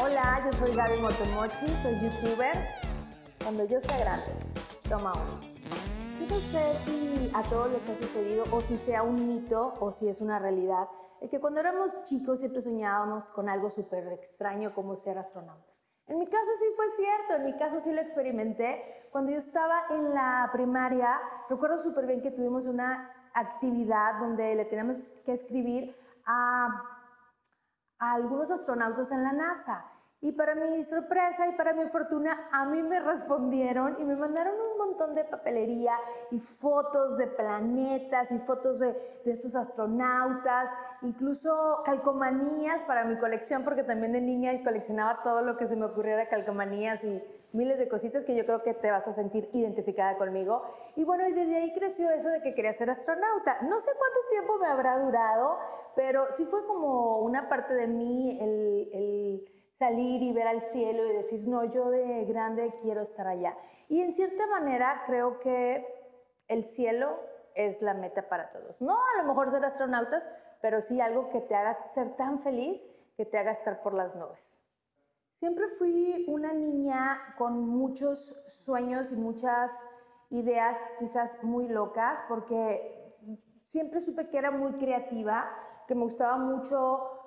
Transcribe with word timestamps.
Hola, 0.00 0.44
yo 0.44 0.52
soy 0.52 0.76
Gaby 0.76 1.00
Motomochi, 1.00 1.68
soy 1.82 1.98
youtuber. 2.00 2.54
Cuando 3.42 3.64
yo 3.64 3.80
sea 3.80 3.98
grande, 3.98 4.30
toma 4.88 5.12
uno. 5.12 5.40
Yo 6.20 6.26
no 6.28 6.38
sé 6.38 6.74
si 6.84 7.32
a 7.34 7.42
todos 7.42 7.72
les 7.72 7.88
ha 7.88 7.96
sucedido 7.96 8.44
o 8.52 8.60
si 8.60 8.76
sea 8.76 9.02
un 9.02 9.26
mito 9.26 9.74
o 9.80 9.90
si 9.90 10.08
es 10.08 10.20
una 10.20 10.38
realidad. 10.38 10.88
Es 11.20 11.30
que 11.30 11.40
cuando 11.40 11.58
éramos 11.58 12.04
chicos 12.04 12.38
siempre 12.38 12.60
soñábamos 12.60 13.32
con 13.32 13.48
algo 13.48 13.70
súper 13.70 14.06
extraño 14.12 14.72
como 14.72 14.94
ser 14.94 15.18
astronautas. 15.18 15.84
En 16.06 16.20
mi 16.20 16.26
caso 16.26 16.50
sí 16.60 16.66
fue 16.76 16.86
cierto, 16.90 17.34
en 17.34 17.42
mi 17.42 17.58
caso 17.58 17.80
sí 17.80 17.92
lo 17.92 18.00
experimenté. 18.00 19.08
Cuando 19.10 19.32
yo 19.32 19.38
estaba 19.38 19.82
en 19.90 20.14
la 20.14 20.48
primaria, 20.52 21.18
recuerdo 21.50 21.76
súper 21.76 22.06
bien 22.06 22.22
que 22.22 22.30
tuvimos 22.30 22.66
una 22.66 23.10
actividad 23.34 24.20
donde 24.20 24.54
le 24.54 24.64
teníamos 24.64 24.98
que 25.24 25.32
escribir 25.32 25.96
a 26.24 26.97
a 27.98 28.12
algunos 28.12 28.50
astronautas 28.50 29.10
en 29.12 29.22
la 29.22 29.32
NASA. 29.32 29.84
Y 30.20 30.32
para 30.32 30.56
mi 30.56 30.82
sorpresa 30.82 31.46
y 31.46 31.52
para 31.52 31.74
mi 31.74 31.86
fortuna, 31.86 32.48
a 32.50 32.64
mí 32.64 32.82
me 32.82 32.98
respondieron 32.98 33.96
y 34.00 34.04
me 34.04 34.16
mandaron 34.16 34.54
un 34.54 34.76
montón 34.76 35.14
de 35.14 35.24
papelería 35.24 35.92
y 36.32 36.40
fotos 36.40 37.16
de 37.18 37.28
planetas 37.28 38.32
y 38.32 38.38
fotos 38.38 38.80
de, 38.80 39.20
de, 39.24 39.30
estos 39.30 39.54
astronautas, 39.54 40.74
incluso 41.02 41.82
calcomanías 41.84 42.82
para 42.82 43.04
mi 43.04 43.16
colección, 43.16 43.62
porque 43.62 43.84
también 43.84 44.10
de 44.10 44.20
niña 44.20 44.60
coleccionaba 44.64 45.22
todo 45.22 45.42
lo 45.42 45.56
que 45.56 45.66
se 45.68 45.76
me 45.76 45.84
ocurría 45.84 46.16
de 46.16 46.26
calcomanías 46.26 47.04
y 47.04 47.22
miles 47.52 47.78
de 47.78 47.88
cositas 47.88 48.24
que 48.24 48.34
yo 48.34 48.44
creo 48.44 48.62
que 48.62 48.74
te 48.74 48.90
vas 48.90 49.08
a 49.08 49.12
sentir 49.12 49.48
identificada 49.52 50.16
conmigo. 50.16 50.62
Y 50.96 51.04
bueno, 51.04 51.26
y 51.28 51.32
desde 51.32 51.56
ahí 51.56 51.72
creció 51.72 52.10
eso 52.10 52.28
de 52.28 52.42
que 52.42 52.54
quería 52.54 52.72
ser 52.72 52.90
astronauta. 52.90 53.58
No 53.62 53.80
sé 53.80 53.90
cuánto 53.96 54.20
tiempo 54.30 54.58
me 54.58 54.66
habrá 54.66 54.98
durado, 54.98 55.58
pero 55.94 56.30
sí 56.32 56.44
fue 56.44 56.66
como 56.66 57.18
una 57.20 57.48
parte 57.48 57.74
de 57.74 57.86
mí 57.86 58.38
el, 58.40 58.90
el 58.92 59.52
salir 59.78 60.22
y 60.22 60.32
ver 60.32 60.46
al 60.46 60.62
cielo 60.62 61.06
y 61.06 61.12
decir, 61.12 61.46
no, 61.46 61.64
yo 61.64 61.90
de 61.90 62.24
grande 62.24 62.70
quiero 62.82 63.02
estar 63.02 63.26
allá. 63.26 63.56
Y 63.88 64.02
en 64.02 64.12
cierta 64.12 64.46
manera 64.46 65.02
creo 65.06 65.38
que 65.40 65.86
el 66.48 66.64
cielo 66.64 67.18
es 67.54 67.82
la 67.82 67.94
meta 67.94 68.28
para 68.28 68.50
todos. 68.50 68.80
No 68.80 68.94
a 68.94 69.22
lo 69.22 69.28
mejor 69.28 69.50
ser 69.50 69.64
astronautas, 69.64 70.28
pero 70.60 70.80
sí 70.80 71.00
algo 71.00 71.30
que 71.30 71.40
te 71.40 71.54
haga 71.54 71.82
ser 71.94 72.16
tan 72.16 72.40
feliz 72.40 72.84
que 73.16 73.24
te 73.24 73.38
haga 73.38 73.52
estar 73.52 73.82
por 73.82 73.94
las 73.94 74.14
nubes. 74.14 74.57
Siempre 75.38 75.68
fui 75.68 76.24
una 76.26 76.52
niña 76.52 77.34
con 77.38 77.60
muchos 77.60 78.34
sueños 78.48 79.12
y 79.12 79.16
muchas 79.16 79.80
ideas 80.30 80.76
quizás 80.98 81.42
muy 81.44 81.68
locas 81.68 82.20
porque 82.28 83.16
siempre 83.68 84.00
supe 84.00 84.28
que 84.28 84.36
era 84.38 84.50
muy 84.50 84.72
creativa, 84.72 85.48
que 85.86 85.94
me 85.94 86.02
gustaba 86.02 86.36
mucho, 86.38 87.18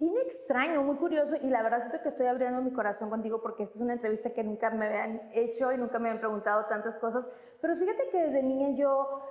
bien 0.00 0.14
extraño, 0.24 0.82
muy 0.82 0.96
curioso 0.96 1.36
y 1.40 1.48
la 1.50 1.62
verdad 1.62 1.82
siento 1.82 2.02
que 2.02 2.08
estoy 2.08 2.26
abriendo 2.26 2.62
mi 2.62 2.72
corazón 2.72 3.10
contigo 3.10 3.40
porque 3.40 3.62
esta 3.62 3.76
es 3.76 3.80
una 3.80 3.92
entrevista 3.92 4.32
que 4.32 4.42
nunca 4.42 4.70
me 4.70 4.86
habían 4.86 5.30
hecho 5.32 5.72
y 5.72 5.76
nunca 5.78 6.00
me 6.00 6.08
habían 6.08 6.20
preguntado 6.20 6.64
tantas 6.66 6.96
cosas, 6.96 7.28
pero 7.60 7.76
fíjate 7.76 8.08
que 8.10 8.22
desde 8.22 8.42
niña 8.42 8.70
yo 8.70 9.22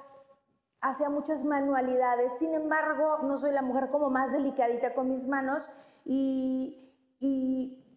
hacía 0.80 1.10
muchas 1.10 1.44
manualidades, 1.44 2.38
sin 2.38 2.54
embargo 2.54 3.18
no 3.24 3.38
soy 3.38 3.52
la 3.52 3.62
mujer 3.62 3.90
como 3.90 4.10
más 4.10 4.32
delicadita 4.32 4.94
con 4.94 5.10
mis 5.10 5.28
manos 5.28 5.70
y, 6.06 6.96
y 7.20 7.89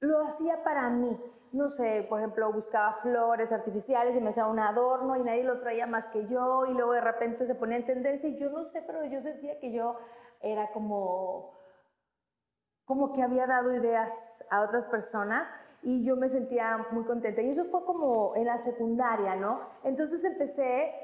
lo 0.00 0.24
hacía 0.26 0.62
para 0.62 0.88
mí. 0.90 1.18
No 1.52 1.68
sé, 1.68 2.04
por 2.08 2.20
ejemplo, 2.20 2.52
buscaba 2.52 2.94
flores 2.94 3.52
artificiales 3.52 4.16
y 4.16 4.20
me 4.20 4.30
hacía 4.30 4.46
un 4.46 4.58
adorno 4.58 5.16
y 5.16 5.22
nadie 5.22 5.44
lo 5.44 5.60
traía 5.60 5.86
más 5.86 6.06
que 6.06 6.26
yo 6.26 6.66
y 6.66 6.74
luego 6.74 6.92
de 6.92 7.00
repente 7.00 7.46
se 7.46 7.54
ponía 7.54 7.78
en 7.78 7.86
tendencia 7.86 8.28
y 8.28 8.36
yo 8.36 8.50
no 8.50 8.64
sé, 8.64 8.82
pero 8.82 9.04
yo 9.04 9.22
sentía 9.22 9.58
que 9.58 9.72
yo 9.72 9.96
era 10.40 10.70
como 10.72 11.54
como 12.84 13.12
que 13.12 13.22
había 13.22 13.48
dado 13.48 13.74
ideas 13.74 14.44
a 14.48 14.60
otras 14.60 14.84
personas 14.84 15.52
y 15.82 16.04
yo 16.04 16.16
me 16.16 16.28
sentía 16.28 16.86
muy 16.92 17.04
contenta. 17.04 17.42
Y 17.42 17.50
eso 17.50 17.64
fue 17.64 17.84
como 17.84 18.36
en 18.36 18.46
la 18.46 18.58
secundaria, 18.58 19.34
¿no? 19.34 19.60
Entonces 19.82 20.22
empecé 20.22 20.94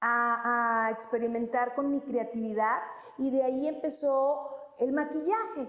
a, 0.00 0.86
a 0.86 0.90
experimentar 0.90 1.76
con 1.76 1.88
mi 1.90 2.00
creatividad 2.00 2.80
y 3.16 3.30
de 3.30 3.44
ahí 3.44 3.68
empezó 3.68 4.74
el 4.78 4.92
maquillaje 4.92 5.68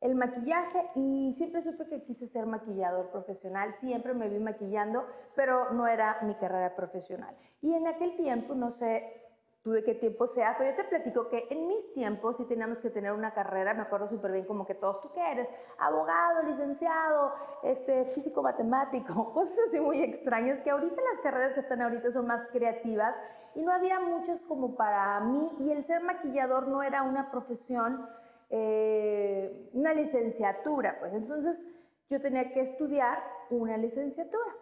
el 0.00 0.14
maquillaje 0.14 0.90
y 0.94 1.34
siempre 1.36 1.60
supe 1.60 1.86
que 1.86 2.02
quise 2.04 2.26
ser 2.26 2.46
maquillador 2.46 3.10
profesional, 3.10 3.74
siempre 3.74 4.14
me 4.14 4.28
vi 4.28 4.38
maquillando, 4.38 5.04
pero 5.34 5.72
no 5.72 5.86
era 5.86 6.18
mi 6.22 6.34
carrera 6.36 6.74
profesional. 6.76 7.36
Y 7.60 7.74
en 7.74 7.86
aquel 7.86 8.16
tiempo, 8.16 8.54
no 8.54 8.70
sé 8.70 9.24
tú 9.62 9.72
de 9.72 9.82
qué 9.82 9.94
tiempo 9.94 10.26
sea, 10.28 10.54
pero 10.56 10.70
yo 10.70 10.76
te 10.76 10.84
platico 10.84 11.28
que 11.28 11.48
en 11.50 11.66
mis 11.66 11.92
tiempos 11.92 12.36
sí 12.36 12.44
teníamos 12.44 12.80
que 12.80 12.90
tener 12.90 13.12
una 13.12 13.34
carrera, 13.34 13.74
me 13.74 13.82
acuerdo 13.82 14.08
súper 14.08 14.32
bien 14.32 14.44
como 14.46 14.64
que 14.64 14.74
todos, 14.74 15.00
¿tú 15.00 15.10
qué 15.12 15.32
eres? 15.32 15.50
Abogado, 15.78 16.44
licenciado, 16.44 17.32
este, 17.64 18.04
físico 18.06 18.40
matemático, 18.40 19.32
cosas 19.34 19.58
así 19.66 19.80
muy 19.80 20.00
extrañas, 20.00 20.60
que 20.60 20.70
ahorita 20.70 21.02
las 21.12 21.20
carreras 21.22 21.54
que 21.54 21.60
están 21.60 21.82
ahorita 21.82 22.12
son 22.12 22.26
más 22.26 22.46
creativas 22.46 23.18
y 23.56 23.62
no 23.62 23.72
había 23.72 23.98
muchas 23.98 24.40
como 24.42 24.76
para 24.76 25.18
mí 25.20 25.50
y 25.58 25.72
el 25.72 25.82
ser 25.82 26.02
maquillador 26.02 26.68
no 26.68 26.82
era 26.82 27.02
una 27.02 27.30
profesión 27.30 28.08
eh, 28.50 29.70
una 29.72 29.94
licenciatura, 29.94 30.98
pues 31.00 31.12
entonces 31.12 31.62
yo 32.08 32.20
tenía 32.20 32.52
que 32.52 32.60
estudiar 32.60 33.22
una 33.50 33.76
licenciatura. 33.76 34.54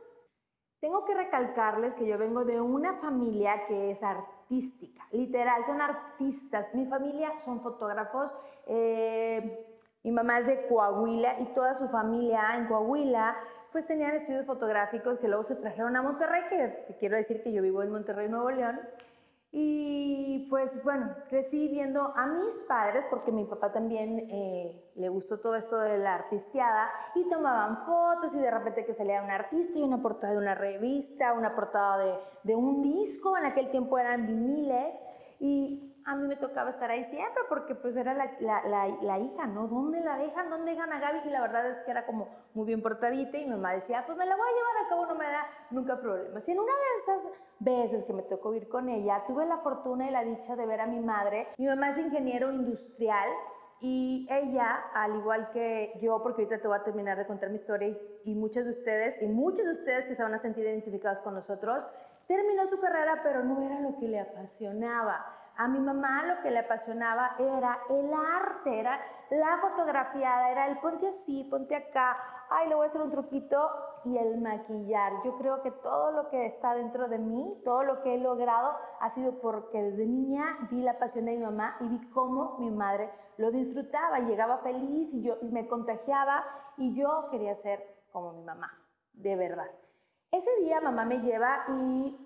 Tengo 0.81 1.05
que 1.05 1.15
recalcarles 1.15 1.95
que 1.95 2.07
yo 2.07 2.19
vengo 2.19 2.45
de 2.45 2.61
una 2.61 2.95
familia 2.95 3.67
que 3.67 3.91
es 3.91 4.03
artística, 4.03 5.07
literal, 5.11 5.65
son 5.65 5.81
artistas. 5.81 6.75
Mi 6.75 6.87
familia 6.87 7.33
son 7.45 7.63
fotógrafos. 7.63 8.33
Eh, 8.67 9.67
mi 10.03 10.13
mamá 10.13 10.41
es 10.41 10.47
de 10.47 10.67
Coahuila 10.67 11.41
y 11.41 11.47
toda 11.55 11.77
su 11.77 11.89
familia 11.89 12.57
en 12.57 12.67
Coahuila 12.67 13.37
pues 13.73 13.87
tenían 13.87 14.15
estudios 14.15 14.47
fotográficos 14.47 15.19
que 15.19 15.29
luego 15.29 15.43
se 15.43 15.57
trajeron 15.57 15.97
a 15.97 16.03
Monterrey, 16.03 16.45
que, 16.49 16.85
que 16.87 16.97
quiero 16.97 17.17
decir 17.17 17.43
que 17.43 17.53
yo 17.53 17.63
vivo 17.63 17.83
en 17.83 17.91
Monterrey, 17.91 18.29
Nuevo 18.29 18.51
León. 18.51 18.81
Y 19.53 20.47
pues 20.51 20.83
bueno, 20.85 21.15
crecí 21.29 21.69
viendo 21.69 22.03
a 22.15 22.27
mis 22.27 22.55
padres, 22.69 23.05
porque 23.09 23.33
mi 23.33 23.45
papá 23.45 23.73
también 23.73 24.19
eh, 24.31 24.93
le 24.97 25.09
gustó 25.09 25.41
todo 25.41 25.57
esto 25.57 25.79
de 25.79 25.99
la 25.99 26.15
artisteada, 26.15 26.91
y 27.15 27.29
tomaban 27.29 27.85
fotos 27.87 28.35
y 28.35 28.39
de 28.39 28.51
repente 28.51 28.85
que 28.85 28.95
salía 28.95 29.23
un 29.23 29.31
artista 29.31 29.79
y 29.79 29.83
una 29.83 30.03
portada 30.03 30.33
de 30.33 30.39
una 30.39 30.55
revista, 30.55 31.33
una 31.33 31.55
portada 31.55 31.99
de, 31.99 32.15
de 32.43 32.55
un 32.55 32.83
disco, 32.83 33.37
en 33.39 33.47
aquel 33.47 33.71
tiempo 33.71 33.99
eran 33.99 34.27
viniles, 34.27 34.95
y 35.39 35.96
a 36.07 36.15
mí 36.15 36.29
me 36.29 36.37
tocaba 36.37 36.71
estar 36.71 36.89
ahí 36.89 37.05
siempre 37.07 37.43
porque 37.49 37.75
pues 37.75 37.97
era 37.97 38.15
la, 38.15 38.31
la, 38.39 38.63
la, 39.03 39.19
hija, 39.19 39.47
¿no? 39.49 39.67
¿Dónde 39.67 40.01
la 40.01 40.17
dejan? 40.17 40.49
¿Dónde 40.49 40.71
dejan 40.71 40.93
a 40.93 41.01
Gaby? 41.01 41.23
Y 41.27 41.31
la 41.31 41.41
verdad 41.41 41.69
es 41.69 41.79
que 41.85 41.91
era 41.91 42.07
como 42.07 42.29
muy 42.55 42.65
bien 42.65 42.81
portadita 42.81 43.37
y 43.37 43.45
mi 43.45 43.51
mamá 43.51 43.73
decía, 43.73 44.05
pues 44.07 44.17
me 44.17 44.25
la 44.25 44.37
voy 44.37 44.47
a 44.47 44.55
llevar 44.55 44.85
a 44.85 44.89
cabo, 44.89 45.07
no 45.07 45.15
me 45.17 45.25
da 45.25 45.45
nunca 45.73 46.01
problemas. 46.01 46.49
Y 46.49 46.53
en 46.53 46.61
una 46.61 46.73
de 46.73 47.03
esas 47.03 47.33
veces 47.59 48.05
que 48.05 48.13
me 48.13 48.23
tocó 48.23 48.55
ir 48.55 48.69
con 48.69 48.89
ella, 48.89 49.25
tuve 49.27 49.47
la 49.47 49.59
fortuna 49.59 50.07
y 50.09 50.13
la 50.13 50.23
dicha 50.23 50.55
de 50.55 50.65
ver 50.65 50.81
a 50.81 50.87
mi 50.87 51.01
madre. 51.01 51.49
Mi 51.59 51.67
mamá 51.67 51.91
es 51.91 51.99
ingeniero 51.99 52.53
industrial 52.53 53.29
y 53.81 54.29
ella, 54.31 54.85
al 54.95 55.17
igual 55.17 55.51
que 55.51 55.99
yo, 56.01 56.23
porque 56.23 56.43
ahorita 56.43 56.63
te 56.63 56.69
voy 56.69 56.79
a 56.79 56.85
terminar 56.85 57.19
de 57.19 57.27
contar 57.27 57.51
mi 57.51 57.57
historia 57.57 57.89
y, 57.89 58.31
y 58.31 58.35
muchos 58.37 58.63
de 58.63 58.71
ustedes, 58.71 59.21
y 59.21 59.27
muchos 59.27 59.65
de 59.65 59.73
ustedes 59.73 60.07
que 60.07 60.15
se 60.15 60.23
van 60.23 60.35
a 60.35 60.39
sentir 60.39 60.65
identificados 60.65 61.19
con 61.19 61.35
nosotros, 61.35 61.85
terminó 62.29 62.65
su 62.69 62.79
carrera, 62.79 63.23
pero 63.25 63.43
no 63.43 63.61
era 63.61 63.81
lo 63.81 63.99
que 63.99 64.07
le 64.07 64.21
apasionaba 64.21 65.37
a 65.59 65.69
mi 65.69 65.81
mamá 65.81 66.23
lo 66.25 66.43
que 66.43 66.51
le 66.51 66.59
apasionaba 66.59 67.35
era 67.39 67.79
el 67.89 68.13
arte, 68.13 68.79
era 68.79 69.01
la 69.31 69.59
fotografiada, 69.59 70.51
era 70.51 70.67
el 70.69 70.79
ponte 70.79 71.09
así, 71.09 71.45
ponte 71.45 71.75
acá, 71.75 72.17
ay, 72.51 72.69
le 72.69 72.75
voy 72.75 72.87
a 72.87 72.89
hacer 72.89 73.01
un 73.01 73.11
truquito 73.11 73.71
y 74.05 74.17
el 74.19 74.41
maquillar. 74.41 75.13
Yo 75.25 75.37
creo 75.39 75.63
que 75.63 75.71
todo 75.71 76.13
lo 76.13 76.29
que 76.29 76.47
está 76.47 76.75
dentro 76.75 77.09
de 77.09 77.19
mí, 77.19 77.61
todo 77.65 77.83
lo 77.85 78.03
que 78.03 78.15
he 78.15 78.19
logrado 78.19 78.77
ha 79.01 79.11
sido 79.11 79.41
porque 79.41 79.83
desde 79.83 80.07
niña 80.07 80.69
vi 80.71 80.83
la 80.83 80.99
pasión 80.99 81.25
de 81.25 81.37
mi 81.37 81.43
mamá 81.43 81.77
y 81.81 81.89
vi 81.89 82.11
cómo 82.11 82.57
mi 82.59 82.71
madre 82.71 83.11
lo 83.39 83.51
disfrutaba, 83.51 84.21
llegaba 84.21 84.59
feliz 84.59 85.13
y 85.13 85.23
yo 85.23 85.37
me 85.43 85.67
contagiaba 85.67 86.45
y 86.77 86.95
yo 86.95 87.29
quería 87.31 87.55
ser 87.55 87.83
como 88.13 88.33
mi 88.33 88.43
mamá, 88.43 88.71
de 89.13 89.37
verdad. 89.37 89.71
Ese 90.31 90.51
día 90.61 90.81
mamá 90.81 91.05
me 91.05 91.21
lleva 91.21 91.65
y 91.69 92.26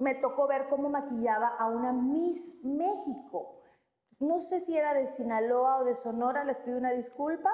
me 0.00 0.14
tocó 0.16 0.46
ver 0.46 0.68
cómo 0.68 0.88
maquillaba 0.88 1.48
a 1.58 1.66
una 1.68 1.92
Miss 1.92 2.40
México. 2.62 3.62
No 4.20 4.40
sé 4.40 4.60
si 4.60 4.76
era 4.76 4.94
de 4.94 5.06
Sinaloa 5.08 5.78
o 5.78 5.84
de 5.84 5.94
Sonora, 5.94 6.44
les 6.44 6.58
pido 6.58 6.78
una 6.78 6.90
disculpa, 6.90 7.50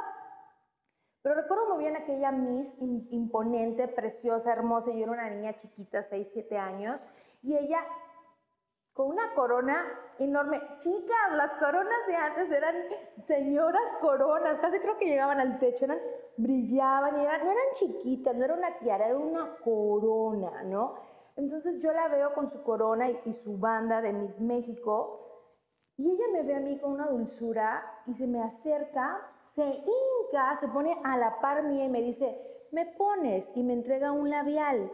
Pero 1.23 1.37
recuerdo 1.37 1.71
muy 1.71 1.79
bien 1.79 1.97
aquella 1.97 2.33
Miss 2.33 2.75
imponente, 2.79 3.89
preciosa, 3.89 4.53
hermosa. 4.53 4.91
Yo 4.93 5.05
era 5.05 5.13
una 5.13 5.31
niña 5.31 5.55
chiquita, 5.57 6.03
6, 6.03 6.29
7 6.33 6.59
años, 6.59 7.01
y 7.43 7.57
ella 7.57 7.79
con 8.93 9.09
una 9.09 9.35
corona 9.35 9.85
enorme. 10.19 10.61
Chicas, 10.81 11.33
las 11.37 11.55
coronas 11.55 12.07
de 12.07 12.15
antes 12.15 12.51
eran 12.51 12.77
señoras 13.27 13.93
coronas, 14.01 14.59
casi 14.61 14.79
creo 14.81 14.97
que 14.97 15.07
llegaban 15.07 15.41
al 15.41 15.59
techo, 15.59 15.87
eran, 15.87 15.99
brillaban, 16.37 17.19
y 17.19 17.25
eran, 17.25 17.45
no 17.45 17.51
eran 17.51 17.73
chiquitas, 17.75 18.37
no 18.37 18.45
era 18.45 18.55
una 18.55 18.79
tiara, 18.79 19.09
era 19.09 19.19
una 19.19 19.57
corona, 19.57 20.63
¿no? 20.63 20.95
Entonces 21.37 21.83
yo 21.83 21.93
la 21.93 22.09
veo 22.09 22.33
con 22.35 22.49
su 22.49 22.63
corona 22.63 23.11
y, 23.11 23.33
su 23.35 23.59
banda 23.59 24.01
de 24.01 24.13
Miss 24.13 24.41
México, 24.41 25.21
y 25.97 26.11
ella 26.11 26.25
me 26.33 26.43
ve 26.43 26.55
a 26.57 26.61
mí 26.61 26.79
con 26.79 26.93
una 26.93 27.07
dulzura 27.07 28.03
y 28.07 28.15
se 28.15 28.27
me 28.27 28.43
acerca, 28.43 29.31
se 29.47 29.63
hinca, 29.65 30.57
se 30.57 30.69
pone 30.69 30.99
a 31.05 31.17
la 31.17 31.41
par 31.41 31.63
mía 31.63 31.85
y 31.85 31.89
me 31.89 32.03
dice, 32.03 32.67
me 32.73 32.87
pones 32.87 33.53
y 33.55 33.63
me 33.63 33.75
entrega 33.75 34.11
un 34.11 34.29
labial. 34.29 34.91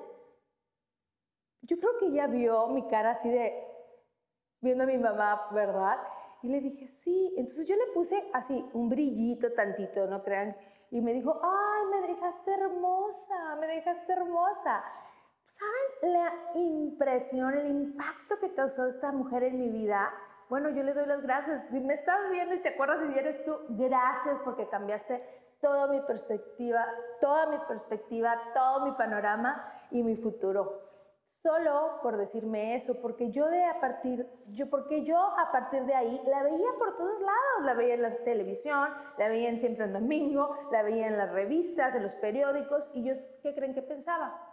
Yo 1.63 1.79
creo 1.79 1.97
que 1.99 2.07
ella 2.07 2.27
vio 2.27 2.69
mi 2.69 2.87
cara 2.89 3.13
así 3.13 3.31
de, 3.31 3.65
viendo 4.61 4.85
a 4.85 4.87
mi 4.87 4.99
mamá, 4.99 5.49
¿verdad? 5.53 5.99
Y 6.43 6.49
le 6.49 6.61
dije, 6.61 6.87
sí. 6.87 7.35
Entonces 7.37 7.67
yo 7.67 7.77
le 7.77 7.93
puse 7.93 8.29
así 8.33 8.65
un 8.73 8.89
brillito 8.89 9.53
tantito, 9.53 10.07
no 10.07 10.23
crean. 10.23 10.57
Y 10.91 11.01
me 11.01 11.13
dijo, 11.13 11.41
ay, 11.43 11.87
me 11.87 12.09
dejaste 12.09 12.53
hermosa, 12.53 13.57
me 13.57 13.67
dejaste 13.67 14.13
hermosa. 14.13 14.83
¿Saben 15.50 16.14
la 16.14 16.32
impresión, 16.55 17.58
el 17.58 17.70
impacto 17.70 18.38
que 18.38 18.55
causó 18.55 18.87
esta 18.87 19.11
mujer 19.11 19.43
en 19.43 19.58
mi 19.58 19.69
vida? 19.69 20.08
Bueno, 20.49 20.70
yo 20.70 20.85
le 20.85 20.94
doy 20.94 21.06
las 21.06 21.23
gracias. 21.23 21.64
Si 21.70 21.81
me 21.81 21.94
estás 21.94 22.31
viendo 22.31 22.55
y 22.55 22.62
te 22.62 22.69
acuerdas 22.69 23.00
si 23.00 23.19
eres 23.19 23.44
tú, 23.44 23.56
gracias 23.70 24.38
porque 24.44 24.69
cambiaste 24.69 25.23
toda 25.61 25.88
mi 25.88 26.00
perspectiva, 26.02 26.87
toda 27.20 27.47
mi 27.47 27.58
perspectiva, 27.67 28.41
todo 28.55 28.85
mi 28.87 28.93
panorama 28.93 29.61
y 29.91 30.05
mi 30.05 30.17
futuro 30.17 30.88
solo 31.43 32.00
por 32.02 32.17
decirme 32.17 32.75
eso, 32.75 33.00
porque 33.00 33.31
yo 33.31 33.47
de 33.49 33.64
a 33.64 33.81
partir, 33.81 34.26
yo, 34.52 34.69
porque 34.69 35.05
yo 35.05 35.19
a 35.19 35.50
partir 35.50 35.85
de 35.85 35.94
ahí 35.94 36.20
la 36.26 36.43
veía 36.43 36.69
por 36.79 36.97
todos 36.97 37.20
lados, 37.20 37.64
la 37.64 37.75
veía 37.75 37.94
en 37.94 38.02
la 38.02 38.14
televisión, 38.25 38.91
la 39.17 39.29
veía 39.29 39.49
en 39.49 39.58
Siempre 39.58 39.87
en 39.87 39.93
Domingo, 39.93 40.55
la 40.70 40.82
veía 40.82 41.06
en 41.06 41.17
las 41.17 41.32
revistas, 41.32 41.94
en 41.94 42.02
los 42.02 42.14
periódicos, 42.17 42.88
y 42.93 43.05
yo, 43.05 43.14
¿qué 43.43 43.55
creen 43.55 43.75
que 43.75 43.82
pensaba? 43.82 44.50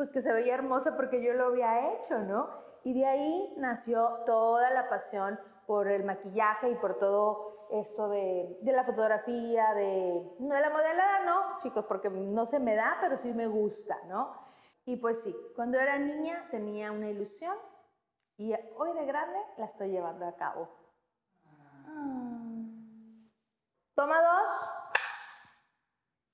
Pues 0.00 0.08
que 0.08 0.22
se 0.22 0.32
veía 0.32 0.54
hermosa 0.54 0.96
porque 0.96 1.22
yo 1.22 1.34
lo 1.34 1.48
había 1.48 1.92
hecho, 1.92 2.20
¿no? 2.20 2.48
Y 2.84 2.94
de 2.94 3.04
ahí 3.04 3.54
nació 3.58 4.22
toda 4.24 4.70
la 4.70 4.88
pasión 4.88 5.38
por 5.66 5.88
el 5.88 6.04
maquillaje 6.04 6.70
y 6.70 6.74
por 6.76 6.98
todo 6.98 7.66
esto 7.70 8.08
de, 8.08 8.56
de 8.62 8.72
la 8.72 8.84
fotografía, 8.84 9.74
de, 9.74 10.36
de 10.38 10.58
la 10.58 10.70
modelada, 10.70 11.26
no, 11.26 11.58
chicos, 11.58 11.84
porque 11.84 12.08
no 12.08 12.46
se 12.46 12.58
me 12.58 12.76
da, 12.76 12.96
pero 13.02 13.18
sí 13.18 13.30
me 13.34 13.46
gusta, 13.46 13.94
¿no? 14.08 14.32
Y 14.86 14.96
pues 14.96 15.22
sí, 15.22 15.36
cuando 15.54 15.78
era 15.78 15.98
niña 15.98 16.48
tenía 16.50 16.92
una 16.92 17.10
ilusión 17.10 17.58
y 18.38 18.54
hoy 18.78 18.94
de 18.94 19.04
grande 19.04 19.38
la 19.58 19.66
estoy 19.66 19.90
llevando 19.90 20.26
a 20.26 20.34
cabo. 20.34 20.66
Toma 23.94 24.18
dos. 24.18 24.79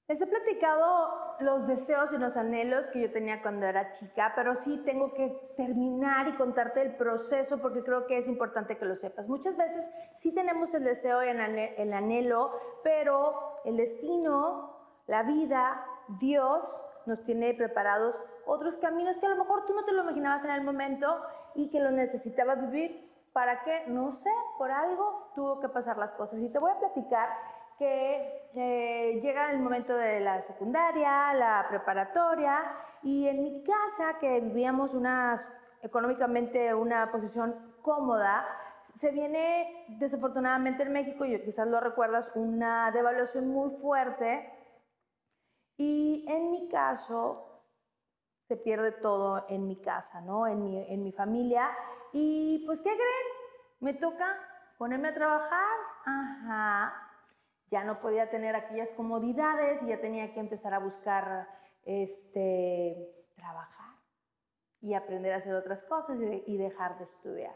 Les 0.08 0.20
he 0.20 0.26
platicado 0.26 1.36
los 1.40 1.66
deseos 1.66 2.12
y 2.12 2.18
los 2.18 2.36
anhelos 2.36 2.86
que 2.92 3.00
yo 3.00 3.10
tenía 3.10 3.42
cuando 3.42 3.66
era 3.66 3.90
chica, 3.90 4.32
pero 4.36 4.54
sí 4.54 4.80
tengo 4.84 5.12
que 5.12 5.36
terminar 5.56 6.28
y 6.28 6.36
contarte 6.36 6.80
el 6.80 6.94
proceso 6.94 7.58
porque 7.60 7.82
creo 7.82 8.06
que 8.06 8.18
es 8.18 8.28
importante 8.28 8.78
que 8.78 8.84
lo 8.84 8.94
sepas. 8.94 9.26
Muchas 9.26 9.56
veces 9.56 9.84
sí 10.14 10.32
tenemos 10.32 10.72
el 10.74 10.84
deseo 10.84 11.24
y 11.24 11.28
el 11.28 11.92
anhelo, 11.92 12.52
pero 12.84 13.60
el 13.64 13.76
destino, 13.76 14.76
la 15.08 15.24
vida, 15.24 15.84
Dios 16.20 16.64
nos 17.06 17.24
tiene 17.24 17.54
preparados 17.54 18.14
otros 18.46 18.76
caminos 18.76 19.16
que 19.18 19.26
a 19.26 19.30
lo 19.30 19.36
mejor 19.36 19.66
tú 19.66 19.74
no 19.74 19.84
te 19.84 19.92
lo 19.92 20.02
imaginabas 20.02 20.44
en 20.44 20.52
el 20.52 20.62
momento 20.62 21.20
y 21.56 21.68
que 21.68 21.80
lo 21.80 21.90
necesitabas 21.90 22.60
vivir. 22.70 23.06
¿Para 23.32 23.64
qué? 23.64 23.84
No 23.88 24.12
sé, 24.12 24.30
por 24.56 24.70
algo 24.70 25.32
tuvo 25.34 25.60
que 25.60 25.68
pasar 25.68 25.98
las 25.98 26.12
cosas. 26.12 26.38
Y 26.40 26.48
te 26.48 26.60
voy 26.60 26.70
a 26.70 26.78
platicar 26.78 27.28
que 27.78 28.50
eh, 28.54 29.20
llega 29.22 29.50
el 29.50 29.58
momento 29.58 29.94
de 29.96 30.20
la 30.20 30.42
secundaria, 30.42 31.34
la 31.34 31.66
preparatoria, 31.68 32.62
y 33.02 33.28
en 33.28 33.42
mi 33.42 33.62
casa, 33.62 34.18
que 34.18 34.40
vivíamos 34.40 34.94
una, 34.94 35.36
económicamente 35.82 36.74
una 36.74 37.10
posición 37.12 37.74
cómoda, 37.82 38.46
se 38.94 39.10
viene 39.10 39.86
desafortunadamente 39.98 40.82
en 40.82 40.92
México, 40.92 41.24
y 41.24 41.40
quizás 41.42 41.68
lo 41.68 41.80
recuerdas, 41.80 42.30
una 42.34 42.90
devaluación 42.92 43.48
muy 43.48 43.76
fuerte. 43.80 44.52
Y 45.76 46.24
en 46.28 46.50
mi 46.50 46.68
caso, 46.68 47.62
se 48.48 48.56
pierde 48.56 48.92
todo 48.92 49.44
en 49.48 49.66
mi 49.66 49.76
casa, 49.82 50.22
¿no? 50.22 50.46
En 50.46 50.62
mi, 50.62 50.78
en 50.90 51.02
mi 51.02 51.12
familia. 51.12 51.68
Y 52.12 52.64
pues, 52.64 52.78
¿qué 52.78 52.90
creen? 52.90 53.26
Me 53.80 53.92
toca 53.94 54.38
ponerme 54.78 55.08
a 55.08 55.14
trabajar. 55.14 55.76
Ajá. 56.06 57.05
Ya 57.70 57.84
no 57.84 58.00
podía 58.00 58.30
tener 58.30 58.54
aquellas 58.54 58.90
comodidades 58.90 59.82
y 59.82 59.86
ya 59.86 60.00
tenía 60.00 60.32
que 60.32 60.40
empezar 60.40 60.74
a 60.74 60.78
buscar 60.78 61.48
este, 61.84 63.12
trabajar 63.34 63.96
y 64.80 64.94
aprender 64.94 65.32
a 65.32 65.38
hacer 65.38 65.54
otras 65.54 65.82
cosas 65.84 66.18
y, 66.46 66.56
dejar 66.56 66.98
de 66.98 67.04
estudiar. 67.04 67.54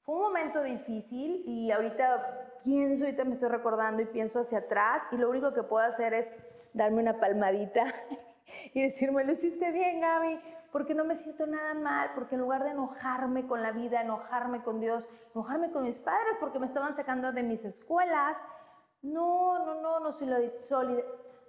Fue 0.00 0.16
un 0.16 0.22
momento 0.22 0.62
difícil 0.62 1.44
y 1.46 1.70
ahorita 1.70 2.60
pienso, 2.64 3.04
ahorita 3.04 3.24
me 3.24 3.34
estoy 3.34 3.48
recordando 3.48 4.02
y 4.02 4.06
pienso 4.06 4.40
hacia 4.40 4.58
atrás 4.58 5.02
y 5.12 5.16
lo 5.16 5.30
único 5.30 5.52
que 5.52 5.62
puedo 5.62 5.86
hacer 5.86 6.14
es 6.14 6.28
darme 6.72 7.02
una 7.02 7.20
palmadita 7.20 7.84
y 8.74 8.82
decirme, 8.82 9.24
lo 9.24 9.32
hiciste 9.32 9.70
bien, 9.70 10.00
Gaby, 10.00 10.40
porque 10.72 10.94
no 10.94 11.04
me 11.04 11.14
siento 11.16 11.46
nada 11.46 11.74
mal, 11.74 12.10
porque 12.14 12.34
en 12.34 12.40
lugar 12.40 12.64
de 12.64 12.70
enojarme 12.70 13.46
con 13.46 13.62
la 13.62 13.70
vida, 13.70 14.00
enojarme 14.00 14.62
con 14.62 14.80
Dios, 14.80 15.08
enojarme 15.34 15.70
con 15.70 15.84
mis 15.84 15.98
padres 15.98 16.36
porque 16.40 16.58
me 16.58 16.66
estaban 16.66 16.96
sacando 16.96 17.30
de 17.30 17.42
mis 17.42 17.64
escuelas, 17.64 18.42
no, 19.02 19.58
no, 19.64 19.74
no, 19.80 20.00
no, 20.00 20.10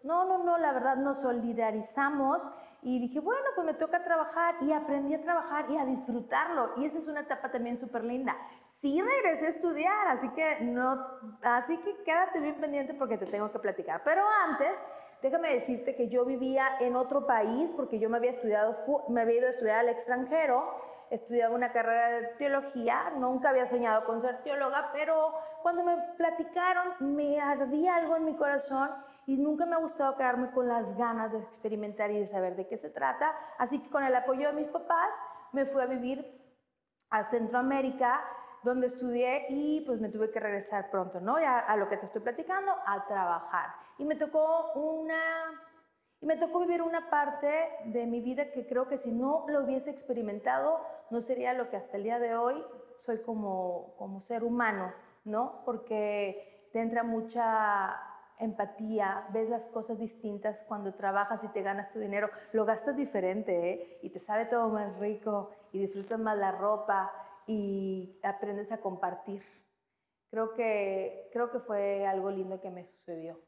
no, 0.04 0.26
no, 0.26 0.44
no, 0.44 0.58
la 0.58 0.74
verdad 0.74 0.98
nos 0.98 1.22
solidarizamos 1.22 2.46
y 2.82 3.00
dije, 3.00 3.22
bueno, 3.22 3.46
pues 3.56 3.66
me 3.66 3.74
toca 3.74 4.04
trabajar 4.04 4.56
y 4.62 4.74
aprendí 4.74 5.16
a 5.16 5.22
trabajar 5.22 5.72
y 5.72 5.78
a 5.78 5.86
disfrutarlo 5.86 6.72
y 6.78 6.86
esa 6.86 6.98
es 6.98 7.08
una 7.08 7.22
etapa 7.22 7.50
también 7.50 7.78
súper 7.78 8.04
linda. 8.04 8.36
Sí 8.68 9.02
regresé 9.02 9.46
a 9.46 9.50
estudiar, 9.50 10.08
así 10.10 10.28
que 10.30 10.62
no, 10.62 11.06
así 11.42 11.78
que 11.78 12.04
quédate 12.04 12.42
bien 12.42 12.56
pendiente 12.56 12.94
porque 12.94 13.18
te 13.18 13.28
tengo 13.28 13.50
que 13.52 13.60
platicar. 13.60 14.02
Pero 14.04 14.24
antes 14.46 14.76
Déjame 15.24 15.54
decirte 15.54 15.96
que 15.96 16.10
yo 16.10 16.26
vivía 16.26 16.68
en 16.82 16.98
otro 16.98 17.26
país 17.26 17.72
porque 17.78 17.98
yo 17.98 18.10
me 18.10 18.18
había 18.18 18.32
estudiado, 18.32 18.76
me 19.08 19.22
había 19.22 19.38
ido 19.38 19.48
a 19.48 19.52
estudiar 19.52 19.80
al 19.80 19.88
extranjero, 19.88 20.70
estudiaba 21.12 21.56
una 21.56 21.72
carrera 21.72 22.10
de 22.10 22.28
teología, 22.38 23.10
nunca 23.18 23.52
había 23.52 23.66
soñado 23.66 24.04
con 24.04 24.22
ser 24.22 24.44
teóloga, 24.44 24.90
pero 24.92 25.34
cuando 25.64 25.84
me 25.84 25.98
platicaron 26.18 26.94
me 27.00 27.42
ardía 27.42 27.96
algo 27.96 28.16
en 28.18 28.26
mi 28.26 28.36
corazón 28.36 28.92
y 29.26 29.38
nunca 29.38 29.66
me 29.66 29.76
ha 29.76 29.80
gustado 29.80 30.16
quedarme 30.18 30.52
con 30.52 30.68
las 30.68 30.96
ganas 30.98 31.32
de 31.32 31.40
experimentar 31.40 32.12
y 32.12 32.20
de 32.20 32.28
saber 32.28 32.56
de 32.56 32.68
qué 32.68 32.78
se 32.78 32.90
trata. 32.90 33.34
Así 33.58 33.80
que 33.80 33.90
con 33.90 34.04
el 34.04 34.16
apoyo 34.16 34.50
de 34.50 34.62
mis 34.62 34.68
papás 34.68 35.10
me 35.54 35.66
fui 35.66 35.82
a 35.82 35.86
vivir 35.86 36.44
a 37.10 37.24
Centroamérica 37.24 38.22
donde 38.64 38.88
estudié 38.88 39.46
y 39.50 39.82
pues 39.82 40.00
me 40.00 40.10
tuve 40.10 40.32
que 40.32 40.40
regresar 40.40 40.90
pronto, 40.90 41.20
¿no? 41.20 41.40
Ya 41.40 41.60
a 41.60 41.76
lo 41.78 41.90
que 41.90 41.98
te 41.98 42.06
estoy 42.06 42.22
platicando, 42.22 42.72
a 42.86 43.06
trabajar. 43.08 43.70
Y 43.98 44.06
me 44.06 44.16
tocó 44.16 44.72
una 44.74 45.16
y 46.22 46.26
me 46.26 46.38
tocó 46.38 46.60
vivir 46.60 46.82
una 46.82 47.10
parte 47.10 47.70
de 47.86 48.06
mi 48.06 48.22
vida 48.22 48.52
que 48.52 48.66
creo 48.66 48.88
que 48.88 48.98
si 48.98 49.12
no 49.12 49.46
lo 49.50 49.64
hubiese 49.64 49.90
experimentado 49.90 50.80
no 51.10 51.20
sería 51.22 51.54
lo 51.54 51.70
que 51.70 51.76
hasta 51.76 51.98
el 51.98 52.04
día 52.04 52.18
de 52.18 52.36
hoy 52.36 52.64
soy 53.00 53.22
como 53.24 53.94
como 53.98 54.22
ser 54.22 54.44
humano, 54.44 54.94
¿no? 55.26 55.62
Porque 55.66 56.70
te 56.72 56.82
entra 56.82 57.04
mucha 57.04 58.00
empatía, 58.40 59.28
ves 59.32 59.50
las 59.50 59.64
cosas 59.68 59.98
distintas 59.98 60.58
cuando 60.68 60.94
trabajas 60.94 61.44
y 61.44 61.48
te 61.50 61.62
ganas 61.62 61.92
tu 61.92 62.00
dinero, 62.00 62.30
lo 62.52 62.66
gastas 62.66 62.96
diferente 62.96 63.72
¿eh? 63.72 64.00
y 64.02 64.10
te 64.10 64.20
sabe 64.20 64.46
todo 64.46 64.70
más 64.70 64.98
rico 65.00 65.52
y 65.72 65.80
disfrutas 65.80 66.20
más 66.20 66.38
la 66.38 66.52
ropa 66.52 67.12
y 67.48 68.20
aprendes 68.24 68.72
a 68.72 68.80
compartir. 68.80 69.44
Creo 70.30 70.54
que, 70.54 71.30
creo 71.32 71.52
que 71.52 71.60
fue 71.60 72.08
algo 72.08 72.32
lindo 72.32 72.60
que 72.60 72.72
me 72.72 72.86
sucedió. 72.86 73.40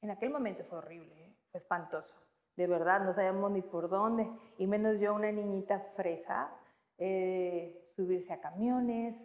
En 0.00 0.10
aquel 0.10 0.30
momento 0.30 0.64
fue 0.64 0.78
horrible, 0.78 1.14
¿eh? 1.24 1.36
fue 1.50 1.60
espantoso. 1.60 2.14
De 2.56 2.66
verdad, 2.66 3.00
no 3.00 3.14
sabíamos 3.14 3.50
ni 3.52 3.62
por 3.62 3.88
dónde. 3.88 4.28
Y 4.58 4.66
menos 4.66 4.98
yo, 4.98 5.14
una 5.14 5.30
niñita 5.30 5.78
fresa, 5.96 6.50
eh, 6.98 7.90
subirse 7.94 8.32
a 8.32 8.40
camiones, 8.40 9.16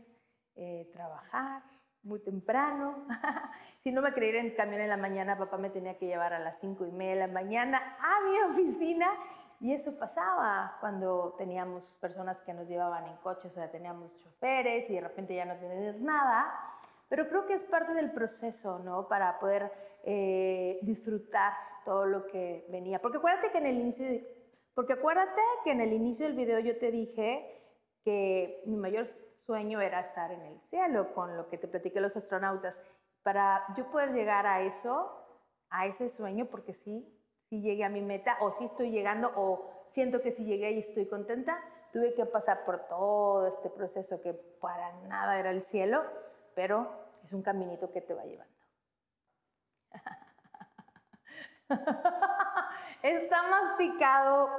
eh, 0.55 0.89
trabajar 0.93 1.63
muy 2.07 2.19
temprano. 2.19 3.05
si 3.83 3.91
no 3.91 4.01
me 4.01 4.13
creía 4.13 4.39
en 4.39 4.55
camión 4.55 4.81
en 4.81 4.89
la 4.89 4.97
mañana, 4.97 5.37
papá 5.37 5.57
me 5.57 5.69
tenía 5.69 5.97
que 5.97 6.07
llevar 6.07 6.33
a 6.33 6.39
las 6.39 6.59
cinco 6.59 6.85
y 6.85 6.91
media 6.91 7.13
de 7.13 7.19
la 7.19 7.27
mañana 7.27 7.97
a 7.99 8.25
mi 8.25 8.39
oficina 8.51 9.07
y 9.59 9.73
eso 9.73 9.97
pasaba 9.97 10.77
cuando 10.79 11.35
teníamos 11.37 11.89
personas 11.99 12.39
que 12.41 12.53
nos 12.53 12.67
llevaban 12.67 13.07
en 13.07 13.17
coches, 13.17 13.51
o 13.51 13.55
sea, 13.55 13.71
teníamos 13.71 14.15
choferes 14.17 14.89
y 14.89 14.93
de 14.93 15.01
repente 15.01 15.35
ya 15.35 15.45
no 15.45 15.55
tenías 15.55 15.99
nada. 15.99 16.53
pero 17.09 17.27
creo 17.27 17.45
que 17.45 17.53
es 17.53 17.63
parte 17.63 17.93
del 17.93 18.11
proceso, 18.11 18.79
¿no? 18.79 19.07
Para 19.07 19.39
poder 19.39 19.71
eh, 20.03 20.79
disfrutar 20.81 21.53
todo 21.85 22.05
lo 22.05 22.27
que 22.27 22.65
venía. 22.69 22.99
Porque 22.99 23.17
acuérdate 23.17 23.51
que 23.51 23.57
en 23.57 23.65
el 23.65 23.77
inicio, 23.77 24.05
porque 24.73 24.93
acuérdate 24.93 25.41
que 25.63 25.71
en 25.71 25.81
el 25.81 25.93
inicio 25.93 26.25
del 26.25 26.35
video 26.35 26.59
yo 26.59 26.77
te 26.77 26.91
dije 26.91 27.57
que 28.03 28.61
mi 28.65 28.75
mayor 28.75 29.07
sueño 29.47 29.81
era 29.81 30.01
estar 30.01 30.31
en 30.31 30.41
el 30.41 30.59
cielo, 30.69 31.13
con 31.15 31.35
lo 31.35 31.49
que 31.49 31.57
te 31.57 31.67
platiqué 31.67 31.99
los 32.01 32.15
astronautas. 32.15 32.79
Para 33.23 33.65
yo 33.75 33.89
poder 33.89 34.11
llegar 34.11 34.45
a 34.45 34.61
eso, 34.61 35.25
a 35.69 35.87
ese 35.87 36.09
sueño, 36.09 36.45
porque 36.45 36.73
sí, 36.73 37.09
sí 37.49 37.61
llegué 37.61 37.85
a 37.85 37.89
mi 37.89 38.01
meta, 38.01 38.37
o 38.41 38.51
sí 38.51 38.65
estoy 38.65 38.91
llegando, 38.91 39.31
o 39.35 39.71
siento 39.93 40.21
que 40.21 40.33
sí 40.33 40.43
llegué 40.43 40.71
y 40.71 40.79
estoy 40.79 41.07
contenta, 41.07 41.59
tuve 41.93 42.13
que 42.13 42.25
pasar 42.25 42.65
por 42.65 42.87
todo 42.87 43.47
este 43.47 43.69
proceso 43.69 44.21
que 44.21 44.33
para 44.33 44.91
nada 45.07 45.39
era 45.39 45.51
el 45.51 45.63
cielo, 45.63 46.03
pero 46.53 46.91
es 47.23 47.31
un 47.31 47.41
caminito 47.41 47.91
que 47.91 48.01
te 48.01 48.13
va 48.13 48.25
llevando. 48.25 48.53
Está 53.01 53.43
más 53.43 53.77
picado 53.77 54.49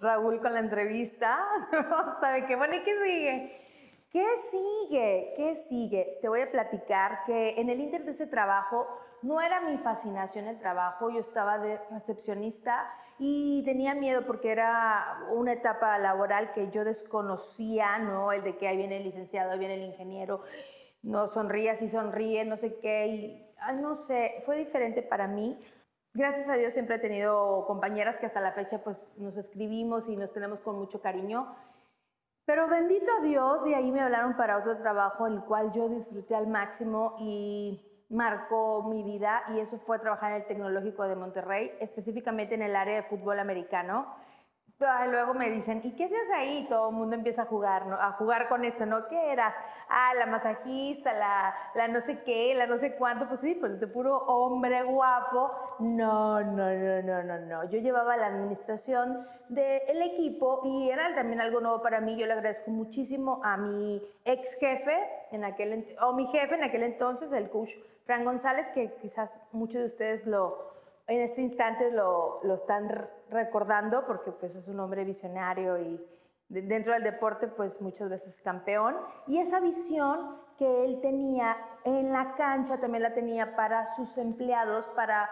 Raúl 0.00 0.40
con 0.40 0.54
la 0.54 0.60
entrevista. 0.60 1.38
¿Sabe 2.20 2.46
qué? 2.46 2.56
Bueno, 2.56 2.74
¿y 2.74 2.82
qué 2.82 2.94
sigue? 3.04 3.73
¿Qué 4.14 4.24
sigue? 4.48 5.34
¿Qué 5.36 5.56
sigue? 5.68 6.18
Te 6.22 6.28
voy 6.28 6.40
a 6.40 6.50
platicar 6.52 7.24
que 7.26 7.60
en 7.60 7.68
el 7.68 7.80
inter 7.80 8.04
de 8.04 8.12
ese 8.12 8.28
trabajo 8.28 8.86
no 9.22 9.40
era 9.40 9.60
mi 9.62 9.76
fascinación 9.78 10.46
el 10.46 10.60
trabajo, 10.60 11.10
yo 11.10 11.18
estaba 11.18 11.58
de 11.58 11.80
recepcionista 11.90 12.88
y 13.18 13.64
tenía 13.64 13.92
miedo 13.96 14.24
porque 14.24 14.52
era 14.52 15.18
una 15.32 15.54
etapa 15.54 15.98
laboral 15.98 16.52
que 16.52 16.70
yo 16.70 16.84
desconocía, 16.84 17.98
¿no? 17.98 18.30
El 18.30 18.44
de 18.44 18.56
que 18.56 18.68
ahí 18.68 18.76
viene 18.76 18.98
el 18.98 19.02
licenciado, 19.02 19.50
ahí 19.50 19.58
viene 19.58 19.74
el 19.74 19.82
ingeniero, 19.82 20.42
no 21.02 21.26
sonríe, 21.26 21.76
si 21.78 21.88
sonríe, 21.88 22.44
no 22.44 22.56
sé 22.56 22.78
qué, 22.78 23.06
y 23.08 23.50
no 23.80 23.96
sé, 23.96 24.44
fue 24.46 24.58
diferente 24.58 25.02
para 25.02 25.26
mí. 25.26 25.58
Gracias 26.12 26.48
a 26.48 26.54
Dios 26.54 26.72
siempre 26.72 26.96
he 26.96 27.00
tenido 27.00 27.66
compañeras 27.66 28.18
que 28.18 28.26
hasta 28.26 28.40
la 28.40 28.52
fecha 28.52 28.78
pues 28.84 28.96
nos 29.16 29.36
escribimos 29.36 30.08
y 30.08 30.14
nos 30.14 30.32
tenemos 30.32 30.60
con 30.60 30.78
mucho 30.78 31.00
cariño. 31.02 31.52
Pero 32.46 32.68
bendito 32.68 33.10
Dios, 33.22 33.64
de 33.64 33.74
ahí 33.74 33.90
me 33.90 34.00
hablaron 34.00 34.36
para 34.36 34.58
otro 34.58 34.76
trabajo, 34.78 35.26
el 35.26 35.40
cual 35.44 35.72
yo 35.72 35.88
disfruté 35.88 36.34
al 36.34 36.46
máximo 36.46 37.16
y 37.18 37.80
marcó 38.10 38.82
mi 38.82 39.02
vida 39.02 39.42
y 39.54 39.60
eso 39.60 39.78
fue 39.86 39.98
trabajar 39.98 40.32
en 40.32 40.42
el 40.42 40.46
Tecnológico 40.46 41.04
de 41.04 41.16
Monterrey, 41.16 41.72
específicamente 41.80 42.54
en 42.54 42.62
el 42.62 42.76
área 42.76 42.96
de 42.96 43.02
fútbol 43.04 43.38
americano. 43.38 44.06
Luego 45.10 45.34
me 45.34 45.50
dicen, 45.50 45.80
¿y 45.84 45.92
qué 45.92 46.04
haces 46.04 46.30
ahí? 46.34 46.66
Todo 46.68 46.90
el 46.90 46.96
mundo 46.96 47.14
empieza 47.16 47.42
a 47.42 47.46
jugar, 47.46 47.86
¿no? 47.86 47.96
A 47.96 48.12
jugar 48.12 48.48
con 48.48 48.64
esto, 48.64 48.86
¿no? 48.86 49.08
¿Qué 49.08 49.32
eras? 49.32 49.54
Ah, 49.88 50.12
la 50.18 50.26
masajista, 50.26 51.12
la, 51.12 51.54
la 51.74 51.88
no 51.88 52.00
sé 52.00 52.22
qué, 52.22 52.54
la 52.54 52.66
no 52.66 52.78
sé 52.78 52.94
cuánto. 52.96 53.28
Pues 53.28 53.40
sí, 53.40 53.54
pues 53.54 53.80
de 53.80 53.86
puro 53.86 54.16
hombre 54.26 54.82
guapo. 54.82 55.50
No, 55.78 56.40
no, 56.42 56.74
no, 56.74 57.02
no, 57.02 57.22
no, 57.22 57.38
no. 57.40 57.70
Yo 57.70 57.78
llevaba 57.78 58.16
la 58.16 58.26
administración 58.26 59.26
del 59.48 60.02
equipo 60.02 60.62
y 60.64 60.90
era 60.90 61.14
también 61.14 61.40
algo 61.40 61.60
nuevo 61.60 61.82
para 61.82 62.00
mí. 62.00 62.16
Yo 62.16 62.26
le 62.26 62.32
agradezco 62.32 62.70
muchísimo 62.70 63.40
a 63.44 63.56
mi 63.56 64.02
ex 64.24 64.54
jefe, 64.58 64.96
en 65.30 65.44
aquel, 65.44 65.96
o 66.00 66.12
mi 66.12 66.26
jefe 66.28 66.54
en 66.54 66.64
aquel 66.64 66.82
entonces, 66.82 67.32
el 67.32 67.50
coach 67.50 67.70
Fran 68.06 68.24
González, 68.24 68.66
que 68.74 68.92
quizás 69.00 69.30
muchos 69.52 69.80
de 69.80 69.86
ustedes 69.86 70.26
lo, 70.26 70.73
en 71.06 71.20
este 71.22 71.42
instante 71.42 71.90
lo, 71.90 72.40
lo 72.42 72.54
están 72.54 73.08
recordando 73.30 74.06
porque 74.06 74.32
pues 74.32 74.54
es 74.54 74.68
un 74.68 74.80
hombre 74.80 75.04
visionario 75.04 75.78
y 75.78 76.00
dentro 76.48 76.92
del 76.92 77.02
deporte 77.02 77.48
pues 77.48 77.80
muchas 77.80 78.10
veces 78.10 78.40
campeón. 78.42 78.96
Y 79.26 79.38
esa 79.38 79.60
visión 79.60 80.36
que 80.58 80.84
él 80.84 81.00
tenía 81.00 81.56
en 81.84 82.12
la 82.12 82.34
cancha 82.36 82.78
también 82.78 83.02
la 83.02 83.14
tenía 83.14 83.56
para 83.56 83.94
sus 83.96 84.16
empleados, 84.18 84.86
para 84.96 85.28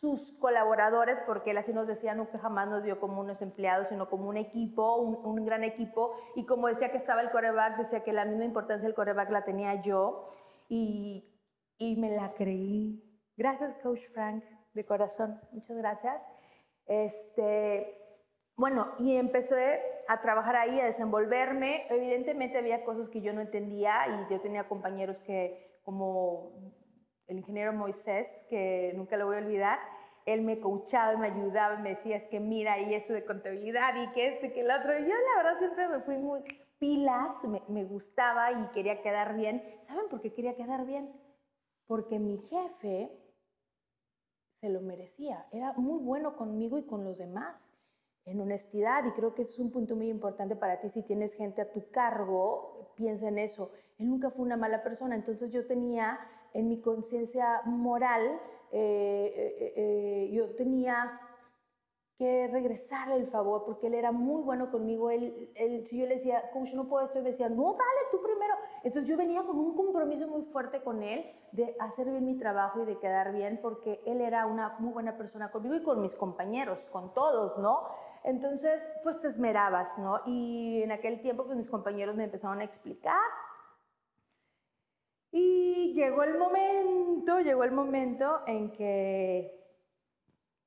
sus 0.00 0.32
colaboradores, 0.40 1.18
porque 1.26 1.52
él 1.52 1.58
así 1.58 1.72
nos 1.72 1.86
decía, 1.86 2.14
nunca 2.14 2.38
jamás 2.38 2.68
nos 2.68 2.82
dio 2.82 2.98
como 2.98 3.20
unos 3.20 3.40
empleados, 3.40 3.88
sino 3.88 4.08
como 4.08 4.28
un 4.28 4.36
equipo, 4.36 4.96
un, 4.96 5.16
un 5.24 5.44
gran 5.44 5.62
equipo. 5.62 6.14
Y 6.34 6.44
como 6.44 6.68
decía 6.68 6.90
que 6.90 6.96
estaba 6.96 7.20
el 7.20 7.30
coreback, 7.30 7.76
decía 7.78 8.02
que 8.02 8.12
la 8.12 8.24
misma 8.24 8.44
importancia 8.44 8.86
del 8.86 8.96
coreback 8.96 9.30
la 9.30 9.44
tenía 9.44 9.80
yo. 9.82 10.28
Y 10.68 11.28
y 11.82 11.96
me 11.96 12.10
la 12.10 12.32
creí. 12.34 13.02
Gracias, 13.36 13.76
Coach 13.82 14.06
Frank, 14.12 14.44
de 14.74 14.84
corazón. 14.84 15.40
Muchas 15.52 15.76
gracias. 15.76 16.26
Este, 16.86 17.96
bueno, 18.56 18.92
y 18.98 19.16
empecé 19.16 19.80
a 20.08 20.20
trabajar 20.20 20.56
ahí, 20.56 20.80
a 20.80 20.86
desenvolverme. 20.86 21.86
Evidentemente 21.90 22.58
había 22.58 22.84
cosas 22.84 23.08
que 23.08 23.20
yo 23.20 23.32
no 23.32 23.40
entendía 23.40 23.94
y 24.08 24.32
yo 24.32 24.40
tenía 24.40 24.68
compañeros 24.68 25.18
que, 25.20 25.80
como 25.84 26.52
el 27.26 27.38
ingeniero 27.38 27.72
Moisés, 27.72 28.28
que 28.50 28.92
nunca 28.96 29.16
lo 29.16 29.26
voy 29.26 29.36
a 29.36 29.40
olvidar, 29.40 29.78
él 30.26 30.42
me 30.42 30.60
coachaba 30.60 31.14
y 31.14 31.16
me 31.16 31.26
ayudaba 31.28 31.74
y 31.74 31.82
me 31.82 31.90
decía, 31.90 32.16
es 32.16 32.26
que 32.26 32.38
mira, 32.38 32.78
y 32.78 32.94
esto 32.94 33.12
de 33.12 33.24
contabilidad 33.24 33.94
y 33.96 34.12
que 34.12 34.28
este, 34.28 34.52
que 34.52 34.60
el 34.60 34.70
otro. 34.70 34.96
Y 34.98 35.02
yo 35.02 35.14
la 35.14 35.42
verdad 35.42 35.58
siempre 35.58 35.88
me 35.88 36.00
fui 36.00 36.16
muy 36.16 36.42
pilas, 36.78 37.32
me, 37.44 37.62
me 37.68 37.84
gustaba 37.84 38.52
y 38.52 38.68
quería 38.72 39.02
quedar 39.02 39.34
bien. 39.34 39.62
¿Saben 39.82 40.08
por 40.08 40.20
qué 40.20 40.32
quería 40.32 40.54
quedar 40.54 40.84
bien? 40.84 41.12
porque 41.92 42.18
mi 42.18 42.38
jefe 42.48 43.10
se 44.62 44.68
lo 44.68 44.80
merecía, 44.80 45.44
era 45.50 45.72
muy 45.72 45.98
bueno 45.98 46.36
conmigo 46.36 46.78
y 46.78 46.84
con 46.84 47.02
los 47.02 47.18
demás, 47.18 47.68
en 48.24 48.40
honestidad, 48.40 49.04
y 49.04 49.10
creo 49.10 49.34
que 49.34 49.42
ese 49.42 49.54
es 49.54 49.58
un 49.58 49.72
punto 49.72 49.96
muy 49.96 50.08
importante 50.08 50.54
para 50.54 50.80
ti, 50.80 50.88
si 50.88 51.02
tienes 51.02 51.34
gente 51.34 51.60
a 51.60 51.72
tu 51.72 51.90
cargo, 51.90 52.92
piensa 52.94 53.26
en 53.26 53.40
eso, 53.40 53.72
él 53.98 54.08
nunca 54.08 54.30
fue 54.30 54.44
una 54.44 54.56
mala 54.56 54.84
persona, 54.84 55.16
entonces 55.16 55.50
yo 55.50 55.66
tenía 55.66 56.16
en 56.54 56.68
mi 56.68 56.80
conciencia 56.80 57.62
moral, 57.64 58.40
eh, 58.70 59.34
eh, 59.36 59.72
eh, 59.76 60.30
yo 60.32 60.54
tenía 60.54 61.20
que 62.18 62.48
regresarle 62.48 63.16
el 63.16 63.26
favor, 63.26 63.64
porque 63.64 63.86
él 63.86 63.94
era 63.94 64.12
muy 64.12 64.42
bueno 64.42 64.70
conmigo. 64.70 65.10
Él, 65.10 65.50
él, 65.54 65.86
si 65.86 65.98
yo 65.98 66.06
le 66.06 66.14
decía, 66.14 66.50
coach, 66.52 66.74
no 66.74 66.88
puedo 66.88 67.04
esto, 67.04 67.18
él 67.18 67.24
decía, 67.24 67.48
no, 67.48 67.72
dale 67.72 68.00
tú 68.10 68.22
primero. 68.22 68.54
Entonces 68.84 69.08
yo 69.08 69.16
venía 69.16 69.42
con 69.42 69.58
un 69.58 69.74
compromiso 69.74 70.28
muy 70.28 70.42
fuerte 70.42 70.82
con 70.82 71.02
él 71.02 71.24
de 71.52 71.74
hacer 71.80 72.08
bien 72.10 72.24
mi 72.24 72.36
trabajo 72.36 72.82
y 72.82 72.86
de 72.86 72.98
quedar 72.98 73.32
bien, 73.32 73.58
porque 73.62 74.02
él 74.06 74.20
era 74.20 74.46
una 74.46 74.76
muy 74.78 74.92
buena 74.92 75.16
persona 75.16 75.50
conmigo 75.50 75.74
y 75.74 75.82
con 75.82 76.00
mis 76.00 76.14
compañeros, 76.14 76.84
con 76.92 77.12
todos, 77.14 77.58
¿no? 77.58 77.80
Entonces, 78.24 78.80
pues 79.02 79.20
te 79.20 79.28
esmerabas, 79.28 79.96
¿no? 79.98 80.20
Y 80.26 80.82
en 80.82 80.92
aquel 80.92 81.20
tiempo, 81.20 81.44
pues 81.44 81.56
mis 81.56 81.70
compañeros 81.70 82.14
me 82.14 82.24
empezaron 82.24 82.60
a 82.60 82.64
explicar. 82.64 83.18
Y 85.32 85.94
llegó 85.94 86.22
el 86.22 86.38
momento, 86.38 87.40
llegó 87.40 87.64
el 87.64 87.72
momento 87.72 88.42
en 88.46 88.70
que 88.72 89.61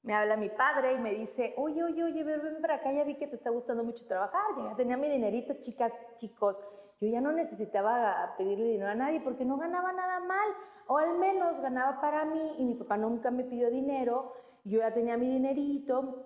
me 0.06 0.14
habla 0.14 0.38
mi 0.38 0.50
padre 0.50 0.94
y 0.94 1.00
me 1.00 1.16
dice, 1.16 1.56
oye, 1.58 1.84
oye, 1.84 2.04
oye, 2.04 2.24
ven 2.24 2.62
para 2.62 2.76
acá, 2.76 2.92
ya 2.92 3.04
vi 3.04 3.16
que 3.16 3.28
te 3.28 3.36
está 3.36 3.50
gustando 3.50 3.84
mucho 3.84 4.06
trabajar, 4.06 4.42
ya 4.58 4.76
tenía 4.76 4.98
mi 4.98 5.10
dinerito, 5.10 5.56
chicas, 5.62 5.92
chicos. 6.18 6.58
Yo 7.02 7.10
ya 7.10 7.22
no 7.22 7.32
necesitaba 7.32 8.36
pedirle 8.38 8.66
dinero 8.66 8.92
a 8.92 8.96
nadie 8.96 9.20
porque 9.20 9.44
no 9.44 9.58
ganaba 9.58 9.92
nada 9.92 10.20
mal, 10.20 10.48
o 10.88 11.00
al 11.00 11.18
menos 11.18 11.60
ganaba 11.60 12.00
para 12.00 12.24
mí 12.24 12.56
y 12.60 12.66
mi 12.66 12.76
papá 12.76 12.98
nunca 12.98 13.32
me 13.32 13.44
pidió 13.44 13.72
dinero, 13.72 14.32
yo 14.64 14.80
ya 14.80 14.94
tenía 14.94 15.18
mi 15.18 15.28
dinerito 15.28 16.24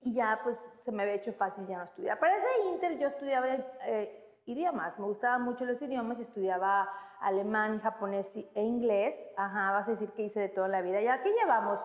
y 0.00 0.14
ya 0.14 0.40
pues 0.42 0.56
se 0.84 0.90
me 0.90 1.02
había 1.02 1.16
hecho 1.16 1.34
fácil 1.34 1.66
ya 1.66 1.76
no 1.76 1.84
estudiar. 1.84 2.18
Para 2.18 2.36
ese 2.38 2.68
inter 2.72 2.98
yo 2.98 3.08
estudiaba 3.08 3.46
eh, 3.86 4.40
idiomas, 4.46 4.98
me 4.98 5.04
gustaban 5.04 5.42
mucho 5.42 5.66
los 5.66 5.80
idiomas 5.82 6.18
estudiaba 6.18 6.88
alemán, 7.20 7.80
japonés 7.80 8.26
e 8.34 8.62
inglés. 8.62 9.14
Ajá, 9.36 9.72
vas 9.72 9.88
a 9.88 9.90
decir 9.90 10.10
que 10.12 10.22
hice 10.22 10.40
de 10.40 10.48
toda 10.48 10.68
la 10.68 10.80
vida. 10.80 11.02
¿Ya 11.02 11.22
qué 11.22 11.30
llevamos? 11.32 11.80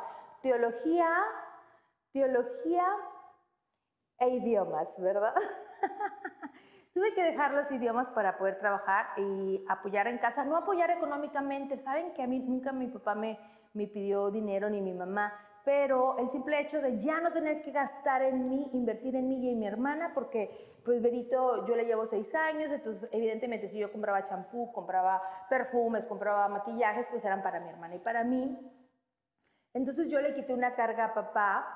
Teología, 0.45 1.09
teología 2.13 2.85
e 4.19 4.29
idiomas, 4.29 4.87
¿verdad? 4.99 5.33
Tuve 6.93 7.15
que 7.15 7.23
dejar 7.23 7.55
los 7.55 7.71
idiomas 7.71 8.07
para 8.09 8.37
poder 8.37 8.59
trabajar 8.59 9.07
y 9.17 9.65
apoyar 9.67 10.05
en 10.05 10.19
casa, 10.19 10.45
no 10.45 10.55
apoyar 10.55 10.91
económicamente, 10.91 11.79
saben 11.79 12.13
que 12.13 12.21
a 12.21 12.27
mí 12.27 12.37
nunca 12.37 12.71
mi 12.71 12.87
papá 12.89 13.15
me, 13.15 13.39
me 13.73 13.87
pidió 13.87 14.29
dinero 14.29 14.69
ni 14.69 14.81
mi 14.81 14.93
mamá, 14.93 15.33
pero 15.65 16.19
el 16.19 16.29
simple 16.29 16.61
hecho 16.61 16.79
de 16.79 17.01
ya 17.01 17.19
no 17.21 17.33
tener 17.33 17.63
que 17.63 17.71
gastar 17.71 18.21
en 18.21 18.47
mí, 18.47 18.69
invertir 18.73 19.15
en 19.15 19.27
mí 19.27 19.37
y 19.37 19.49
en 19.49 19.57
mi 19.57 19.65
hermana, 19.65 20.11
porque 20.13 20.67
pues 20.85 21.01
Berito 21.01 21.65
yo 21.65 21.75
le 21.75 21.85
llevo 21.85 22.05
seis 22.05 22.35
años, 22.35 22.71
entonces 22.71 23.09
evidentemente 23.11 23.67
si 23.67 23.79
yo 23.79 23.91
compraba 23.91 24.23
champú, 24.25 24.71
compraba 24.71 25.23
perfumes, 25.49 26.05
compraba 26.05 26.47
maquillajes, 26.49 27.07
pues 27.09 27.25
eran 27.25 27.41
para 27.41 27.61
mi 27.61 27.69
hermana 27.69 27.95
y 27.95 27.99
para 27.99 28.23
mí. 28.23 28.84
Entonces 29.75 30.10
yo 30.10 30.22
le 30.22 30.34
quité 30.34 30.53
una 30.53 30.74
carga 30.74 31.05
a 31.05 31.13
papá 31.13 31.67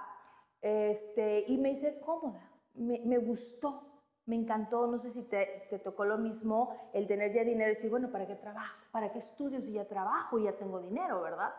este, 0.61 1.43
y 1.47 1.57
me 1.57 1.71
hice 1.71 1.99
cómoda, 1.99 2.49
me, 2.75 3.17
gustó, 3.17 3.83
me 4.25 4.37
encantó, 4.37 4.87
no 4.87 4.97
sé 4.99 5.11
si 5.11 5.23
te, 5.23 5.67
te, 5.69 5.79
tocó 5.79 6.05
lo 6.05 6.17
mismo, 6.17 6.73
el 6.93 7.07
tener 7.07 7.33
ya 7.33 7.43
dinero 7.43 7.71
y 7.71 7.75
decir, 7.75 7.89
bueno, 7.89 8.09
¿para 8.09 8.25
qué 8.25 8.35
trabajo? 8.35 8.77
¿Para 8.91 9.11
qué 9.11 9.19
estudio 9.19 9.59
si 9.59 9.73
ya 9.73 9.85
trabajo 9.85 10.39
y 10.39 10.43
ya 10.43 10.53
tengo 10.53 10.79
dinero, 10.79 11.21
verdad? 11.21 11.53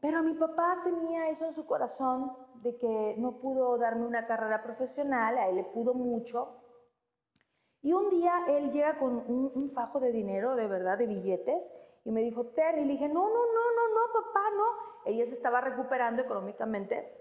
Pero 0.00 0.22
mi 0.22 0.34
papá 0.34 0.82
tenía 0.84 1.30
eso 1.30 1.46
en 1.46 1.54
su 1.54 1.64
corazón 1.64 2.36
de 2.56 2.76
que 2.76 3.14
no 3.16 3.38
pudo 3.38 3.78
darme 3.78 4.06
una 4.06 4.26
carrera 4.26 4.62
profesional, 4.62 5.38
a 5.38 5.48
él 5.48 5.56
le 5.56 5.64
pudo 5.64 5.94
mucho. 5.94 6.60
Y 7.80 7.94
un 7.94 8.10
día 8.10 8.34
él 8.48 8.70
llega 8.70 8.98
con 8.98 9.16
un, 9.16 9.50
un 9.54 9.70
fajo 9.70 9.98
de 9.98 10.12
dinero, 10.12 10.56
de 10.56 10.66
verdad, 10.66 10.98
de 10.98 11.06
billetes, 11.06 11.70
y 12.04 12.10
me 12.10 12.20
dijo, 12.20 12.46
ten, 12.48 12.78
y 12.80 12.84
le 12.84 12.92
dije, 12.92 13.08
no, 13.08 13.22
no, 13.22 13.28
no, 13.28 13.72
no, 13.76 13.94
no, 13.94 14.12
papá, 14.12 14.50
no. 14.56 14.64
Ella 15.06 15.26
se 15.26 15.32
estaba 15.32 15.60
recuperando 15.62 16.22
económicamente. 16.22 17.20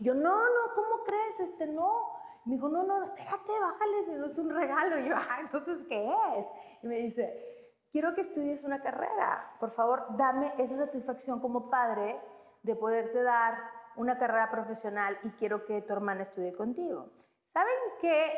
Yo, 0.00 0.14
no, 0.14 0.36
no, 0.36 0.74
¿cómo 0.74 1.04
crees? 1.04 1.40
Este, 1.40 1.66
no. 1.66 2.12
me 2.46 2.54
dijo, 2.54 2.68
no, 2.68 2.84
no, 2.84 3.04
espérate, 3.04 3.52
bájale, 3.60 4.26
es 4.30 4.38
un 4.38 4.50
regalo. 4.50 4.98
Y 4.98 5.08
yo, 5.08 5.14
ah, 5.16 5.38
entonces, 5.40 5.78
¿qué 5.88 6.10
es? 6.38 6.46
Y 6.82 6.86
me 6.86 6.96
dice, 6.96 7.68
quiero 7.92 8.14
que 8.14 8.22
estudies 8.22 8.64
una 8.64 8.80
carrera. 8.80 9.56
Por 9.60 9.70
favor, 9.72 10.06
dame 10.16 10.54
esa 10.58 10.76
satisfacción 10.76 11.40
como 11.40 11.68
padre 11.68 12.18
de 12.62 12.76
poderte 12.76 13.22
dar 13.22 13.58
una 13.96 14.18
carrera 14.18 14.50
profesional 14.50 15.18
y 15.22 15.30
quiero 15.32 15.66
que 15.66 15.82
tu 15.82 15.92
hermana 15.92 16.22
estudie 16.22 16.54
contigo. 16.54 17.10
¿Saben 17.52 17.74
qué 18.00 18.32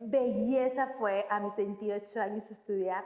belleza 0.00 0.94
fue 0.98 1.26
a 1.28 1.40
mis 1.40 1.56
28 1.56 2.20
años 2.20 2.50
estudiar? 2.50 3.04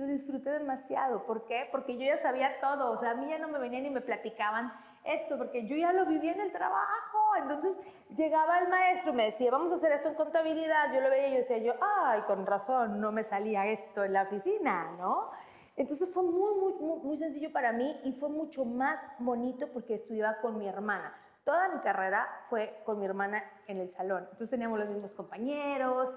Lo 0.00 0.06
disfruté 0.06 0.48
demasiado. 0.48 1.26
¿Por 1.26 1.44
qué? 1.44 1.68
Porque 1.70 1.98
yo 1.98 2.06
ya 2.06 2.16
sabía 2.16 2.58
todo. 2.62 2.92
O 2.92 2.96
sea, 3.00 3.10
a 3.10 3.14
mí 3.14 3.28
ya 3.28 3.38
no 3.38 3.48
me 3.48 3.58
venían 3.58 3.84
y 3.84 3.90
me 3.90 4.00
platicaban 4.00 4.72
esto, 5.04 5.36
porque 5.36 5.66
yo 5.66 5.76
ya 5.76 5.92
lo 5.92 6.06
vivía 6.06 6.32
en 6.32 6.40
el 6.40 6.52
trabajo. 6.52 7.36
Entonces 7.36 7.76
llegaba 8.16 8.60
el 8.60 8.68
maestro 8.68 9.12
me 9.12 9.26
decía, 9.26 9.50
vamos 9.50 9.70
a 9.72 9.74
hacer 9.74 9.92
esto 9.92 10.08
en 10.08 10.14
contabilidad. 10.14 10.90
Yo 10.94 11.02
lo 11.02 11.10
veía 11.10 11.28
y 11.28 11.32
yo 11.32 11.38
decía, 11.40 11.58
yo, 11.58 11.74
ay, 11.82 12.22
con 12.22 12.46
razón, 12.46 12.98
no 12.98 13.12
me 13.12 13.24
salía 13.24 13.66
esto 13.66 14.02
en 14.02 14.14
la 14.14 14.22
oficina, 14.22 14.90
¿no? 14.96 15.32
Entonces 15.76 16.08
fue 16.14 16.22
muy, 16.22 16.54
muy, 16.54 16.72
muy, 17.02 17.18
sencillo 17.18 17.52
para 17.52 17.70
mí 17.72 18.00
y 18.02 18.12
fue 18.12 18.30
mucho 18.30 18.64
más 18.64 19.06
bonito 19.18 19.68
porque 19.70 19.96
estudiaba 19.96 20.38
con 20.40 20.56
mi 20.56 20.66
hermana. 20.66 21.14
Toda 21.44 21.68
mi 21.68 21.80
carrera 21.80 22.26
fue 22.48 22.80
con 22.86 22.98
mi 23.00 23.04
hermana 23.04 23.44
en 23.66 23.80
el 23.80 23.90
salón. 23.90 24.22
Entonces 24.22 24.48
teníamos 24.48 24.78
los 24.78 24.88
mismos 24.88 25.12
compañeros. 25.12 26.14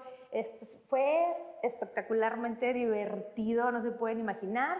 Fue 0.88 1.36
espectacularmente 1.62 2.72
divertido, 2.72 3.70
no 3.70 3.82
se 3.82 3.92
pueden 3.92 4.20
imaginar. 4.20 4.78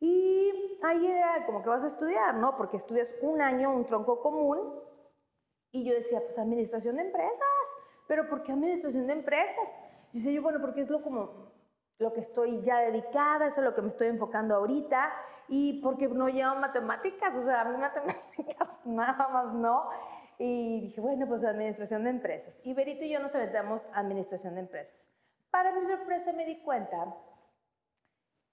Y 0.00 0.78
ahí 0.82 1.12
como 1.46 1.62
que 1.62 1.68
vas 1.68 1.84
a 1.84 1.88
estudiar, 1.88 2.34
¿no? 2.34 2.56
Porque 2.56 2.76
estudias 2.76 3.12
un 3.20 3.40
año 3.40 3.74
un 3.74 3.86
tronco 3.86 4.20
común. 4.22 4.80
Y 5.70 5.84
yo 5.84 5.94
decía, 5.94 6.20
pues 6.20 6.38
administración 6.38 6.96
de 6.96 7.02
empresas. 7.02 7.38
¿Pero 8.06 8.28
por 8.28 8.42
qué 8.42 8.52
administración 8.52 9.06
de 9.06 9.12
empresas? 9.12 9.76
Y 10.12 10.18
decía 10.18 10.32
yo, 10.32 10.42
bueno, 10.42 10.60
porque 10.60 10.82
es 10.82 10.88
lo 10.88 11.02
como 11.02 11.52
lo 11.98 12.12
que 12.12 12.20
estoy 12.20 12.62
ya 12.62 12.78
dedicada, 12.78 13.48
eso 13.48 13.60
es 13.60 13.64
lo 13.64 13.74
que 13.74 13.82
me 13.82 13.88
estoy 13.88 14.06
enfocando 14.06 14.54
ahorita. 14.54 15.12
Y 15.48 15.82
porque 15.82 16.08
no 16.08 16.28
llevo 16.28 16.54
matemáticas, 16.56 17.34
o 17.34 17.42
sea, 17.42 17.62
a 17.62 17.64
mí 17.64 17.76
matemáticas 17.76 18.82
nada 18.86 19.28
más 19.28 19.52
no. 19.54 19.90
Y 20.38 20.80
dije, 20.80 21.00
bueno, 21.00 21.26
pues 21.26 21.44
administración 21.44 22.04
de 22.04 22.10
empresas. 22.10 22.54
Y 22.62 22.72
Berito 22.72 23.04
y 23.04 23.10
yo 23.10 23.18
nos 23.18 23.34
aventamos 23.34 23.82
administración 23.92 24.54
de 24.54 24.60
empresas. 24.60 25.12
Para 25.50 25.72
mi 25.72 25.82
sorpresa 25.82 26.32
me 26.32 26.44
di 26.44 26.60
cuenta 26.60 27.14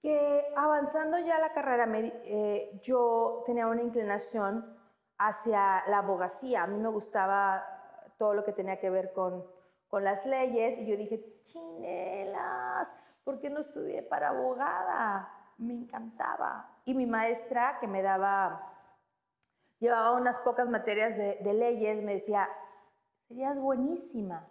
que 0.02 0.52
avanzando 0.56 1.18
ya 1.18 1.38
la 1.38 1.52
carrera, 1.52 1.86
eh, 1.94 2.80
yo 2.82 3.42
tenía 3.46 3.66
una 3.66 3.82
inclinación 3.82 4.76
hacia 5.18 5.84
la 5.88 5.98
abogacía. 5.98 6.64
A 6.64 6.66
mí 6.66 6.78
me 6.78 6.88
gustaba 6.88 7.64
todo 8.18 8.34
lo 8.34 8.44
que 8.44 8.52
tenía 8.52 8.78
que 8.78 8.90
ver 8.90 9.12
con, 9.12 9.44
con 9.88 10.04
las 10.04 10.24
leyes 10.26 10.78
y 10.78 10.86
yo 10.86 10.96
dije, 10.96 11.24
chinelas, 11.44 12.88
¿por 13.24 13.40
qué 13.40 13.50
no 13.50 13.60
estudié 13.60 14.02
para 14.02 14.30
abogada? 14.30 15.28
Me 15.58 15.74
encantaba. 15.74 16.68
Y 16.84 16.94
mi 16.94 17.06
maestra 17.06 17.78
que 17.80 17.86
me 17.86 18.02
daba, 18.02 18.75
llevaba 19.80 20.12
unas 20.12 20.38
pocas 20.38 20.68
materias 20.68 21.16
de, 21.16 21.38
de 21.42 21.54
leyes, 21.54 22.02
me 22.02 22.14
decía, 22.14 22.48
serías 23.28 23.58
buenísima. 23.58 24.48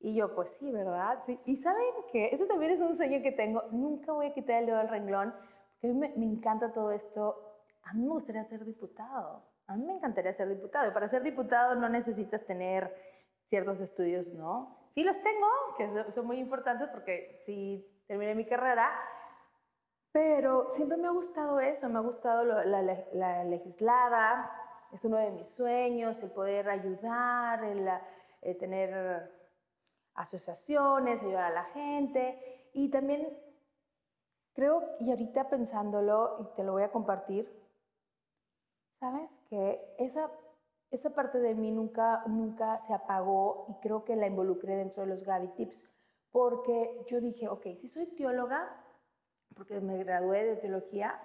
Y 0.00 0.14
yo, 0.14 0.34
pues 0.34 0.50
sí, 0.58 0.70
¿verdad? 0.70 1.22
Sí. 1.26 1.40
Y 1.46 1.56
saben 1.56 1.86
que 2.12 2.26
eso 2.26 2.46
también 2.46 2.72
es 2.72 2.80
un 2.80 2.94
sueño 2.94 3.22
que 3.22 3.32
tengo. 3.32 3.62
Nunca 3.70 4.12
voy 4.12 4.26
a 4.26 4.34
quitar 4.34 4.60
el 4.60 4.66
dedo 4.66 4.78
del 4.78 4.88
renglón, 4.88 5.34
porque 5.72 5.88
a 5.88 5.92
mí 5.92 6.12
me, 6.16 6.26
encanta 6.26 6.72
todo 6.72 6.92
esto. 6.92 7.42
A 7.82 7.94
mí 7.94 8.04
me 8.04 8.10
gustaría 8.10 8.44
ser 8.44 8.64
diputado. 8.64 9.42
A 9.66 9.76
mí 9.76 9.84
me 9.84 9.94
encantaría 9.94 10.34
ser 10.34 10.48
diputado. 10.48 10.88
Y 10.88 10.92
para 10.92 11.08
ser 11.08 11.22
diputado 11.22 11.74
no 11.74 11.88
necesitas 11.88 12.44
tener 12.44 12.94
ciertos 13.48 13.80
estudios, 13.80 14.32
¿no? 14.34 14.76
Sí 14.94 15.02
los 15.02 15.20
tengo, 15.22 15.46
que 15.76 16.12
son 16.12 16.26
muy 16.26 16.38
importantes 16.38 16.88
porque 16.88 17.42
sí 17.44 17.86
terminé 18.06 18.34
mi 18.34 18.46
carrera, 18.46 18.90
pero 20.12 20.70
siempre 20.70 20.96
me 20.96 21.06
ha 21.06 21.10
gustado 21.10 21.60
eso, 21.60 21.88
me 21.88 21.98
ha 21.98 22.02
gustado 22.02 22.44
la, 22.44 22.82
la, 23.12 23.44
legislada, 23.44 24.50
es 24.96 25.04
uno 25.04 25.18
de 25.18 25.30
mis 25.30 25.48
sueños, 25.50 26.22
el 26.22 26.30
poder 26.30 26.68
ayudar, 26.70 27.62
el, 27.64 27.86
el 28.40 28.56
tener 28.56 29.30
asociaciones, 30.14 31.20
ayudar 31.20 31.44
a 31.44 31.54
la 31.54 31.64
gente. 31.64 32.70
Y 32.72 32.88
también 32.88 33.28
creo, 34.54 34.82
y 35.00 35.10
ahorita 35.10 35.50
pensándolo, 35.50 36.38
y 36.40 36.56
te 36.56 36.64
lo 36.64 36.72
voy 36.72 36.82
a 36.82 36.90
compartir, 36.90 37.46
sabes 38.98 39.30
que 39.50 39.94
esa, 39.98 40.30
esa 40.90 41.10
parte 41.10 41.38
de 41.40 41.54
mí 41.54 41.70
nunca, 41.70 42.22
nunca 42.26 42.80
se 42.80 42.94
apagó 42.94 43.66
y 43.68 43.74
creo 43.82 44.04
que 44.04 44.16
la 44.16 44.26
involucré 44.26 44.76
dentro 44.76 45.02
de 45.02 45.08
los 45.08 45.24
Gaby 45.24 45.48
Tips, 45.48 45.84
porque 46.32 47.04
yo 47.06 47.20
dije, 47.20 47.48
ok, 47.48 47.66
si 47.80 47.88
soy 47.88 48.06
teóloga, 48.06 48.82
porque 49.54 49.78
me 49.80 50.02
gradué 50.02 50.44
de 50.44 50.56
teología, 50.56 51.20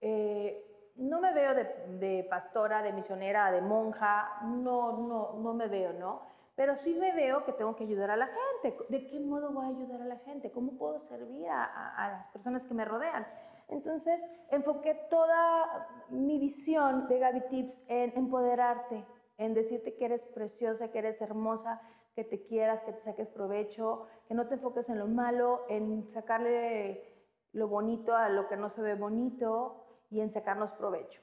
eh, 0.00 0.75
no 0.96 1.20
me 1.20 1.32
veo 1.32 1.54
de, 1.54 2.26
pastora, 2.28 2.82
de 2.82 2.92
misionera, 2.92 3.50
de 3.50 3.60
monja, 3.60 4.40
no, 4.42 4.92
no, 4.92 5.34
no 5.34 5.54
me 5.54 5.68
veo, 5.68 5.92
¿no? 5.92 6.36
pero 6.56 6.74
sí 6.74 6.94
me 6.94 7.12
veo 7.12 7.44
que 7.44 7.52
tengo 7.52 7.76
que 7.76 7.84
ayudar 7.84 8.10
a 8.10 8.16
la 8.16 8.28
gente. 8.28 8.76
¿De 8.88 9.06
qué 9.06 9.20
modo 9.20 9.52
voy 9.52 9.66
a 9.66 9.68
ayudar 9.68 10.00
a 10.00 10.06
la 10.06 10.16
gente? 10.20 10.50
¿Cómo 10.50 10.72
puedo 10.78 10.98
servir 11.00 11.46
a, 11.50 12.08
las 12.10 12.26
personas 12.32 12.64
que 12.64 12.72
me 12.72 12.86
rodean? 12.86 13.26
Entonces, 13.68 14.20
enfoqué 14.50 14.94
toda 15.10 15.86
mi 16.08 16.38
visión 16.38 17.08
de 17.08 17.18
Gaby 17.18 17.42
Tips 17.50 17.84
en 17.88 18.16
empoderarte, 18.16 19.04
en 19.36 19.52
decirte 19.52 19.96
que 19.96 20.06
eres 20.06 20.22
preciosa, 20.28 20.88
que 20.88 20.98
eres 20.98 21.20
hermosa, 21.20 21.82
que 22.14 22.24
te 22.24 22.42
quieras, 22.46 22.82
que 22.84 22.92
te 22.92 23.02
saques 23.02 23.28
provecho, 23.28 24.06
que 24.26 24.32
no 24.32 24.46
te 24.48 24.54
enfoques 24.54 24.88
en 24.88 24.98
lo 24.98 25.08
malo, 25.08 25.66
en 25.68 26.08
sacarle 26.14 27.04
lo 27.52 27.68
bonito 27.68 28.16
a 28.16 28.30
lo 28.30 28.48
que 28.48 28.56
no 28.56 28.70
se 28.70 28.80
ve 28.80 28.94
bonito 28.94 29.85
y 30.16 30.20
en 30.20 30.32
sacarnos 30.32 30.72
provecho, 30.72 31.20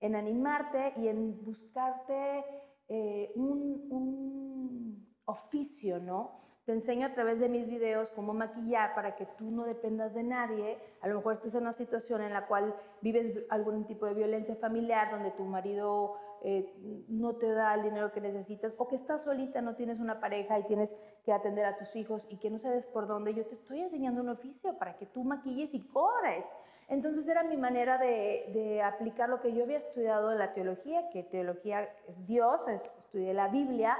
en 0.00 0.14
animarte 0.14 0.92
y 0.96 1.08
en 1.08 1.42
buscarte 1.42 2.44
eh, 2.88 3.32
un, 3.34 5.08
oficio, 5.24 6.00
¿no? 6.00 6.40
Te 6.64 6.72
enseño 6.72 7.06
a 7.06 7.14
través 7.14 7.38
de 7.38 7.48
mis 7.48 7.68
videos 7.68 8.10
cómo 8.10 8.34
maquillar 8.34 8.96
para 8.96 9.14
que 9.14 9.26
tú 9.38 9.48
no 9.52 9.64
dependas 9.64 10.12
de 10.12 10.24
nadie. 10.24 10.76
A 11.00 11.06
lo 11.06 11.16
mejor 11.16 11.34
estás 11.34 11.54
en 11.54 11.62
una 11.62 11.72
situación 11.72 12.20
en 12.20 12.32
la 12.32 12.48
cual 12.48 12.74
vives 13.00 13.38
algún 13.48 13.86
tipo 13.86 14.06
de 14.06 14.14
violencia 14.14 14.56
familiar, 14.56 15.12
donde 15.12 15.30
tu 15.30 15.44
marido 15.44 16.16
eh, 16.42 17.04
no 17.08 17.36
te 17.36 17.48
da 17.48 17.74
el 17.74 17.84
dinero 17.84 18.10
que 18.12 18.20
necesitas, 18.20 18.74
o 18.76 18.88
que 18.88 18.96
estás 18.96 19.22
solita, 19.22 19.60
no 19.60 19.76
tienes 19.76 20.00
una 20.00 20.18
pareja 20.20 20.58
y 20.58 20.64
tienes 20.64 20.92
que 21.24 21.32
atender 21.32 21.64
a 21.64 21.78
tus 21.78 21.94
hijos 21.94 22.26
y 22.28 22.38
que 22.38 22.50
no 22.50 22.58
sabes 22.58 22.84
por 22.86 23.06
dónde. 23.06 23.34
Yo 23.34 23.46
te 23.46 23.54
estoy 23.54 23.80
enseñando 23.80 24.20
un 24.20 24.30
oficio 24.30 24.76
para 24.78 24.96
que 24.96 25.06
tú 25.06 25.22
maquilles 25.22 25.72
y 25.74 25.86
corres. 25.86 26.44
Entonces 26.90 27.28
era 27.28 27.44
mi 27.44 27.56
manera 27.56 27.98
de, 27.98 28.82
aplicar 28.82 29.28
lo 29.28 29.40
que 29.40 29.52
yo 29.54 29.62
había 29.62 29.78
estudiado 29.78 30.32
en 30.32 30.38
la 30.38 30.52
teología, 30.52 31.08
que 31.10 31.22
teología 31.22 31.88
es 32.08 32.26
Dios, 32.26 32.60
estudié 32.98 33.32
la 33.32 33.46
Biblia 33.46 33.96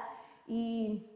y, 0.48 1.06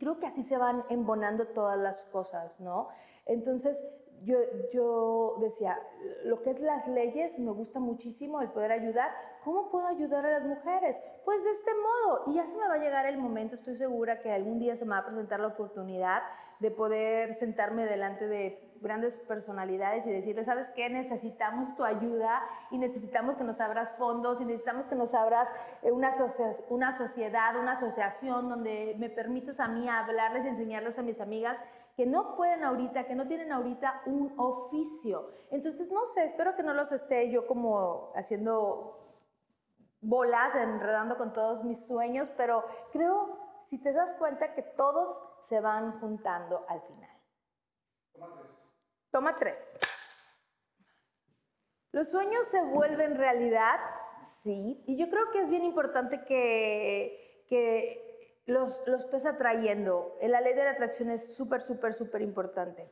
creo 0.00 0.18
que 0.18 0.26
así 0.26 0.42
se 0.42 0.56
van 0.56 0.84
embonando 0.88 1.46
todas 1.48 1.78
las 1.78 2.04
cosas, 2.06 2.58
¿no? 2.58 2.88
Entonces 3.26 3.82
yo, 4.22 4.38
yo 4.72 5.36
decía, 5.40 5.78
lo 6.24 6.42
que 6.42 6.50
es 6.50 6.60
las 6.60 6.88
leyes 6.88 7.38
me 7.38 7.52
gusta 7.52 7.80
muchísimo 7.80 8.40
el 8.40 8.48
poder 8.48 8.72
ayudar. 8.72 9.10
¿Cómo 9.44 9.70
puedo 9.70 9.86
ayudar 9.86 10.24
a 10.24 10.38
las 10.38 10.44
mujeres? 10.44 11.00
Pues 11.24 11.44
de 11.44 11.50
este 11.50 11.70
modo. 11.74 12.22
Y 12.26 12.34
ya 12.34 12.46
se 12.46 12.56
me 12.56 12.66
va 12.66 12.74
a 12.74 12.78
llegar 12.78 13.06
el 13.06 13.18
momento, 13.18 13.54
estoy 13.54 13.76
segura 13.76 14.20
que 14.20 14.32
algún 14.32 14.58
día 14.58 14.74
se 14.74 14.86
me 14.86 14.92
va 14.92 14.98
a 14.98 15.06
presentar 15.06 15.40
la 15.40 15.48
oportunidad 15.48 16.22
de 16.60 16.70
poder 16.70 17.34
sentarme 17.34 17.86
delante 17.86 18.26
de 18.26 18.67
grandes 18.80 19.14
personalidades 19.26 20.06
y 20.06 20.10
decirles, 20.10 20.46
¿sabes 20.46 20.68
qué? 20.74 20.88
Necesitamos 20.88 21.74
tu 21.76 21.84
ayuda 21.84 22.42
y 22.70 22.78
necesitamos 22.78 23.36
que 23.36 23.44
nos 23.44 23.60
abras 23.60 23.90
fondos 23.98 24.40
y 24.40 24.44
necesitamos 24.44 24.86
que 24.86 24.94
nos 24.94 25.12
abras 25.14 25.48
eh, 25.82 25.92
una, 25.92 26.14
una 26.68 26.98
sociedad, 26.98 27.56
una 27.56 27.72
asociación 27.72 28.48
donde 28.48 28.96
me 28.98 29.10
permitas 29.10 29.60
a 29.60 29.68
mí 29.68 29.88
hablarles 29.88 30.44
y 30.44 30.48
enseñarles 30.48 30.98
a 30.98 31.02
mis 31.02 31.20
amigas 31.20 31.58
que 31.96 32.06
no 32.06 32.36
pueden 32.36 32.62
ahorita, 32.62 33.08
que 33.08 33.16
no 33.16 33.26
tienen 33.26 33.50
ahorita 33.50 34.02
un 34.06 34.32
oficio. 34.36 35.30
Entonces, 35.50 35.90
no 35.90 36.06
sé, 36.14 36.26
espero 36.26 36.54
que 36.54 36.62
no 36.62 36.72
los 36.72 36.92
esté 36.92 37.28
yo 37.30 37.46
como 37.48 38.12
haciendo 38.14 38.98
bolas, 40.00 40.54
enredando 40.54 41.16
con 41.18 41.32
todos 41.32 41.64
mis 41.64 41.78
sueños, 41.86 42.28
pero 42.36 42.64
creo, 42.92 43.36
si 43.68 43.78
te 43.78 43.92
das 43.92 44.14
cuenta, 44.18 44.54
que 44.54 44.62
todos 44.62 45.18
se 45.48 45.60
van 45.60 45.98
juntando 46.00 46.64
al 46.68 46.80
final. 46.82 47.10
Toma 49.10 49.36
tres. 49.38 49.58
¿Los 51.92 52.08
sueños 52.08 52.46
se 52.48 52.62
vuelven 52.62 53.16
realidad? 53.16 53.78
Sí. 54.42 54.82
Y 54.86 54.96
yo 54.96 55.08
creo 55.08 55.30
que 55.30 55.42
es 55.42 55.48
bien 55.48 55.64
importante 55.64 56.24
que, 56.24 57.44
que 57.48 58.42
los, 58.46 58.86
los 58.86 59.04
estés 59.04 59.24
atrayendo. 59.24 60.16
La 60.22 60.40
ley 60.40 60.54
de 60.54 60.64
la 60.64 60.72
atracción 60.72 61.10
es 61.10 61.34
súper, 61.34 61.62
súper, 61.62 61.94
súper 61.94 62.22
importante. 62.22 62.90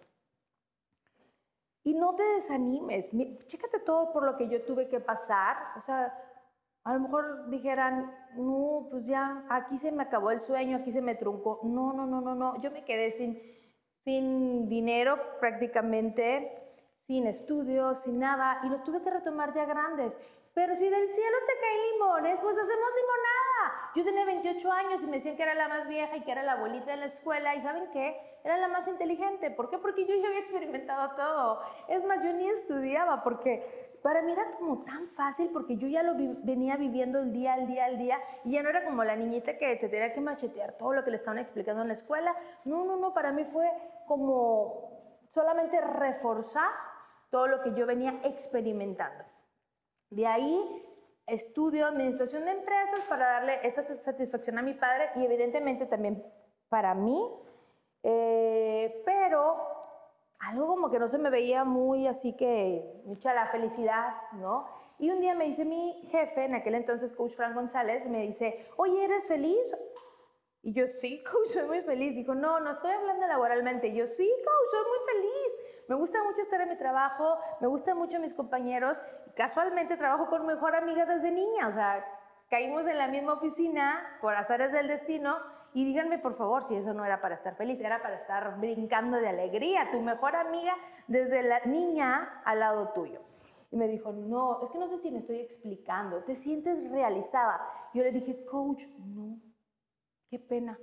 Y 1.85 1.95
no 1.95 2.17
te 2.17 2.23
desanimes, 2.25 3.09
chécate 3.47 3.79
todo 3.79 4.13
por 4.13 4.25
lo 4.25 4.37
que 4.37 4.49
yo 4.49 4.65
tuve 4.65 4.89
que 4.89 4.99
pasar. 4.99 5.57
O 5.79 5.83
sea, 5.83 6.13
a 6.83 6.95
lo 6.95 7.01
mejor 7.01 7.49
dijeran, 7.49 8.13
no, 8.35 8.89
pues 8.91 9.07
ya, 9.07 9.45
aquí 9.49 9.79
se 9.79 9.93
me 9.93 10.03
acabó 10.03 10.31
el 10.31 10.41
sueño, 10.41 10.79
aquí 10.79 10.91
se 10.91 11.01
me 11.01 11.15
truncó. 11.15 11.61
No, 11.63 11.93
no, 11.93 12.07
no, 12.07 12.21
no, 12.21 12.35
no. 12.35 12.61
Yo 12.61 12.73
me 12.73 12.85
quedé 12.85 13.13
sin, 13.13 13.41
sin 14.07 14.69
dinero 14.69 15.19
prácticamente, 15.40 16.53
sin 17.09 17.27
estudios, 17.27 18.01
sin 18.05 18.21
nada, 18.21 18.61
y 18.62 18.69
los 18.69 18.85
tuve 18.85 19.03
que 19.03 19.11
retomar 19.11 19.53
ya 19.53 19.64
grandes. 19.64 20.12
Pero 20.55 20.77
si 20.77 20.88
del 20.88 21.09
cielo 21.09 21.37
te 21.47 21.61
caen 21.61 21.92
limones, 21.92 22.38
pues 22.40 22.57
hacemos 22.57 22.90
limonada. 22.97 23.90
Yo 23.97 24.05
tenía 24.05 24.25
28 24.25 24.73
años 24.73 25.03
y 25.03 25.07
me 25.07 25.16
decían 25.16 25.37
que 25.37 25.42
era 25.42 25.55
la 25.55 25.69
más 25.69 25.88
vieja 25.88 26.16
y 26.16 26.23
que 26.23 26.31
era 26.31 26.45
la 26.45 26.53
abuelita 26.53 26.92
de 26.92 26.97
la 26.99 27.07
escuela. 27.07 27.55
¿Y 27.57 27.62
saben 27.62 27.90
qué? 27.92 28.16
Era 28.45 28.57
la 28.59 28.69
más 28.69 28.87
inteligente. 28.88 29.51
¿Por 29.51 29.69
qué? 29.69 29.79
Porque 29.79 30.07
yo 30.07 30.14
ya 30.14 30.29
había 30.29 30.40
experimentado 30.40 31.14
todo. 31.16 31.61
Es 31.88 32.05
más, 32.05 32.23
yo 32.23 32.33
ni 32.33 32.49
estudiaba 32.49 33.23
porque 33.23 33.99
para 34.03 34.23
mí 34.23 34.33
era 34.33 34.53
como 34.53 34.85
tan 34.85 35.09
fácil 35.11 35.51
porque 35.53 35.77
yo 35.77 35.88
ya 35.88 36.03
lo 36.03 36.14
venía 36.14 36.77
viviendo 36.77 37.19
el 37.19 37.33
día, 37.33 37.55
al 37.55 37.66
día, 37.66 37.85
al 37.85 37.99
día. 37.99 38.19
Y 38.45 38.53
ya 38.53 38.62
no 38.62 38.71
era 38.71 38.85
como 38.85 39.05
la 39.05 39.16
niñita 39.16 39.59
que 39.59 39.77
te 39.77 39.88
tenía 39.88 40.14
que 40.14 40.21
machetear 40.21 40.79
todo 40.79 40.95
lo 40.95 41.05
que 41.05 41.11
le 41.11 41.19
estaban 41.19 41.38
explicando 41.38 41.83
en 41.83 41.88
la 41.88 41.95
escuela. 41.95 42.35
No, 42.64 42.85
no, 42.85 42.97
no. 42.97 43.12
Para 43.12 43.31
mí 43.31 43.45
fue 43.53 43.69
como 44.07 45.23
solamente 45.33 45.81
reforzar 45.81 46.71
todo 47.31 47.47
lo 47.47 47.62
que 47.62 47.75
yo 47.75 47.87
venía 47.87 48.21
experimentando. 48.25 49.25
De 50.11 50.27
ahí 50.27 50.83
estudio 51.27 51.87
administración 51.87 52.45
de 52.45 52.53
empresas 52.53 53.01
para 53.09 53.27
darle 53.27 53.66
esa 53.66 53.83
satisfacción 54.05 54.59
a 54.59 54.62
mi 54.62 54.75
padre 54.75 55.11
y 55.16 55.25
evidentemente 55.25 55.87
también 55.87 56.25
para 56.69 56.95
mí, 56.95 57.21
eh, 58.03 59.03
pero 59.05 59.57
algo 60.38 60.66
como 60.66 60.90
que 60.90 60.99
no 60.99 61.09
se 61.09 61.19
me 61.19 61.31
veía 61.31 61.64
muy 61.64 62.07
así 62.07 62.35
que 62.35 63.03
mucha 63.05 63.35
la 63.35 63.49
felicidad, 63.49 64.14
¿no? 64.33 64.66
Y 64.99 65.11
un 65.11 65.21
día 65.21 65.35
me 65.35 65.47
dice 65.47 65.64
mi 65.64 66.09
jefe, 66.11 66.45
en 66.45 66.55
aquel 66.55 66.75
entonces 66.75 67.12
coach 67.12 67.35
Frank 67.35 67.55
González, 67.55 68.07
me 68.09 68.23
dice, 68.23 68.66
oye, 68.77 69.05
¿eres 69.05 69.27
feliz? 69.27 69.77
Y 70.67 70.73
yo, 70.73 70.89
sí, 71.01 71.23
coach, 71.31 71.53
soy 71.53 71.65
muy 71.65 71.81
feliz. 71.83 72.17
Dijo, 72.17 72.35
no, 72.35 72.59
no 72.59 72.73
estoy 72.73 72.91
hablando 72.91 73.25
laboralmente. 73.25 73.87
Y 73.87 73.95
yo, 73.95 74.09
sí, 74.09 74.29
coach, 74.45 74.71
soy 74.73 74.81
muy 74.81 75.15
feliz. 75.15 75.87
Me 75.89 75.95
gusta 75.95 76.25
mucho 76.25 76.43
estar 76.43 76.61
en 76.61 76.71
mi 76.71 76.77
trabajo, 76.77 77.39
me 77.61 77.69
gustan 77.69 77.97
mucho 77.97 78.19
mis 78.19 78.35
compañeros. 78.35 78.99
Casualmente 79.37 79.97
trabajo 79.97 80.27
con 80.27 80.43
mi 80.43 80.49
mejor 80.49 80.75
amiga 80.75 81.07
desde 81.07 81.31
niña, 81.31 81.69
o 81.69 81.73
sea, 81.73 82.05
caímos 82.51 82.85
en 82.89 82.99
la 82.99 83.07
misma 83.07 83.35
oficina 83.35 84.19
por 84.21 84.35
azares 84.35 84.73
del 84.73 84.89
destino 84.89 85.37
y 85.73 85.85
díganme 85.85 86.19
por 86.19 86.37
favor 86.37 86.67
si 86.67 86.75
eso 86.75 86.93
no 86.95 87.05
era 87.05 87.21
para 87.21 87.37
estar 87.37 87.55
feliz, 87.55 87.79
era 87.79 88.03
para 88.03 88.17
estar 88.17 88.59
brincando 88.59 89.19
de 89.19 89.29
alegría, 89.29 89.91
tu 89.93 90.01
mejor 90.01 90.35
amiga 90.35 90.75
desde 91.07 91.45
la 91.45 91.61
niña 91.67 92.41
al 92.45 92.59
lado 92.59 92.89
tuyo. 92.89 93.21
Y 93.71 93.77
me 93.77 93.87
dijo, 93.87 94.11
no, 94.13 94.65
es 94.65 94.71
que 94.71 94.79
no 94.79 94.89
sé 94.89 94.99
si 94.99 95.13
me 95.13 95.19
estoy 95.21 95.41
explicando, 95.41 96.25
te 96.25 96.35
sientes 96.35 96.91
realizada. 96.91 97.61
Yo 97.95 98.03
le 98.03 98.11
dije, 98.11 98.45
coach, 98.47 98.83
no, 98.99 99.39
qué 100.29 100.39
pena. 100.39 100.79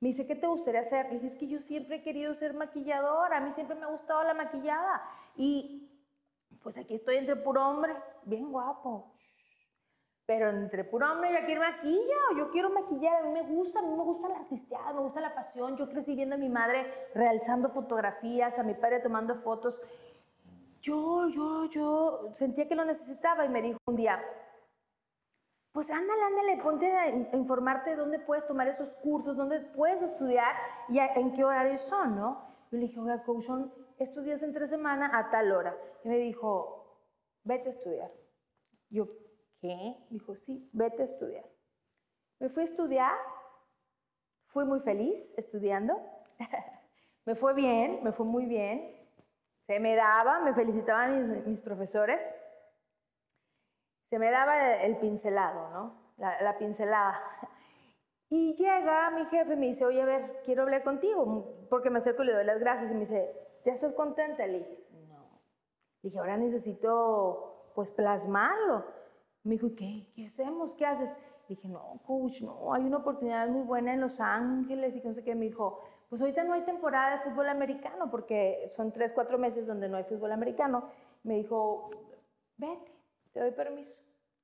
Me 0.00 0.08
dice, 0.08 0.26
¿qué 0.26 0.34
te 0.34 0.46
gustaría 0.46 0.80
hacer? 0.80 1.06
Le 1.06 1.20
dije, 1.20 1.26
es 1.28 1.38
que 1.38 1.46
yo 1.46 1.60
siempre 1.60 1.96
he 1.96 2.02
querido 2.02 2.34
ser 2.34 2.54
maquilladora, 2.54 3.36
a 3.36 3.40
mí 3.40 3.52
siempre 3.52 3.76
me 3.76 3.84
ha 3.84 3.88
gustado 3.88 4.24
la 4.24 4.34
maquillada. 4.34 5.00
Y 5.36 5.88
pues 6.62 6.76
aquí 6.76 6.96
estoy 6.96 7.16
entre 7.16 7.36
puro 7.36 7.68
hombre, 7.68 7.94
bien 8.24 8.50
guapo. 8.50 9.12
Pero 10.26 10.50
entre 10.50 10.84
puro 10.84 11.10
hombre, 11.10 11.32
yo 11.32 11.46
quiero 11.46 11.60
maquilla, 11.60 12.16
yo 12.36 12.50
quiero 12.50 12.70
maquillar, 12.70 13.22
a 13.22 13.26
mí 13.26 13.32
me 13.32 13.42
gusta, 13.42 13.80
a 13.80 13.82
mí 13.82 13.94
me 13.94 14.02
gusta 14.02 14.28
la 14.28 14.36
artisteada, 14.36 14.92
me 14.92 15.00
gusta 15.00 15.20
la 15.20 15.34
pasión. 15.34 15.76
Yo 15.76 15.88
crecí 15.88 16.14
viendo 16.14 16.36
a 16.36 16.38
mi 16.38 16.48
madre 16.48 16.86
realzando 17.14 17.70
fotografías, 17.70 18.58
a 18.58 18.62
mi 18.62 18.74
padre 18.74 19.00
tomando 19.00 19.36
fotos. 19.42 19.80
Yo, 20.80 21.28
yo, 21.28 21.66
yo 21.66 22.30
sentía 22.34 22.66
que 22.66 22.74
lo 22.74 22.84
necesitaba 22.84 23.44
y 23.44 23.48
me 23.48 23.62
dijo 23.62 23.78
un 23.86 23.96
día, 23.96 24.20
pues 25.72 25.90
ándale, 25.90 26.22
ándale, 26.22 26.62
ponte 26.62 26.86
a 26.92 27.08
informarte 27.36 27.90
de 27.90 27.96
dónde 27.96 28.18
puedes 28.18 28.46
tomar 28.46 28.68
esos 28.68 28.90
cursos, 29.02 29.36
dónde 29.36 29.60
puedes 29.60 30.02
estudiar 30.02 30.54
y 30.88 30.98
en 30.98 31.32
qué 31.32 31.44
horarios 31.44 31.80
son, 31.82 32.16
¿no? 32.16 32.52
Yo 32.70 32.78
le 32.78 32.86
dije, 32.86 33.00
oiga, 33.00 33.22
coach, 33.24 33.44
son 33.44 33.72
estos 33.98 34.24
días 34.24 34.42
entre 34.42 34.68
semana 34.68 35.10
a 35.18 35.30
tal 35.30 35.50
hora. 35.52 35.74
Y 36.04 36.08
me 36.08 36.18
dijo, 36.18 37.00
vete 37.44 37.68
a 37.68 37.72
estudiar. 37.72 38.10
Yo, 38.90 39.06
¿qué? 39.60 39.96
Dijo, 40.10 40.34
sí, 40.36 40.68
vete 40.74 41.02
a 41.02 41.06
estudiar. 41.06 41.44
Me 42.38 42.50
fui 42.50 42.62
a 42.62 42.66
estudiar, 42.66 43.16
fui 44.48 44.64
muy 44.64 44.80
feliz 44.80 45.32
estudiando, 45.38 45.98
me 47.24 47.34
fue 47.34 47.54
bien, 47.54 48.00
me 48.02 48.12
fue 48.12 48.26
muy 48.26 48.44
bien, 48.44 48.94
se 49.66 49.80
me 49.80 49.94
daba, 49.94 50.40
me 50.40 50.52
felicitaban 50.52 51.44
mis 51.46 51.60
profesores 51.60 52.20
se 54.12 54.18
me 54.18 54.30
daba 54.30 54.74
el 54.82 54.98
pincelado, 54.98 55.70
¿no? 55.70 55.94
La, 56.18 56.58
pincelada. 56.58 57.18
Y 58.28 58.54
llega 58.56 59.10
mi 59.10 59.24
jefe 59.24 59.54
y 59.54 59.56
me 59.56 59.66
dice, 59.68 59.86
oye, 59.86 60.02
a 60.02 60.04
ver, 60.04 60.42
quiero 60.44 60.64
hablar 60.64 60.84
contigo, 60.84 61.66
porque 61.70 61.88
me 61.88 61.98
acerco 61.98 62.22
y 62.22 62.26
le 62.26 62.34
doy 62.34 62.44
las 62.44 62.60
gracias 62.60 62.90
y 62.90 62.94
me 62.94 63.00
dice, 63.00 63.34
¿ya 63.64 63.72
estás 63.72 63.94
contenta? 63.94 64.46
Le 64.46 64.58
dije, 64.58 64.86
no. 65.08 65.40
Le 66.02 66.10
dije, 66.10 66.18
ahora 66.18 66.36
necesito, 66.36 67.70
pues, 67.74 67.90
plasmarlo. 67.90 68.84
Me 69.44 69.52
dijo, 69.54 69.68
¿qué? 69.74 70.12
¿Qué 70.14 70.26
hacemos? 70.26 70.74
¿Qué 70.74 70.84
haces? 70.84 71.08
Le 71.48 71.56
dije, 71.56 71.68
no, 71.68 71.98
coach, 72.04 72.42
no, 72.42 72.74
hay 72.74 72.84
una 72.84 72.98
oportunidad 72.98 73.48
muy 73.48 73.62
buena 73.62 73.94
en 73.94 74.02
Los 74.02 74.20
Ángeles 74.20 74.94
y 74.94 75.00
que 75.00 75.08
no 75.08 75.14
sé 75.14 75.24
qué. 75.24 75.34
Me 75.34 75.46
dijo, 75.46 75.80
pues 76.10 76.20
ahorita 76.20 76.44
no 76.44 76.52
hay 76.52 76.66
temporada 76.66 77.16
de 77.16 77.30
fútbol 77.30 77.48
americano 77.48 78.10
porque 78.10 78.68
son 78.76 78.92
tres, 78.92 79.10
cuatro 79.14 79.38
meses 79.38 79.66
donde 79.66 79.88
no 79.88 79.96
hay 79.96 80.04
fútbol 80.04 80.32
americano. 80.32 80.90
Me 81.22 81.36
dijo, 81.36 81.88
vete, 82.58 82.92
te 83.32 83.40
doy 83.40 83.50
permiso. 83.52 83.94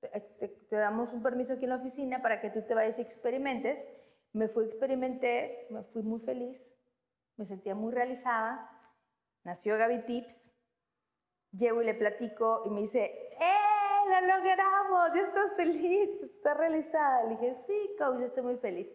Te, 0.00 0.76
damos 0.76 1.12
un 1.12 1.22
permiso 1.22 1.54
aquí 1.54 1.64
en 1.64 1.70
la 1.70 1.76
oficina 1.76 2.22
para 2.22 2.40
que 2.40 2.50
tú 2.50 2.62
te 2.62 2.74
vayas 2.74 2.98
y 2.98 3.02
experimentes. 3.02 3.78
Me 4.32 4.48
fui, 4.48 4.66
experimenté, 4.66 5.66
me 5.70 5.82
fui 5.84 6.02
muy 6.02 6.20
feliz, 6.20 6.60
me 7.36 7.46
sentía 7.46 7.74
muy 7.74 7.92
realizada. 7.92 8.70
Nació 9.44 9.76
Gaby 9.78 10.04
Tips. 10.04 10.44
Llego 11.52 11.82
y 11.82 11.86
le 11.86 11.94
platico 11.94 12.62
y 12.66 12.70
me 12.70 12.82
dice, 12.82 13.04
¡eh! 13.04 13.68
¡Lo 14.08 14.20
logramos! 14.20 15.14
¿Ya 15.14 15.22
estás 15.22 15.56
feliz? 15.56 16.22
¿Estás 16.22 16.56
realizada? 16.56 17.24
Le 17.24 17.30
dije, 17.30 17.56
sí, 17.66 17.96
coach, 17.98 18.20
estoy 18.20 18.42
muy 18.42 18.56
feliz. 18.56 18.88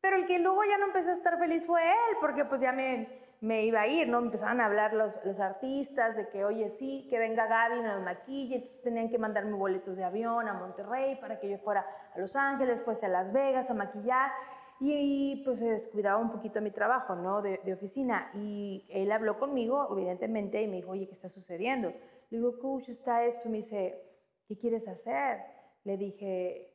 Pero 0.00 0.16
el 0.16 0.26
que 0.26 0.38
luego 0.38 0.64
ya 0.64 0.78
no 0.78 0.86
empezó 0.86 1.10
a 1.10 1.14
estar 1.14 1.38
feliz 1.38 1.64
fue 1.66 1.82
él, 1.82 2.16
porque 2.20 2.44
pues 2.46 2.60
ya 2.60 2.72
me, 2.72 3.22
me 3.42 3.64
iba 3.64 3.80
a 3.80 3.88
ir, 3.88 4.08
¿no? 4.08 4.20
empezaban 4.20 4.60
a 4.60 4.66
hablar 4.66 4.94
los, 4.94 5.12
los, 5.24 5.40
artistas 5.40 6.16
de 6.16 6.28
que, 6.28 6.44
oye, 6.44 6.70
sí, 6.78 7.08
que 7.10 7.18
venga 7.18 7.48
Gaby, 7.48 7.82
me 7.82 7.98
maquille, 7.98 8.54
entonces 8.54 8.82
tenían 8.82 9.10
que 9.10 9.18
mandarme 9.18 9.56
boletos 9.56 9.96
de 9.96 10.04
avión 10.04 10.46
a 10.46 10.54
Monterrey 10.54 11.16
para 11.16 11.40
que 11.40 11.50
yo 11.50 11.58
fuera 11.58 11.84
a 12.14 12.18
Los 12.20 12.36
Ángeles, 12.36 12.80
fuese 12.82 13.06
a 13.06 13.08
Las 13.08 13.32
Vegas 13.32 13.68
a 13.68 13.74
maquillar, 13.74 14.30
y, 14.78 15.42
pues 15.44 15.58
se 15.58 15.70
descuidaba 15.70 16.18
un 16.18 16.30
poquito 16.30 16.60
mi 16.60 16.70
trabajo, 16.70 17.16
¿no? 17.16 17.42
De, 17.42 17.60
de, 17.64 17.72
oficina, 17.72 18.30
y 18.34 18.86
él 18.90 19.10
habló 19.10 19.38
conmigo, 19.38 19.88
evidentemente, 19.90 20.62
y 20.62 20.68
me 20.68 20.76
dijo, 20.76 20.92
oye, 20.92 21.08
¿qué 21.08 21.14
está 21.14 21.28
sucediendo? 21.28 21.92
Le 22.30 22.38
digo, 22.38 22.58
coach, 22.60 22.88
está 22.88 23.24
esto, 23.24 23.48
me 23.48 23.58
dice, 23.58 24.00
¿qué 24.46 24.56
quieres 24.56 24.86
hacer? 24.86 25.40
Le 25.82 25.96
dije, 25.96 26.68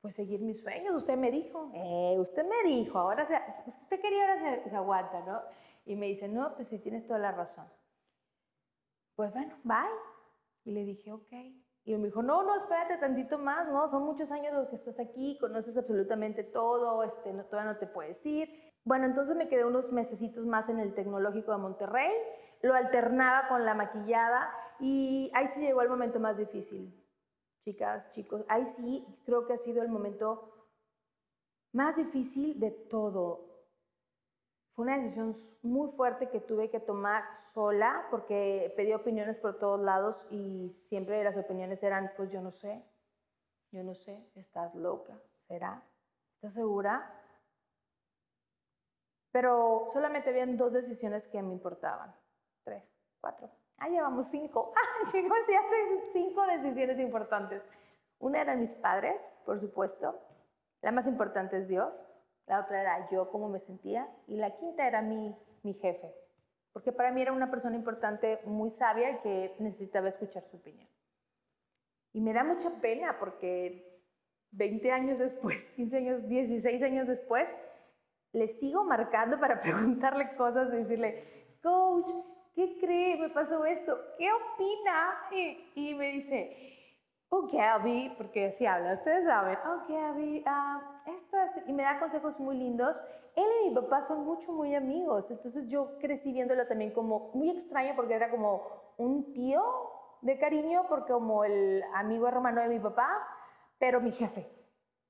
pues 0.00 0.14
seguir 0.14 0.40
mis 0.40 0.62
sueños, 0.62 0.94
usted 0.94 1.18
me 1.18 1.30
dijo, 1.30 1.70
eh, 1.74 2.16
usted 2.18 2.46
me 2.46 2.70
dijo, 2.70 2.98
ahora 2.98 3.26
se, 3.26 3.34
usted 3.66 4.00
quería, 4.00 4.22
ahora 4.22 4.62
se, 4.62 4.70
se 4.70 4.76
aguanta, 4.76 5.20
¿no? 5.26 5.40
Y 5.88 5.96
me 5.96 6.06
dice, 6.06 6.28
no, 6.28 6.54
pues 6.54 6.68
sí, 6.68 6.78
tienes 6.78 7.06
toda 7.06 7.18
la 7.18 7.32
razón. 7.32 7.66
Pues 9.16 9.32
bueno, 9.32 9.56
bye. 9.64 9.88
Y 10.64 10.72
le 10.72 10.84
dije, 10.84 11.10
ok. 11.10 11.32
Y 11.84 11.96
me 11.96 12.08
dijo, 12.08 12.22
no, 12.22 12.42
no, 12.42 12.54
espérate 12.56 12.98
tantito 12.98 13.38
más, 13.38 13.66
no, 13.68 13.88
son 13.88 14.02
muchos 14.04 14.30
años 14.30 14.52
los 14.52 14.68
que 14.68 14.76
estás 14.76 15.00
aquí, 15.00 15.38
conoces 15.40 15.74
absolutamente 15.78 16.44
todo, 16.44 17.02
este, 17.02 17.32
no, 17.32 17.46
todavía 17.46 17.72
no 17.72 17.78
te 17.78 17.86
puedes 17.86 18.24
ir. 18.26 18.50
Bueno, 18.84 19.06
entonces 19.06 19.34
me 19.34 19.48
quedé 19.48 19.64
unos 19.64 19.90
mesecitos 19.90 20.44
más 20.44 20.68
en 20.68 20.78
el 20.78 20.94
Tecnológico 20.94 21.52
de 21.52 21.58
Monterrey, 21.58 22.12
lo 22.60 22.74
alternaba 22.74 23.48
con 23.48 23.64
la 23.64 23.72
maquillada 23.72 24.52
y 24.80 25.30
ahí 25.34 25.48
sí 25.48 25.60
llegó 25.60 25.80
el 25.80 25.88
momento 25.88 26.20
más 26.20 26.36
difícil. 26.36 26.94
Chicas, 27.64 28.12
chicos, 28.12 28.44
ahí 28.48 28.66
sí 28.76 29.06
creo 29.24 29.46
que 29.46 29.54
ha 29.54 29.58
sido 29.58 29.82
el 29.82 29.88
momento 29.88 30.52
más 31.72 31.96
difícil 31.96 32.60
de 32.60 32.70
todo. 32.70 33.47
Una 34.78 34.96
decisión 34.96 35.34
muy 35.62 35.90
fuerte 35.90 36.28
que 36.28 36.38
tuve 36.38 36.70
que 36.70 36.78
tomar 36.78 37.24
sola 37.52 38.06
porque 38.12 38.72
pedí 38.76 38.92
opiniones 38.92 39.36
por 39.36 39.58
todos 39.58 39.80
lados 39.80 40.24
y 40.30 40.72
siempre 40.88 41.24
las 41.24 41.36
opiniones 41.36 41.82
eran, 41.82 42.12
pues 42.16 42.30
yo 42.30 42.40
no 42.40 42.52
sé, 42.52 42.84
yo 43.72 43.82
no 43.82 43.96
sé, 43.96 44.30
estás 44.36 44.72
loca, 44.76 45.20
¿será? 45.48 45.82
¿Estás 46.36 46.54
segura? 46.54 47.12
Pero 49.32 49.86
solamente 49.92 50.30
habían 50.30 50.56
dos 50.56 50.72
decisiones 50.72 51.26
que 51.26 51.42
me 51.42 51.52
importaban. 51.52 52.14
Tres, 52.62 52.84
cuatro. 53.20 53.50
Ah, 53.78 53.88
llevamos 53.88 54.28
cinco. 54.28 54.72
Ah, 54.76 55.10
llegamos 55.12 55.48
y 55.48 55.54
hace 55.54 56.10
cinco 56.12 56.46
decisiones 56.46 57.00
importantes. 57.00 57.64
Una 58.20 58.42
era 58.42 58.54
mis 58.54 58.70
padres, 58.74 59.20
por 59.44 59.58
supuesto. 59.58 60.14
La 60.82 60.92
más 60.92 61.08
importante 61.08 61.58
es 61.58 61.66
Dios 61.66 61.92
la 62.48 62.60
otra 62.60 62.80
era 62.80 63.08
yo, 63.10 63.30
cómo 63.30 63.48
me 63.48 63.58
sentía, 63.58 64.08
y 64.26 64.36
la 64.36 64.56
quinta 64.56 64.86
era 64.86 65.02
mi, 65.02 65.36
mi 65.62 65.74
jefe, 65.74 66.14
porque 66.72 66.92
para 66.92 67.12
mí 67.12 67.22
era 67.22 67.32
una 67.32 67.50
persona 67.50 67.76
importante, 67.76 68.40
muy 68.44 68.70
sabia 68.72 69.10
y 69.10 69.18
que 69.18 69.54
necesitaba 69.58 70.08
escuchar 70.08 70.44
su 70.50 70.56
opinión. 70.56 70.88
Y 72.12 72.20
me 72.20 72.32
da 72.32 72.44
mucha 72.44 72.70
pena 72.80 73.16
porque 73.18 74.02
20 74.52 74.90
años 74.92 75.18
después, 75.18 75.56
15 75.76 75.96
años, 75.96 76.28
16 76.28 76.82
años 76.82 77.06
después, 77.06 77.48
le 78.32 78.48
sigo 78.48 78.84
marcando 78.84 79.38
para 79.38 79.60
preguntarle 79.62 80.34
cosas, 80.36 80.70
decirle, 80.70 81.24
coach, 81.62 82.08
¿qué 82.54 82.78
cree? 82.80 83.16
Me 83.18 83.30
pasó 83.30 83.64
esto, 83.64 83.98
¿qué 84.18 84.28
opina? 84.32 85.28
Y, 85.74 85.94
me 85.94 86.12
dice, 86.12 86.56
oh 87.30 87.48
Gabby, 87.52 88.14
porque 88.16 88.46
así 88.46 88.66
habla, 88.66 88.94
ustedes 88.94 89.24
saben, 89.24 89.58
oh 89.66 89.86
Gabby, 89.88 90.42
ah, 90.46 91.02
esto, 91.06 91.37
y 91.66 91.72
me 91.72 91.82
da 91.82 91.98
consejos 91.98 92.38
muy 92.38 92.56
lindos. 92.56 92.96
Él 93.36 93.44
y 93.64 93.68
mi 93.68 93.74
papá 93.74 94.02
son 94.02 94.24
mucho, 94.24 94.52
muy 94.52 94.74
amigos, 94.74 95.30
entonces 95.30 95.68
yo 95.68 95.98
crecí 95.98 96.32
viéndolo 96.32 96.66
también 96.66 96.92
como 96.92 97.30
muy 97.34 97.50
extraño 97.50 97.92
porque 97.94 98.14
era 98.14 98.30
como 98.30 98.62
un 98.96 99.32
tío 99.32 99.62
de 100.22 100.38
cariño, 100.38 100.86
porque 100.88 101.12
como 101.12 101.44
el 101.44 101.84
amigo 101.94 102.26
hermano 102.26 102.60
de 102.62 102.68
mi 102.68 102.80
papá, 102.80 103.08
pero 103.78 104.00
mi 104.00 104.10
jefe, 104.10 104.48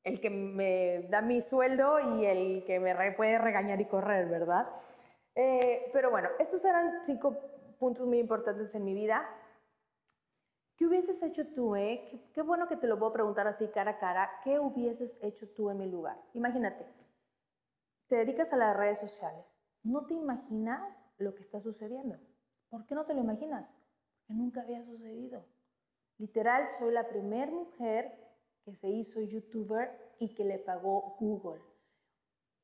el 0.04 0.20
que 0.20 0.30
me 0.30 1.06
da 1.08 1.22
mi 1.22 1.40
sueldo 1.40 1.98
y 2.00 2.26
el 2.26 2.64
que 2.66 2.78
me 2.80 2.94
puede 3.12 3.38
regañar 3.38 3.80
y 3.80 3.86
correr, 3.86 4.28
¿verdad? 4.28 4.68
Eh, 5.34 5.90
pero 5.92 6.10
bueno, 6.10 6.28
estos 6.38 6.64
eran 6.64 7.04
cinco 7.04 7.36
puntos 7.78 8.06
muy 8.06 8.18
importantes 8.18 8.74
en 8.74 8.84
mi 8.84 8.94
vida. 8.94 9.26
¿Qué 10.78 10.86
hubieses 10.86 11.20
hecho 11.24 11.44
tú, 11.48 11.74
eh? 11.74 12.30
Qué, 12.32 12.40
bueno 12.40 12.68
que 12.68 12.76
te 12.76 12.86
lo 12.86 13.00
puedo 13.00 13.12
preguntar 13.12 13.48
así 13.48 13.66
cara 13.66 13.90
a 13.90 13.98
cara. 13.98 14.30
¿Qué 14.44 14.60
hubieses 14.60 15.18
hecho 15.20 15.48
tú 15.52 15.70
en 15.70 15.78
mi 15.78 15.90
lugar? 15.90 16.16
Imagínate, 16.34 16.86
te 18.06 18.14
dedicas 18.14 18.52
a 18.52 18.56
las 18.56 18.76
redes 18.76 19.00
sociales. 19.00 19.44
No 19.82 20.06
te 20.06 20.14
imaginas 20.14 20.80
lo 21.18 21.34
que 21.34 21.42
está 21.42 21.60
sucediendo. 21.60 22.16
¿Por 22.68 22.86
qué 22.86 22.94
no 22.94 23.04
te 23.04 23.12
lo 23.12 23.20
imaginas? 23.20 23.68
Porque 24.20 24.34
nunca 24.34 24.60
había 24.60 24.84
sucedido. 24.84 25.44
Literal, 26.16 26.68
soy 26.78 26.92
la 26.92 27.08
primera 27.08 27.50
mujer 27.50 28.12
que 28.64 28.76
se 28.76 28.88
hizo 28.88 29.20
youtuber 29.20 30.14
y 30.20 30.32
que 30.32 30.44
le 30.44 30.60
pagó 30.60 31.16
Google. 31.18 31.60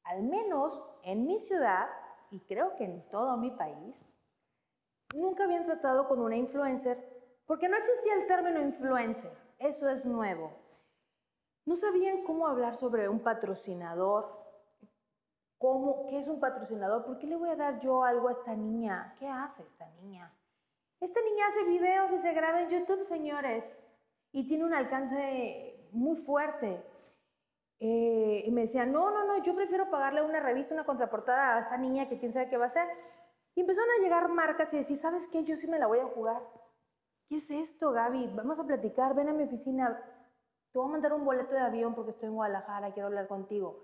Al 0.04 0.22
menos 0.22 0.80
en 1.02 1.26
mi 1.26 1.40
ciudad, 1.40 1.88
y 2.30 2.38
creo 2.40 2.76
que 2.76 2.84
en 2.84 3.08
todo 3.08 3.36
mi 3.38 3.50
país, 3.50 3.96
nunca 5.16 5.44
habían 5.44 5.64
tratado 5.64 6.06
con 6.06 6.20
una 6.20 6.36
influencer, 6.36 7.13
porque 7.46 7.68
no 7.68 7.76
existía 7.76 8.14
el 8.14 8.26
término 8.26 8.60
influencer, 8.60 9.36
eso 9.58 9.88
es 9.88 10.04
nuevo. 10.06 10.52
No 11.66 11.76
sabían 11.76 12.24
cómo 12.24 12.46
hablar 12.46 12.76
sobre 12.76 13.08
un 13.08 13.20
patrocinador, 13.20 14.44
cómo, 15.58 16.06
qué 16.08 16.18
es 16.18 16.28
un 16.28 16.40
patrocinador, 16.40 17.04
por 17.04 17.18
qué 17.18 17.26
le 17.26 17.36
voy 17.36 17.48
a 17.48 17.56
dar 17.56 17.80
yo 17.80 18.04
algo 18.04 18.28
a 18.28 18.32
esta 18.32 18.54
niña, 18.54 19.14
qué 19.18 19.28
hace 19.28 19.62
esta 19.62 19.88
niña. 20.02 20.30
Esta 21.00 21.20
niña 21.22 21.46
hace 21.48 21.64
videos 21.64 22.12
y 22.12 22.18
se 22.18 22.32
graba 22.32 22.62
en 22.62 22.70
YouTube, 22.70 23.04
señores, 23.04 23.64
y 24.32 24.46
tiene 24.48 24.64
un 24.64 24.74
alcance 24.74 25.88
muy 25.92 26.16
fuerte. 26.16 26.82
Eh, 27.80 28.44
y 28.46 28.50
me 28.50 28.62
decían, 28.62 28.92
no, 28.92 29.10
no, 29.10 29.26
no, 29.26 29.42
yo 29.42 29.54
prefiero 29.54 29.90
pagarle 29.90 30.22
una 30.22 30.40
revista, 30.40 30.74
una 30.74 30.84
contraportada 30.84 31.56
a 31.56 31.60
esta 31.60 31.76
niña 31.76 32.08
que 32.08 32.18
quién 32.18 32.32
sabe 32.32 32.48
qué 32.48 32.56
va 32.56 32.64
a 32.64 32.68
hacer. 32.68 32.88
Y 33.54 33.60
empezaron 33.60 33.90
a 33.90 34.02
llegar 34.02 34.28
marcas 34.28 34.72
y 34.72 34.78
decir, 34.78 34.96
¿sabes 34.96 35.26
qué? 35.28 35.44
Yo 35.44 35.56
sí 35.56 35.66
me 35.66 35.78
la 35.78 35.86
voy 35.86 35.98
a 35.98 36.06
jugar. 36.06 36.42
¿Qué 37.28 37.36
es 37.36 37.50
esto, 37.50 37.92
Gaby? 37.92 38.32
Vamos 38.34 38.58
a 38.58 38.64
platicar, 38.64 39.14
ven 39.14 39.28
a 39.28 39.32
mi 39.32 39.44
oficina. 39.44 39.98
Te 40.72 40.78
voy 40.78 40.88
a 40.88 40.92
mandar 40.92 41.12
un 41.14 41.24
boleto 41.24 41.54
de 41.54 41.60
avión 41.60 41.94
porque 41.94 42.10
estoy 42.10 42.28
en 42.28 42.34
Guadalajara, 42.34 42.92
quiero 42.92 43.08
hablar 43.08 43.28
contigo. 43.28 43.80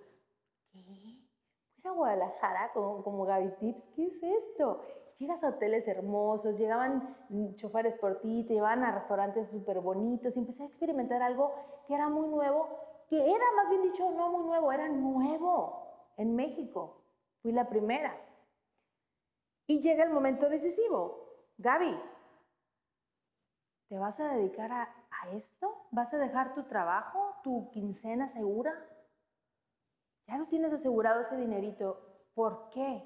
¿Qué? 0.71 0.79
¿Ir 0.79 1.89
a 1.89 1.93
Guadalajara 1.93 2.71
como, 2.75 3.03
como 3.03 3.25
Gaby 3.25 3.57
Tips? 3.59 3.91
¿Qué 3.95 4.07
es 4.07 4.23
esto? 4.23 4.83
Llegas 5.19 5.43
a 5.45 5.51
hoteles 5.51 5.87
hermosos, 5.89 6.59
llegaban 6.59 7.17
choferes 7.57 7.95
por 7.99 8.21
ti, 8.21 8.45
te 8.47 8.55
llevaban 8.55 8.85
a 8.85 8.93
restaurantes 8.93 9.49
súper 9.51 9.81
bonitos 9.81 10.37
y 10.37 10.41
empecé 10.41 10.63
a 10.63 10.67
experimentar 10.67 11.23
algo 11.23 11.53
que 11.87 11.95
era 11.95 12.09
muy 12.09 12.27
nuevo, 12.29 12.69
que 13.09 13.19
era 13.19 13.45
más 13.57 13.69
bien 13.71 13.83
dicho 13.83 14.11
no 14.11 14.31
muy 14.31 14.45
nuevo, 14.45 14.73
era 14.73 14.89
nuevo 14.89 16.13
en 16.17 16.37
México. 16.37 17.03
Fui 17.43 17.53
la 17.53 17.69
primera. 17.69 18.15
Y 19.67 19.81
llega 19.81 20.05
el 20.05 20.11
momento 20.11 20.49
decisivo. 20.49 21.29
Gaby, 21.59 21.99
¿te 23.91 23.99
vas 23.99 24.21
a 24.21 24.35
dedicar 24.35 24.71
a, 24.71 24.83
a 24.85 25.31
esto? 25.33 25.89
¿Vas 25.91 26.15
a 26.15 26.19
dejar 26.19 26.55
tu 26.55 26.63
trabajo, 26.63 27.35
tu 27.43 27.69
quincena 27.73 28.29
segura? 28.29 28.73
Ya 30.29 30.39
lo 30.39 30.47
tienes 30.47 30.73
asegurado 30.73 31.23
ese 31.23 31.37
dinerito. 31.37 32.01
¿Por 32.35 32.71
qué? 32.71 33.03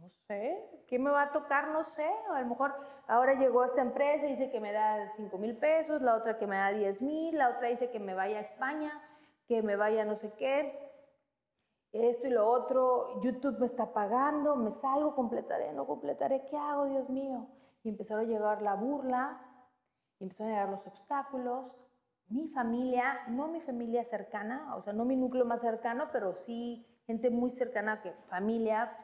No 0.00 0.08
sé, 0.08 0.72
¿Qué 0.88 0.98
me 0.98 1.10
va 1.10 1.22
a 1.24 1.32
tocar? 1.32 1.68
No 1.68 1.84
sé. 1.84 2.06
A 2.30 2.40
lo 2.40 2.46
mejor 2.46 2.74
ahora 3.06 3.34
llegó 3.34 3.64
esta 3.64 3.82
empresa 3.82 4.26
y 4.26 4.32
dice 4.32 4.50
que 4.50 4.60
me 4.60 4.72
da 4.72 5.12
5 5.16 5.36
mil 5.38 5.58
pesos, 5.58 6.00
la 6.00 6.16
otra 6.16 6.38
que 6.38 6.46
me 6.46 6.56
da 6.56 6.72
10 6.72 7.02
mil, 7.02 7.36
la 7.36 7.50
otra 7.50 7.68
dice 7.68 7.90
que 7.90 7.98
me 7.98 8.14
vaya 8.14 8.38
a 8.38 8.42
España, 8.42 8.92
que 9.46 9.62
me 9.62 9.76
vaya 9.76 10.06
no 10.06 10.16
sé 10.16 10.32
qué. 10.38 10.90
Esto 11.92 12.28
y 12.28 12.30
lo 12.30 12.48
otro, 12.48 13.20
YouTube 13.22 13.58
me 13.58 13.66
está 13.66 13.92
pagando, 13.92 14.56
me 14.56 14.72
salgo, 14.72 15.14
completaré, 15.14 15.74
no 15.74 15.86
completaré, 15.86 16.46
¿qué 16.46 16.56
hago, 16.56 16.86
Dios 16.86 17.10
mío? 17.10 17.46
Y 17.82 17.90
empezaron 17.90 18.24
a 18.24 18.28
llegar 18.28 18.62
la 18.62 18.74
burla, 18.74 19.51
y 20.22 20.24
empezaron 20.24 20.52
a 20.52 20.56
llegar 20.56 20.70
los 20.70 20.86
obstáculos. 20.86 21.76
Mi 22.28 22.48
familia, 22.48 23.24
no 23.28 23.48
mi 23.48 23.60
familia 23.60 24.04
cercana, 24.04 24.76
o 24.76 24.80
sea, 24.80 24.92
no 24.92 25.04
mi 25.04 25.16
núcleo 25.16 25.44
más 25.44 25.60
cercano, 25.60 26.08
pero 26.12 26.32
sí 26.32 26.86
gente 27.06 27.28
muy 27.28 27.50
cercana 27.50 28.00
que 28.00 28.12
familia, 28.30 28.96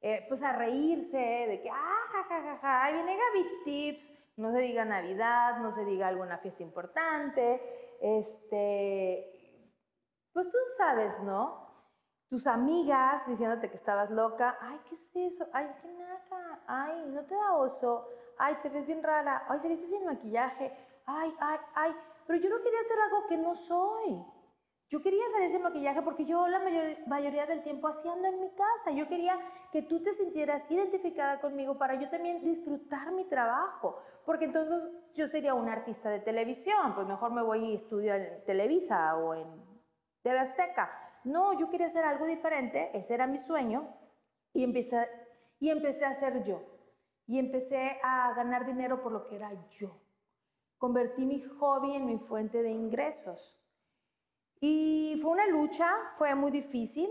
eh, 0.00 0.24
pues 0.28 0.42
a 0.42 0.52
reírse 0.52 1.18
de 1.18 1.60
que, 1.60 1.68
ah, 1.68 2.58
ja, 2.62 2.84
ahí 2.84 2.94
viene 2.94 3.16
Gaby 3.16 3.48
Tips, 3.64 4.10
no 4.36 4.52
se 4.52 4.58
diga 4.60 4.84
Navidad, 4.84 5.58
no 5.58 5.74
se 5.74 5.84
diga 5.84 6.06
alguna 6.06 6.38
fiesta 6.38 6.62
importante, 6.62 7.60
este, 8.00 9.60
pues 10.32 10.48
tú 10.48 10.58
sabes, 10.78 11.20
¿no? 11.24 11.68
Tus 12.28 12.46
amigas 12.46 13.26
diciéndote 13.26 13.68
que 13.68 13.76
estabas 13.76 14.08
loca, 14.10 14.56
ay, 14.60 14.80
¿qué 14.88 14.94
es 14.94 15.34
eso? 15.34 15.46
Ay, 15.52 15.66
qué 15.82 15.88
nada, 15.88 16.62
ay, 16.68 17.06
no 17.08 17.24
te 17.24 17.34
da 17.34 17.56
oso, 17.56 18.06
ay, 18.40 18.56
te 18.62 18.68
ves 18.68 18.86
bien 18.86 19.02
rara, 19.02 19.44
ay, 19.48 19.60
saliste 19.60 19.86
sin 19.86 20.04
maquillaje, 20.04 20.72
ay, 21.06 21.32
ay, 21.40 21.58
ay, 21.74 21.94
pero 22.26 22.38
yo 22.40 22.48
no 22.48 22.62
quería 22.62 22.80
hacer 22.80 22.98
algo 23.00 23.26
que 23.26 23.36
no 23.36 23.54
soy. 23.54 24.24
Yo 24.88 25.00
quería 25.00 25.22
salir 25.30 25.50
sin 25.50 25.62
maquillaje 25.62 26.02
porque 26.02 26.24
yo 26.24 26.48
la 26.48 26.60
mayoría 27.06 27.46
del 27.46 27.62
tiempo 27.62 27.86
haciendo 27.86 28.26
en 28.26 28.40
mi 28.40 28.50
casa. 28.50 28.90
Yo 28.90 29.08
quería 29.08 29.38
que 29.70 29.82
tú 29.82 30.02
te 30.02 30.12
sintieras 30.12 30.68
identificada 30.68 31.40
conmigo 31.40 31.78
para 31.78 31.94
yo 31.94 32.10
también 32.10 32.42
disfrutar 32.42 33.12
mi 33.12 33.24
trabajo. 33.24 34.02
Porque 34.24 34.46
entonces 34.46 34.90
yo 35.14 35.28
sería 35.28 35.54
una 35.54 35.72
artista 35.72 36.10
de 36.10 36.18
televisión. 36.18 36.94
Pues 36.96 37.06
mejor 37.06 37.32
me 37.32 37.42
voy 37.42 37.64
y 37.66 37.74
estudio 37.74 38.14
en 38.14 38.44
Televisa 38.46 39.16
o 39.16 39.34
en 39.34 39.46
TV 40.22 40.38
Azteca. 40.40 40.90
No, 41.22 41.56
yo 41.58 41.70
quería 41.70 41.86
hacer 41.86 42.04
algo 42.04 42.26
diferente. 42.26 42.90
Ese 42.92 43.14
era 43.14 43.28
mi 43.28 43.38
sueño. 43.38 43.88
Y 44.52 44.64
empecé, 44.64 45.08
y 45.60 45.70
empecé 45.70 46.04
a 46.04 46.14
ser 46.14 46.42
yo. 46.42 46.62
Y 47.30 47.38
empecé 47.38 48.00
a 48.02 48.34
ganar 48.34 48.66
dinero 48.66 49.00
por 49.00 49.12
lo 49.12 49.24
que 49.24 49.36
era 49.36 49.52
yo. 49.78 49.96
Convertí 50.78 51.24
mi 51.24 51.40
hobby 51.40 51.94
en 51.94 52.06
mi 52.06 52.18
fuente 52.18 52.60
de 52.60 52.72
ingresos. 52.72 53.56
Y 54.60 55.16
fue 55.22 55.30
una 55.30 55.46
lucha, 55.46 55.88
fue 56.18 56.34
muy 56.34 56.50
difícil. 56.50 57.08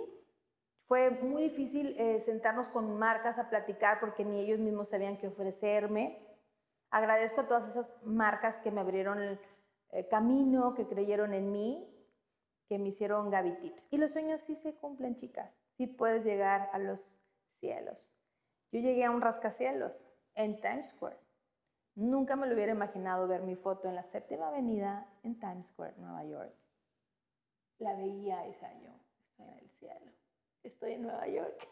Fue 0.90 1.10
muy 1.10 1.44
difícil 1.44 1.96
eh, 1.98 2.20
sentarnos 2.20 2.68
con 2.68 3.00
marcas 3.00 3.40
a 3.40 3.50
platicar 3.50 4.02
porque 4.02 4.26
ni 4.26 4.42
ellos 4.42 4.60
mismos 4.60 4.90
sabían 4.90 5.16
qué 5.16 5.28
ofrecerme. 5.28 6.22
Agradezco 6.92 7.40
a 7.40 7.48
todas 7.48 7.70
esas 7.70 7.88
marcas 8.04 8.58
que 8.58 8.72
me 8.72 8.82
abrieron 8.82 9.22
el 9.22 9.40
eh, 9.92 10.06
camino, 10.10 10.76
que 10.76 10.86
creyeron 10.86 11.34
en 11.34 11.50
mí, 11.50 11.90
que 12.68 12.78
me 12.78 12.90
hicieron 12.90 13.30
Gaby 13.30 13.54
Tips. 13.62 13.88
Y 13.90 13.96
los 13.96 14.12
sueños 14.12 14.42
sí 14.42 14.58
se 14.58 14.76
cumplen, 14.76 15.16
chicas. 15.16 15.50
Sí 15.78 15.88
puedes 15.88 16.26
llegar 16.26 16.70
a 16.74 16.78
los 16.78 17.10
cielos. 17.62 18.12
Yo 18.74 18.82
llegué 18.82 19.06
a 19.06 19.12
un 19.12 19.22
rascacielos 19.22 20.09
en 20.44 20.60
Times 20.60 20.90
Square. 20.90 21.18
Nunca 21.96 22.36
me 22.36 22.48
lo 22.48 22.56
hubiera 22.56 22.72
imaginado 22.72 23.28
ver 23.28 23.42
mi 23.42 23.56
foto 23.56 23.88
en 23.88 23.96
la 23.96 24.04
séptima 24.04 24.48
avenida 24.48 25.06
en 25.24 25.40
Times 25.40 25.68
Square, 25.68 25.96
Nueva 25.98 26.24
York 26.24 26.54
la 27.80 27.96
veía 27.96 28.46
ese 28.46 28.66
año. 28.66 28.94
Estoy 29.32 29.48
en 29.48 29.60
el 29.60 29.70
cielo. 29.72 30.12
Estoy 30.64 30.94
en 30.94 31.02
Nueva 31.04 31.28
York. 31.28 31.68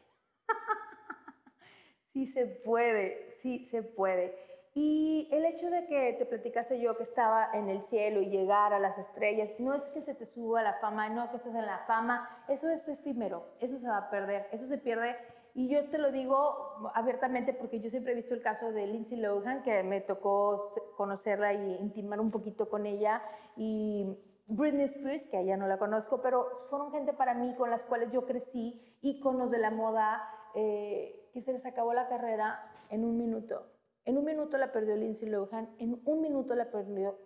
sí 2.13 2.27
se 2.27 2.45
puede, 2.45 3.37
sí 3.41 3.65
se 3.65 3.83
puede. 3.83 4.35
Y 4.73 5.27
el 5.31 5.43
hecho 5.45 5.69
de 5.69 5.87
que 5.87 6.13
te 6.13 6.25
platicase 6.25 6.79
yo 6.79 6.95
que 6.97 7.03
estaba 7.03 7.49
en 7.53 7.67
el 7.67 7.81
cielo 7.83 8.21
y 8.21 8.29
llegar 8.29 8.73
a 8.73 8.79
las 8.79 8.97
estrellas, 8.97 9.49
no 9.59 9.73
es 9.73 9.83
que 9.89 10.01
se 10.01 10.13
te 10.13 10.27
suba 10.27 10.61
la 10.61 10.75
fama, 10.75 11.09
no 11.09 11.23
es 11.23 11.31
que 11.31 11.37
estés 11.37 11.55
en 11.55 11.65
la 11.65 11.79
fama, 11.79 12.43
eso 12.47 12.69
es 12.69 12.87
efímero, 12.87 13.43
eso 13.59 13.79
se 13.79 13.87
va 13.87 13.97
a 13.97 14.09
perder, 14.09 14.47
eso 14.51 14.67
se 14.67 14.77
pierde. 14.77 15.15
Y 15.57 15.69
yo 15.69 15.89
te 15.89 15.97
lo 15.97 16.11
digo 16.11 16.91
abiertamente 16.93 17.51
porque 17.51 17.79
yo 17.79 17.89
siempre 17.89 18.11
he 18.11 18.15
visto 18.15 18.35
el 18.35 18.43
caso 18.43 18.71
de 18.71 18.85
Lindsay 18.85 19.17
Lohan, 19.17 19.63
que 19.63 19.81
me 19.81 20.01
tocó 20.01 20.71
conocerla 20.95 21.51
y 21.51 21.77
intimar 21.77 22.19
un 22.19 22.29
poquito 22.29 22.69
con 22.69 22.85
ella. 22.85 23.23
Y 23.55 24.05
Britney 24.45 24.85
Spears, 24.85 25.27
que 25.29 25.37
allá 25.37 25.57
no 25.57 25.67
la 25.67 25.79
conozco, 25.79 26.21
pero 26.21 26.67
fueron 26.69 26.91
gente 26.91 27.11
para 27.11 27.33
mí 27.33 27.55
con 27.55 27.71
las 27.71 27.81
cuales 27.81 28.11
yo 28.11 28.27
crecí, 28.27 28.99
íconos 29.01 29.49
de 29.49 29.57
la 29.57 29.71
moda, 29.71 30.21
eh, 30.53 31.27
y 31.33 31.41
se 31.41 31.53
les 31.53 31.65
acabó 31.65 31.91
la 31.95 32.07
carrera 32.07 32.61
en 32.91 33.03
un 33.03 33.17
minuto. 33.17 33.65
En 34.05 34.19
un 34.19 34.25
minuto 34.25 34.59
la 34.59 34.71
perdió 34.71 34.95
Lindsay 34.95 35.27
Lohan, 35.27 35.75
en 35.79 35.99
un 36.05 36.21
minuto 36.21 36.53
la 36.53 36.69
perdió, 36.69 37.17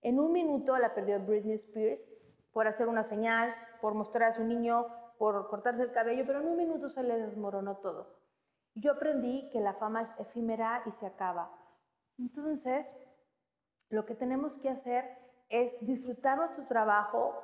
en 0.00 0.18
un 0.18 0.32
minuto 0.32 0.78
la 0.78 0.94
perdió 0.94 1.20
Britney 1.20 1.56
Spears 1.56 2.10
por 2.54 2.68
hacer 2.68 2.88
una 2.88 3.02
señal, 3.02 3.54
por 3.82 3.92
mostrar 3.92 4.30
a 4.30 4.34
su 4.34 4.44
niño, 4.44 4.86
por 5.18 5.48
cortarse 5.48 5.82
el 5.82 5.92
cabello, 5.92 6.24
pero 6.26 6.40
en 6.40 6.48
un 6.48 6.56
minuto 6.56 6.88
se 6.88 7.02
le 7.02 7.18
desmoronó 7.18 7.76
todo. 7.76 8.06
Yo 8.74 8.92
aprendí 8.92 9.48
que 9.50 9.60
la 9.60 9.74
fama 9.74 10.02
es 10.02 10.08
efímera 10.18 10.82
y 10.86 10.90
se 10.92 11.06
acaba. 11.06 11.50
Entonces, 12.18 12.86
lo 13.88 14.04
que 14.04 14.14
tenemos 14.14 14.56
que 14.58 14.68
hacer 14.68 15.04
es 15.48 15.74
disfrutar 15.80 16.38
nuestro 16.38 16.66
trabajo, 16.66 17.34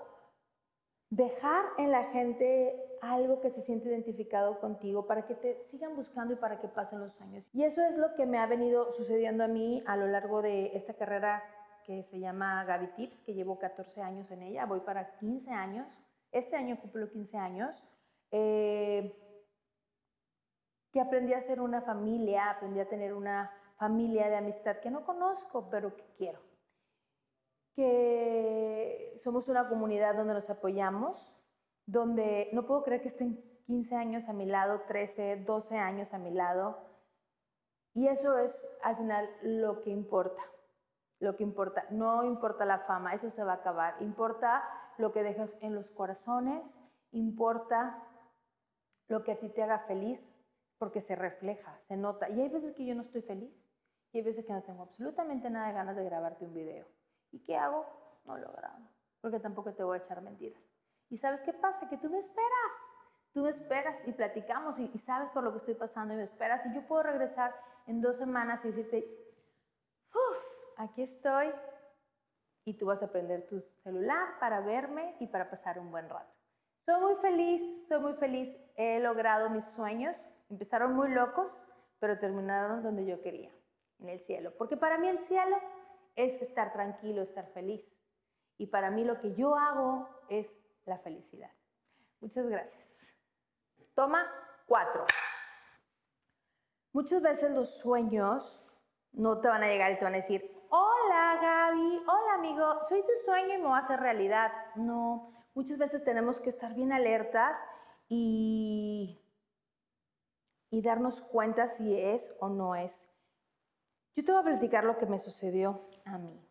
dejar 1.10 1.64
en 1.78 1.90
la 1.90 2.04
gente 2.10 2.98
algo 3.00 3.40
que 3.40 3.50
se 3.50 3.62
siente 3.62 3.88
identificado 3.88 4.60
contigo 4.60 5.06
para 5.06 5.26
que 5.26 5.34
te 5.34 5.64
sigan 5.70 5.96
buscando 5.96 6.34
y 6.34 6.36
para 6.36 6.60
que 6.60 6.68
pasen 6.68 7.00
los 7.00 7.20
años. 7.20 7.48
Y 7.52 7.64
eso 7.64 7.82
es 7.82 7.96
lo 7.96 8.14
que 8.14 8.26
me 8.26 8.38
ha 8.38 8.46
venido 8.46 8.92
sucediendo 8.92 9.44
a 9.44 9.48
mí 9.48 9.82
a 9.86 9.96
lo 9.96 10.06
largo 10.06 10.42
de 10.42 10.76
esta 10.76 10.94
carrera 10.94 11.42
que 11.84 12.04
se 12.04 12.20
llama 12.20 12.64
Gaby 12.64 12.88
Tips, 12.94 13.20
que 13.22 13.34
llevo 13.34 13.58
14 13.58 14.02
años 14.02 14.30
en 14.30 14.42
ella, 14.42 14.66
voy 14.66 14.80
para 14.80 15.16
15 15.16 15.50
años. 15.50 15.88
Este 16.32 16.56
año 16.56 16.80
cumplo 16.80 17.08
15 17.08 17.36
años. 17.38 17.82
Eh, 18.32 19.16
que 20.92 21.00
aprendí 21.00 21.32
a 21.32 21.40
ser 21.40 21.60
una 21.60 21.80
familia, 21.80 22.50
aprendí 22.50 22.80
a 22.80 22.88
tener 22.88 23.14
una 23.14 23.50
familia 23.78 24.28
de 24.28 24.36
amistad 24.36 24.78
que 24.80 24.90
no 24.90 25.04
conozco, 25.04 25.70
pero 25.70 25.96
que 25.96 26.04
quiero 26.18 26.40
que 27.74 29.14
somos 29.22 29.48
una 29.48 29.68
comunidad 29.68 30.14
donde 30.14 30.34
nos 30.34 30.50
apoyamos, 30.50 31.32
donde 31.86 32.50
no 32.52 32.66
puedo 32.66 32.82
creer 32.82 33.02
que 33.02 33.08
estén 33.08 33.42
15 33.66 33.94
años 33.96 34.28
a 34.28 34.32
mi 34.32 34.46
lado, 34.46 34.82
13, 34.86 35.44
12 35.44 35.78
años 35.78 36.12
a 36.12 36.18
mi 36.18 36.30
lado. 36.30 36.78
Y 37.94 38.08
eso 38.08 38.38
es 38.38 38.64
al 38.82 38.96
final 38.96 39.28
lo 39.42 39.82
que 39.82 39.90
importa, 39.90 40.42
lo 41.18 41.36
que 41.36 41.42
importa. 41.42 41.86
No 41.90 42.24
importa 42.24 42.64
la 42.64 42.80
fama, 42.80 43.14
eso 43.14 43.30
se 43.30 43.44
va 43.44 43.52
a 43.52 43.56
acabar. 43.56 43.96
Importa 44.00 44.62
lo 44.98 45.12
que 45.12 45.22
dejas 45.22 45.56
en 45.60 45.74
los 45.74 45.90
corazones, 45.90 46.78
importa 47.10 48.02
lo 49.08 49.24
que 49.24 49.32
a 49.32 49.38
ti 49.38 49.48
te 49.48 49.62
haga 49.62 49.80
feliz, 49.80 50.28
porque 50.78 51.00
se 51.00 51.14
refleja, 51.14 51.78
se 51.80 51.96
nota. 51.96 52.28
Y 52.28 52.40
hay 52.40 52.48
veces 52.48 52.74
que 52.74 52.84
yo 52.84 52.94
no 52.94 53.02
estoy 53.02 53.22
feliz, 53.22 53.54
y 54.12 54.18
hay 54.18 54.24
veces 54.24 54.44
que 54.44 54.52
no 54.52 54.62
tengo 54.62 54.82
absolutamente 54.82 55.48
nada 55.48 55.68
de 55.68 55.74
ganas 55.74 55.96
de 55.96 56.04
grabarte 56.04 56.44
un 56.44 56.54
video. 56.54 56.86
¿Y 57.30 57.42
qué 57.42 57.56
hago? 57.56 57.86
No 58.24 58.36
lo 58.36 58.52
grabo, 58.52 58.88
porque 59.20 59.40
tampoco 59.40 59.74
te 59.74 59.84
voy 59.84 59.98
a 59.98 60.02
echar 60.02 60.20
mentiras. 60.22 60.62
¿Y 61.08 61.18
sabes 61.18 61.42
qué 61.42 61.52
pasa? 61.52 61.88
Que 61.88 61.98
tú 61.98 62.08
me 62.08 62.18
esperas. 62.18 62.72
Tú 63.32 63.42
me 63.42 63.50
esperas 63.50 64.06
y 64.06 64.12
platicamos 64.12 64.78
y, 64.78 64.86
sabes 64.98 65.30
por 65.30 65.42
lo 65.42 65.52
que 65.52 65.58
estoy 65.58 65.74
pasando 65.74 66.12
y 66.14 66.18
me 66.18 66.24
esperas. 66.24 66.64
Y 66.66 66.74
yo 66.74 66.86
puedo 66.86 67.02
regresar 67.02 67.54
en 67.86 68.00
dos 68.00 68.16
semanas 68.16 68.62
y 68.64 68.68
decirte, 68.68 69.06
uff, 70.10 70.44
aquí 70.76 71.02
estoy. 71.02 71.50
Y 72.64 72.74
tú 72.74 72.86
vas 72.86 73.02
a 73.02 73.10
prender 73.10 73.48
tu 73.48 73.60
celular 73.82 74.38
para 74.38 74.60
verme 74.60 75.16
y 75.20 75.26
para 75.26 75.50
pasar 75.50 75.78
un 75.78 75.90
buen 75.90 76.08
rato. 76.08 76.32
Soy 76.84 77.00
muy 77.00 77.14
feliz, 77.16 77.86
soy 77.88 78.00
muy 78.00 78.14
feliz. 78.14 78.58
He 78.76 79.00
logrado 79.00 79.50
mis 79.50 79.64
sueños. 79.72 80.16
Empezaron 80.50 80.94
muy 80.94 81.10
locos, 81.10 81.50
pero 81.98 82.18
terminaron 82.18 82.82
donde 82.82 83.06
yo 83.06 83.20
quería, 83.22 83.50
en 84.00 84.08
el 84.08 84.20
cielo. 84.20 84.52
Porque 84.58 84.76
para 84.76 84.98
mí 84.98 85.08
el 85.08 85.18
cielo 85.18 85.56
es 86.16 86.40
estar 86.42 86.72
tranquilo, 86.72 87.22
estar 87.22 87.46
feliz. 87.52 87.82
Y 88.58 88.66
para 88.66 88.90
mí 88.90 89.04
lo 89.04 89.20
que 89.20 89.34
yo 89.34 89.56
hago 89.56 90.08
es 90.28 90.46
la 90.84 90.98
felicidad. 90.98 91.50
Muchas 92.20 92.46
gracias. 92.46 92.86
Toma 93.94 94.26
cuatro. 94.66 95.04
Muchas 96.92 97.22
veces 97.22 97.50
los 97.50 97.68
sueños 97.78 98.62
no 99.12 99.40
te 99.40 99.48
van 99.48 99.62
a 99.62 99.68
llegar 99.68 99.92
y 99.92 99.98
te 99.98 100.04
van 100.04 100.14
a 100.14 100.18
decir, 100.18 100.51
Gaby, 101.42 102.04
hola 102.06 102.34
amigo, 102.34 102.64
soy 102.88 103.02
tu 103.02 103.12
sueño 103.24 103.54
y 103.54 103.58
me 103.58 103.64
va 103.64 103.78
a 103.78 103.80
hacer 103.80 103.98
realidad. 103.98 104.52
No, 104.76 105.32
muchas 105.54 105.76
veces 105.76 106.04
tenemos 106.04 106.38
que 106.38 106.50
estar 106.50 106.72
bien 106.72 106.92
alertas 106.92 107.60
y, 108.08 109.20
y 110.70 110.82
darnos 110.82 111.20
cuenta 111.20 111.66
si 111.66 111.98
es 111.98 112.32
o 112.38 112.48
no 112.48 112.76
es. 112.76 112.94
Yo 114.14 114.24
te 114.24 114.30
voy 114.30 114.40
a 114.40 114.44
platicar 114.44 114.84
lo 114.84 114.98
que 114.98 115.06
me 115.06 115.18
sucedió 115.18 115.88
a 116.04 116.16
mí. 116.16 116.48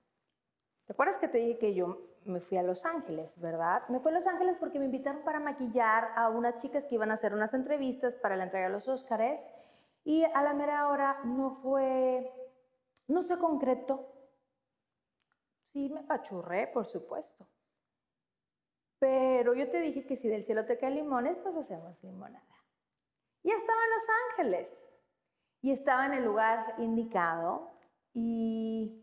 ¿Te 0.87 0.91
acuerdas 0.91 1.19
que 1.19 1.29
te 1.29 1.37
dije 1.37 1.57
que 1.57 1.73
yo 1.73 1.97
me 2.25 2.41
fui 2.41 2.57
a 2.57 2.63
Los 2.63 2.83
Ángeles, 2.83 3.39
verdad? 3.39 3.87
Me 3.87 4.01
fui 4.01 4.11
a 4.11 4.15
Los 4.15 4.27
Ángeles 4.27 4.57
porque 4.59 4.77
me 4.77 4.85
invitaron 4.85 5.21
para 5.23 5.39
maquillar 5.39 6.09
a 6.17 6.27
unas 6.27 6.57
chicas 6.57 6.85
que 6.85 6.95
iban 6.95 7.11
a 7.11 7.13
hacer 7.13 7.33
unas 7.33 7.53
entrevistas 7.53 8.15
para 8.15 8.35
la 8.35 8.43
entrega 8.43 8.67
de 8.67 8.73
los 8.73 8.89
Óscares 8.89 9.39
y 10.03 10.25
a 10.25 10.43
la 10.43 10.51
mera 10.51 10.89
hora 10.89 11.21
no 11.23 11.61
fue, 11.61 12.29
no 13.07 13.23
se 13.23 13.37
concretó. 13.37 14.20
Sí, 15.73 15.89
me 15.89 16.03
pachurré, 16.03 16.67
por 16.67 16.85
supuesto. 16.85 17.47
Pero 18.99 19.53
yo 19.53 19.69
te 19.69 19.79
dije 19.79 20.05
que 20.05 20.17
si 20.17 20.27
del 20.27 20.43
cielo 20.43 20.65
te 20.65 20.77
caen 20.77 20.95
limones, 20.95 21.37
pues 21.37 21.55
hacemos 21.55 22.01
limonada. 22.03 22.45
Y 23.43 23.51
estaba 23.51 23.79
en 23.83 23.89
Los 23.91 24.03
Ángeles. 24.29 24.77
Y 25.61 25.71
estaba 25.71 26.05
en 26.05 26.13
el 26.13 26.25
lugar 26.25 26.75
indicado. 26.77 27.71
Y 28.13 29.01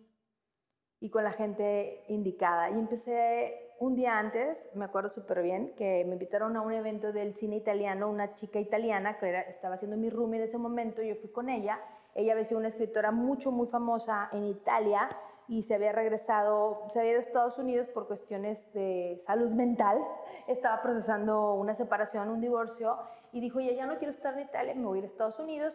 y 1.00 1.11
con 1.11 1.24
la 1.24 1.33
gente 1.33 2.04
indicada. 2.09 2.70
Y 2.70 2.74
empecé 2.74 3.74
un 3.78 3.94
día 3.94 4.18
antes, 4.18 4.59
me 4.74 4.85
acuerdo 4.85 5.09
súper 5.09 5.42
bien, 5.42 5.74
que 5.76 6.04
me 6.04 6.14
invitaron 6.14 6.57
a 6.57 6.62
un 6.62 6.72
evento 6.72 7.12
del 7.12 7.35
cine 7.35 7.57
italiano, 7.57 8.11
una 8.11 8.35
chica 8.35 8.59
italiana 8.59 9.18
que 9.18 9.38
estaba 9.48 9.76
haciendo 9.76 9.96
mi 9.96 10.11
room 10.11 10.35
en 10.35 10.42
ese 10.42 10.59
momento, 10.59 11.02
yo 11.02 11.14
fui 11.16 11.31
con 11.31 11.48
ella. 11.48 11.78
Ella 12.14 12.33
había 12.33 12.44
sido 12.44 12.59
una 12.59 12.68
escritora 12.68 13.12
mucho, 13.12 13.52
muy 13.52 13.68
famosa 13.68 14.28
en 14.33 14.44
Italia 14.44 15.09
y 15.48 15.62
se 15.62 15.74
había 15.74 15.92
regresado, 15.92 16.82
se 16.92 17.00
había 17.00 17.12
ido 17.12 17.20
a 17.20 17.22
Estados 17.22 17.58
Unidos 17.58 17.88
por 17.88 18.06
cuestiones 18.06 18.72
de 18.74 19.18
salud 19.24 19.50
mental, 19.50 19.98
estaba 20.46 20.82
procesando 20.82 21.54
una 21.54 21.74
separación, 21.74 22.28
un 22.28 22.40
divorcio, 22.40 22.98
y 23.32 23.40
dijo, 23.40 23.58
ya, 23.61 23.72
ya 23.72 23.87
no 23.87 23.96
quiero 23.98 24.12
estar 24.12 24.34
en 24.34 24.46
Italia, 24.46 24.74
me 24.74 24.84
voy 24.84 24.98
a 24.98 25.00
ir 25.00 25.04
a 25.04 25.08
Estados 25.08 25.38
Unidos 25.38 25.74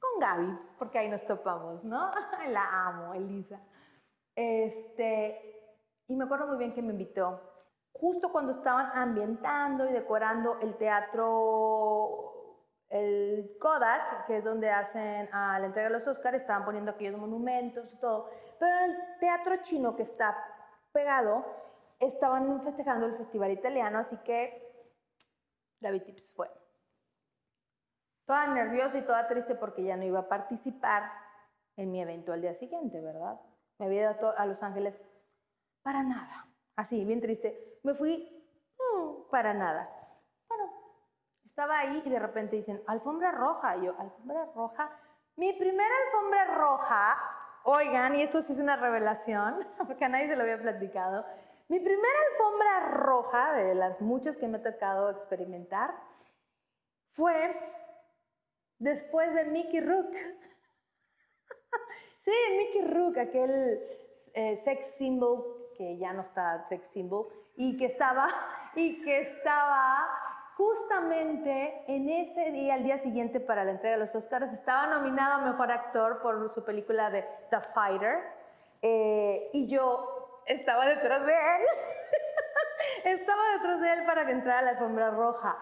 con 0.00 0.20
Gaby, 0.20 0.58
porque 0.78 0.98
ahí 0.98 1.08
nos 1.08 1.24
topamos, 1.26 1.84
¿no? 1.84 2.10
La 2.48 2.88
amo, 2.88 3.14
Elisa. 3.14 3.60
Este, 4.34 5.52
y 6.08 6.16
me 6.16 6.24
acuerdo 6.24 6.48
muy 6.48 6.58
bien 6.58 6.74
que 6.74 6.82
me 6.82 6.92
invitó. 6.92 7.40
Justo 7.92 8.32
cuando 8.32 8.52
estaban 8.52 8.90
ambientando 8.94 9.88
y 9.88 9.92
decorando 9.92 10.58
el 10.60 10.76
teatro, 10.76 12.32
el 12.88 13.56
Kodak, 13.60 14.26
que 14.26 14.38
es 14.38 14.44
donde 14.44 14.70
hacen 14.70 15.28
a 15.32 15.58
la 15.58 15.66
entrega 15.66 15.88
de 15.88 15.94
los 15.94 16.06
Oscars, 16.06 16.38
estaban 16.38 16.64
poniendo 16.64 16.90
aquellos 16.90 17.18
monumentos 17.18 17.92
y 17.92 17.96
todo. 17.98 18.28
Pero 18.62 18.78
en 18.78 18.90
el 18.92 19.18
teatro 19.18 19.56
chino 19.64 19.96
que 19.96 20.04
está 20.04 20.36
pegado, 20.92 21.44
estaban 21.98 22.62
festejando 22.62 23.06
el 23.06 23.16
festival 23.16 23.50
italiano, 23.50 23.98
así 23.98 24.16
que 24.18 24.86
David 25.80 26.04
Tips 26.04 26.32
fue. 26.36 26.48
Toda 28.24 28.46
nerviosa 28.46 28.98
y 28.98 29.02
toda 29.02 29.26
triste 29.26 29.56
porque 29.56 29.82
ya 29.82 29.96
no 29.96 30.04
iba 30.04 30.20
a 30.20 30.28
participar 30.28 31.10
en 31.76 31.90
mi 31.90 32.02
evento 32.02 32.32
al 32.32 32.40
día 32.40 32.54
siguiente, 32.54 33.00
¿verdad? 33.00 33.40
me 33.80 33.86
había 33.86 34.12
ido 34.12 34.38
a 34.38 34.46
Los 34.46 34.62
Ángeles 34.62 34.94
para 35.82 36.04
nada. 36.04 36.46
Así, 36.76 37.04
bien 37.04 37.20
triste. 37.20 37.80
Me 37.82 37.94
fui 37.94 38.46
mm, 38.78 39.28
para 39.28 39.52
nada. 39.54 39.90
Bueno, 40.48 40.72
estaba 41.46 41.80
ahí 41.80 42.00
y 42.04 42.10
de 42.10 42.18
repente 42.20 42.54
dicen, 42.54 42.80
alfombra 42.86 43.32
roja. 43.32 43.76
Y 43.78 43.86
yo, 43.86 43.94
alfombra 43.98 44.44
roja. 44.54 44.88
Mi 45.34 45.52
primera 45.54 45.94
alfombra 46.06 46.44
roja, 46.54 47.41
oigan, 47.64 48.16
y 48.16 48.22
esto 48.22 48.42
sí 48.42 48.52
es 48.52 48.58
una 48.58 48.76
revelación, 48.76 49.66
porque 49.86 50.04
a 50.04 50.08
nadie 50.08 50.28
se 50.28 50.36
lo 50.36 50.42
había 50.42 50.60
platicado. 50.60 51.24
Mi 51.68 51.80
primera 51.80 52.18
alfombra 52.30 52.80
roja, 52.90 53.52
de 53.54 53.74
las 53.74 54.00
muchas 54.00 54.36
que 54.36 54.48
me 54.48 54.58
ha 54.58 54.62
tocado 54.62 55.10
experimentar, 55.10 55.94
fue 57.12 57.54
después 58.78 59.32
de 59.34 59.44
Mickey 59.44 59.80
Rook. 59.80 60.12
Sí, 62.24 62.30
Mickey 62.56 62.82
Rook, 62.82 63.18
aquel 63.18 63.82
eh, 64.34 64.56
sex 64.58 64.94
symbol 64.96 65.72
que 65.76 65.98
ya 65.98 66.12
no 66.12 66.22
está 66.22 66.66
sex 66.68 66.86
symbol 66.88 67.26
y 67.56 67.76
que 67.76 67.86
estaba 67.86 68.28
y 68.74 69.02
que 69.02 69.20
estaba 69.22 70.08
justamente 70.62 71.84
en 71.88 72.08
ese 72.08 72.50
día, 72.52 72.76
el 72.76 72.84
día 72.84 72.98
siguiente 72.98 73.40
para 73.40 73.64
la 73.64 73.72
entrega 73.72 73.96
de 73.96 74.04
los 74.04 74.14
Oscars, 74.14 74.52
estaba 74.52 74.86
nominado 74.86 75.34
a 75.34 75.52
mejor 75.52 75.72
actor 75.72 76.20
por 76.22 76.52
su 76.52 76.64
película 76.64 77.10
de 77.10 77.24
The 77.50 77.60
Fighter 77.74 78.18
eh, 78.82 79.50
y 79.52 79.66
yo 79.66 80.40
estaba 80.46 80.86
detrás 80.86 81.24
de 81.26 81.32
él. 81.32 81.62
estaba 83.04 83.42
detrás 83.56 83.80
de 83.80 83.92
él 83.92 84.06
para 84.06 84.26
que 84.26 84.32
entrara 84.32 84.58
a 84.60 84.62
la 84.62 84.70
alfombra 84.70 85.10
roja. 85.10 85.56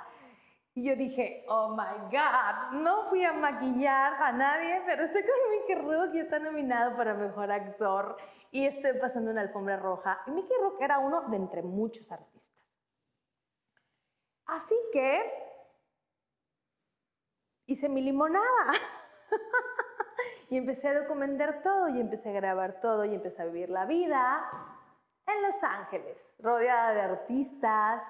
Y 0.75 0.85
yo 0.85 0.95
dije, 0.97 1.45
oh 1.49 1.71
my 1.71 2.11
God, 2.11 2.81
no 2.81 3.09
fui 3.09 3.25
a 3.25 3.33
maquillar 3.33 4.15
a 4.23 4.33
nadie, 4.33 4.83
pero 4.87 5.05
estoy 5.05 5.23
con 5.23 5.51
Mickey 5.51 5.75
Rook 5.77 6.15
y 6.15 6.21
está 6.21 6.39
nominado 6.39 6.97
para 6.97 7.15
Mejor 7.15 7.51
Actor 7.51 8.17
y 8.53 8.67
estoy 8.67 8.93
pasando 9.01 9.31
una 9.31 9.41
alfombra 9.41 9.77
roja. 9.77 10.21
Y 10.27 10.31
Mickey 10.31 10.57
Rook 10.61 10.81
era 10.81 10.99
uno 10.99 11.23
de 11.23 11.37
entre 11.37 11.63
muchos 11.63 12.11
artistas. 12.11 12.30
Así 14.51 14.75
que 14.93 15.23
hice 17.67 17.89
mi 17.89 18.03
limonada. 18.03 18.73
y 20.51 20.57
empecé 20.57 20.89
a 20.89 21.01
documentar 21.01 21.63
todo 21.63 21.89
y 21.89 22.01
empecé 22.01 22.31
a 22.31 22.33
grabar 22.33 22.81
todo 22.81 23.05
y 23.05 23.15
empecé 23.15 23.43
a 23.43 23.47
vivir 23.47 23.71
la 23.71 23.87
vida 23.87 24.45
en 25.25 25.43
Los 25.43 25.63
Ángeles, 25.63 26.35
rodeada 26.41 26.93
de 26.93 27.01
artistas, 27.01 28.03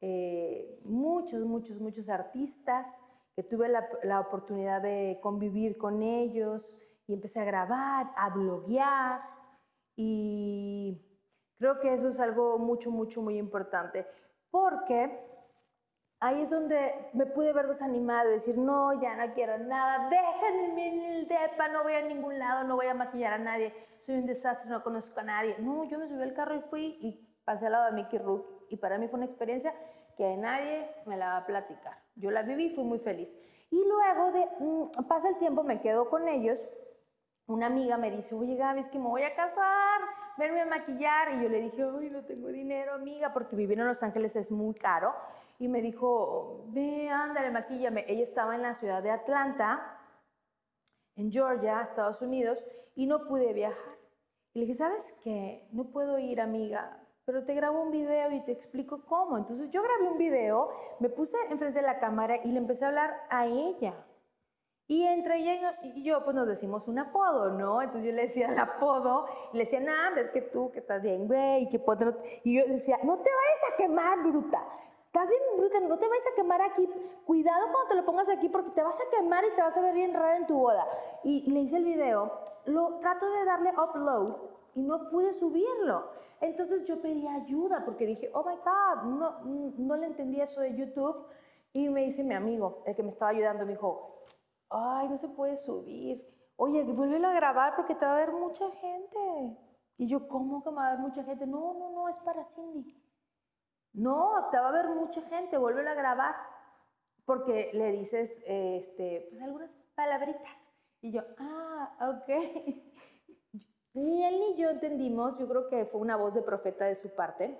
eh, 0.00 0.80
muchos, 0.84 1.44
muchos, 1.44 1.80
muchos 1.80 2.08
artistas 2.08 2.92
que 3.36 3.44
tuve 3.44 3.68
la, 3.68 3.88
la, 4.02 4.18
oportunidad 4.18 4.82
de 4.82 5.20
convivir 5.22 5.78
con 5.78 6.02
ellos 6.02 6.66
y 7.06 7.14
empecé 7.14 7.38
a 7.38 7.44
grabar, 7.44 8.10
a 8.16 8.30
bloguear 8.30 9.22
y 9.94 11.00
creo 11.58 11.78
que 11.78 11.94
eso 11.94 12.08
es 12.08 12.18
algo 12.18 12.58
mucho, 12.58 12.90
mucho, 12.90 13.22
muy 13.22 13.38
importante 13.38 14.04
porque 14.50 15.29
ahí 16.20 16.42
es 16.42 16.50
donde 16.50 17.10
me 17.14 17.26
pude 17.26 17.52
ver 17.52 17.66
desanimado 17.66 18.28
y 18.28 18.34
decir, 18.34 18.56
no, 18.56 19.00
ya 19.00 19.16
no 19.16 19.32
quiero 19.32 19.58
nada, 19.58 20.08
déjenme 20.10 20.88
en 20.88 21.02
el 21.02 21.28
depa, 21.28 21.68
no 21.68 21.82
voy 21.82 21.94
a 21.94 22.02
ningún 22.02 22.38
lado, 22.38 22.64
no 22.64 22.76
voy 22.76 22.86
a 22.86 22.94
maquillar 22.94 23.32
a 23.32 23.38
nadie, 23.38 23.74
soy 24.00 24.16
un 24.16 24.26
desastre, 24.26 24.70
no 24.70 24.82
conozco 24.82 25.18
a 25.20 25.24
nadie. 25.24 25.56
No, 25.58 25.84
yo 25.84 25.98
me 25.98 26.08
subí 26.08 26.22
al 26.22 26.34
carro 26.34 26.54
y 26.54 26.60
fui 26.60 26.98
y 27.00 27.26
pasé 27.44 27.66
al 27.66 27.72
lado 27.72 27.86
de 27.86 27.92
Mickey 27.92 28.18
Rook 28.18 28.46
y 28.68 28.76
para 28.76 28.98
mí 28.98 29.08
fue 29.08 29.16
una 29.16 29.26
experiencia 29.26 29.74
que 30.16 30.36
nadie 30.36 30.88
me 31.06 31.16
la 31.16 31.28
va 31.28 31.36
a 31.38 31.46
platicar. 31.46 31.96
Yo 32.16 32.30
la 32.30 32.42
viví 32.42 32.66
y 32.66 32.74
fui 32.74 32.84
muy 32.84 32.98
feliz. 32.98 33.28
Y 33.70 33.82
luego 33.86 34.32
de, 34.32 34.46
mm, 34.58 35.06
pasa 35.08 35.28
el 35.28 35.38
tiempo, 35.38 35.62
me 35.62 35.80
quedo 35.80 36.10
con 36.10 36.28
ellos, 36.28 36.58
una 37.46 37.66
amiga 37.66 37.96
me 37.96 38.10
dice, 38.10 38.34
oye 38.34 38.56
Gaby, 38.56 38.80
es 38.80 38.88
que 38.88 38.98
me 38.98 39.08
voy 39.08 39.22
a 39.22 39.34
casar, 39.34 40.00
verme 40.36 40.60
a 40.60 40.66
maquillar. 40.66 41.32
Y 41.34 41.42
yo 41.42 41.48
le 41.48 41.60
dije, 41.60 41.84
uy, 41.84 42.10
no 42.10 42.24
tengo 42.24 42.48
dinero, 42.48 42.94
amiga, 42.94 43.32
porque 43.32 43.56
vivir 43.56 43.78
en 43.78 43.86
Los 43.86 44.02
Ángeles 44.02 44.36
es 44.36 44.50
muy 44.50 44.74
caro 44.74 45.14
y 45.60 45.68
me 45.68 45.82
dijo, 45.82 46.64
ve, 46.68 47.10
ándale, 47.10 47.50
maquíllame. 47.50 48.06
Ella 48.08 48.24
estaba 48.24 48.54
en 48.54 48.62
la 48.62 48.74
ciudad 48.76 49.02
de 49.02 49.10
Atlanta, 49.10 49.98
en 51.16 51.30
Georgia, 51.30 51.82
Estados 51.82 52.22
Unidos, 52.22 52.64
y 52.94 53.06
no 53.06 53.26
pude 53.28 53.52
viajar. 53.52 53.94
Y 54.54 54.60
le 54.60 54.66
dije, 54.66 54.78
¿sabes 54.78 55.14
qué? 55.22 55.68
No 55.70 55.84
puedo 55.84 56.18
ir, 56.18 56.40
amiga, 56.40 56.98
pero 57.26 57.44
te 57.44 57.52
grabo 57.54 57.82
un 57.82 57.90
video 57.90 58.32
y 58.32 58.40
te 58.40 58.52
explico 58.52 59.04
cómo. 59.04 59.36
Entonces 59.36 59.70
yo 59.70 59.82
grabé 59.82 60.08
un 60.08 60.16
video, 60.16 60.70
me 60.98 61.10
puse 61.10 61.36
enfrente 61.50 61.80
de 61.80 61.86
la 61.86 61.98
cámara 61.98 62.38
y 62.42 62.52
le 62.52 62.58
empecé 62.58 62.86
a 62.86 62.88
hablar 62.88 63.14
a 63.28 63.46
ella. 63.46 63.92
Y 64.86 65.04
entre 65.04 65.40
ella 65.40 65.78
y 65.82 66.02
yo, 66.02 66.24
pues 66.24 66.34
nos 66.34 66.48
decimos 66.48 66.88
un 66.88 67.00
apodo, 67.00 67.50
¿no? 67.50 67.82
Entonces 67.82 68.10
yo 68.10 68.16
le 68.16 68.28
decía 68.28 68.48
el 68.48 68.58
apodo, 68.58 69.26
y 69.52 69.58
le 69.58 69.64
decía, 69.64 69.80
no, 69.80 70.16
es 70.16 70.30
que 70.30 70.40
tú, 70.40 70.72
que 70.72 70.78
estás 70.78 71.02
bien, 71.02 71.28
güey, 71.28 71.68
que 71.68 71.84
Y 72.44 72.56
yo 72.56 72.66
decía, 72.66 72.98
no 73.04 73.18
te 73.18 73.30
vayas 73.30 73.72
a 73.72 73.76
quemar, 73.76 74.22
bruta. 74.22 74.66
Estás 75.12 75.28
bien 75.28 75.88
no 75.88 75.98
te 75.98 76.08
vayas 76.08 76.26
a 76.32 76.36
quemar 76.36 76.62
aquí. 76.62 76.88
Cuidado 77.26 77.66
cuando 77.72 77.88
te 77.88 77.94
lo 77.96 78.04
pongas 78.04 78.28
aquí 78.28 78.48
porque 78.48 78.70
te 78.70 78.80
vas 78.80 78.94
a 78.94 79.10
quemar 79.10 79.44
y 79.44 79.50
te 79.56 79.60
vas 79.60 79.76
a 79.76 79.80
ver 79.80 79.92
bien 79.92 80.14
rara 80.14 80.36
en 80.36 80.46
tu 80.46 80.56
boda. 80.56 80.86
Y 81.24 81.50
le 81.50 81.62
hice 81.62 81.78
el 81.78 81.84
video, 81.84 82.30
lo 82.66 82.98
trato 83.00 83.28
de 83.28 83.44
darle 83.44 83.72
upload 83.72 84.36
y 84.76 84.82
no 84.82 85.10
pude 85.10 85.32
subirlo. 85.32 86.04
Entonces 86.40 86.84
yo 86.84 87.02
pedí 87.02 87.26
ayuda 87.26 87.84
porque 87.84 88.06
dije, 88.06 88.30
oh 88.34 88.44
my 88.44 88.54
God, 88.54 89.02
no, 89.02 89.40
no 89.78 89.96
le 89.96 90.06
entendí 90.06 90.40
eso 90.40 90.60
de 90.60 90.76
YouTube. 90.76 91.26
Y 91.72 91.88
me 91.88 92.04
dice 92.04 92.22
mi 92.22 92.34
amigo, 92.34 92.84
el 92.86 92.94
que 92.94 93.02
me 93.02 93.10
estaba 93.10 93.32
ayudando, 93.32 93.66
me 93.66 93.72
dijo, 93.72 94.26
ay, 94.68 95.08
no 95.08 95.18
se 95.18 95.28
puede 95.28 95.56
subir. 95.56 96.24
Oye, 96.54 96.84
vuélvelo 96.84 97.26
a 97.26 97.32
grabar 97.32 97.74
porque 97.74 97.96
te 97.96 98.06
va 98.06 98.12
a 98.12 98.20
ver 98.20 98.30
mucha 98.30 98.70
gente. 98.70 99.58
Y 99.98 100.06
yo, 100.06 100.28
¿cómo 100.28 100.62
que 100.62 100.70
me 100.70 100.76
va 100.76 100.86
a 100.86 100.90
ver 100.92 101.00
mucha 101.00 101.24
gente? 101.24 101.48
No, 101.48 101.74
no, 101.74 101.90
no, 101.90 102.08
es 102.08 102.16
para 102.18 102.44
Cindy. 102.44 102.86
No, 103.92 104.48
te 104.50 104.58
va 104.58 104.68
a 104.68 104.72
ver 104.72 104.88
mucha 104.88 105.22
gente, 105.22 105.58
vuélvelo 105.58 105.90
a 105.90 105.94
grabar. 105.94 106.34
Porque 107.24 107.70
le 107.72 107.92
dices, 107.92 108.30
este, 108.46 109.28
pues 109.30 109.42
algunas 109.42 109.70
palabritas. 109.94 110.50
Y 111.00 111.12
yo, 111.12 111.22
ah, 111.38 112.10
ok. 112.10 112.28
Ni 113.94 114.24
él 114.24 114.38
ni 114.38 114.56
yo 114.56 114.70
entendimos, 114.70 115.38
yo 115.38 115.48
creo 115.48 115.68
que 115.68 115.84
fue 115.84 116.00
una 116.00 116.16
voz 116.16 116.32
de 116.32 116.42
profeta 116.42 116.84
de 116.84 116.94
su 116.94 117.10
parte, 117.10 117.58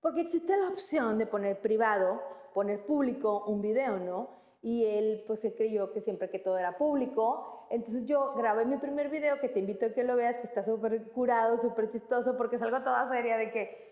porque 0.00 0.20
existe 0.20 0.56
la 0.56 0.68
opción 0.68 1.18
de 1.18 1.26
poner 1.26 1.60
privado, 1.60 2.22
poner 2.54 2.86
público 2.86 3.44
un 3.46 3.60
video, 3.60 3.98
¿no? 3.98 4.30
Y 4.62 4.84
él, 4.84 5.24
pues, 5.26 5.40
se 5.40 5.54
creyó 5.54 5.92
que 5.92 6.00
siempre 6.00 6.30
que 6.30 6.38
todo 6.38 6.58
era 6.58 6.78
público. 6.78 7.66
Entonces 7.70 8.06
yo 8.06 8.34
grabé 8.34 8.64
mi 8.66 8.76
primer 8.76 9.10
video, 9.10 9.40
que 9.40 9.48
te 9.48 9.58
invito 9.58 9.86
a 9.86 9.90
que 9.90 10.04
lo 10.04 10.14
veas, 10.14 10.36
que 10.36 10.46
está 10.46 10.64
súper 10.64 11.10
curado, 11.10 11.58
súper 11.58 11.90
chistoso, 11.90 12.36
porque 12.36 12.56
es 12.56 12.62
algo 12.62 12.80
toda 12.82 13.06
seria 13.08 13.36
de 13.36 13.50
que 13.50 13.85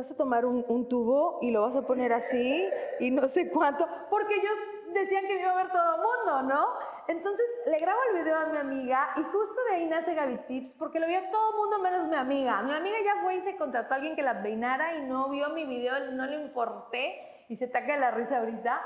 vas 0.00 0.10
a 0.10 0.16
tomar 0.16 0.46
un, 0.46 0.88
tubo 0.88 1.38
y 1.42 1.50
lo 1.50 1.60
vas 1.60 1.76
a 1.76 1.86
poner 1.86 2.10
así 2.14 2.68
y 3.00 3.10
no 3.10 3.28
sé 3.28 3.50
cuánto, 3.50 3.86
porque 4.08 4.34
ellos 4.34 4.94
decían 4.94 5.26
que 5.26 5.38
iba 5.38 5.50
a 5.50 5.56
ver 5.56 5.70
todo 5.70 5.94
el 5.94 6.00
mundo, 6.00 6.54
¿no? 6.54 6.68
Entonces 7.06 7.44
le 7.66 7.78
grabo 7.78 8.00
el 8.08 8.22
video 8.22 8.38
a 8.38 8.46
mi 8.46 8.56
amiga 8.56 9.10
y 9.16 9.22
justo 9.24 9.62
de 9.68 9.76
ahí 9.76 9.86
nace 9.86 10.14
Gaby 10.14 10.38
Tips, 10.48 10.72
porque 10.78 11.00
lo 11.00 11.06
vio 11.06 11.20
todo 11.30 11.50
el 11.50 11.56
mundo 11.56 11.78
menos 11.80 12.08
mi 12.08 12.16
amiga. 12.16 12.62
Mi 12.62 12.72
amiga 12.72 12.96
ya 13.04 13.22
fue 13.22 13.36
y 13.36 13.40
se 13.42 13.56
contrató 13.56 13.92
a 13.92 13.96
alguien 13.96 14.16
que 14.16 14.22
la 14.22 14.42
peinara 14.42 14.96
y 14.96 15.02
no 15.02 15.28
vio 15.28 15.50
mi 15.50 15.66
video, 15.66 16.12
no 16.12 16.24
le 16.24 16.36
importé 16.36 17.44
y 17.50 17.56
se 17.56 17.66
taca 17.66 17.98
la 17.98 18.10
risa 18.10 18.38
ahorita. 18.38 18.80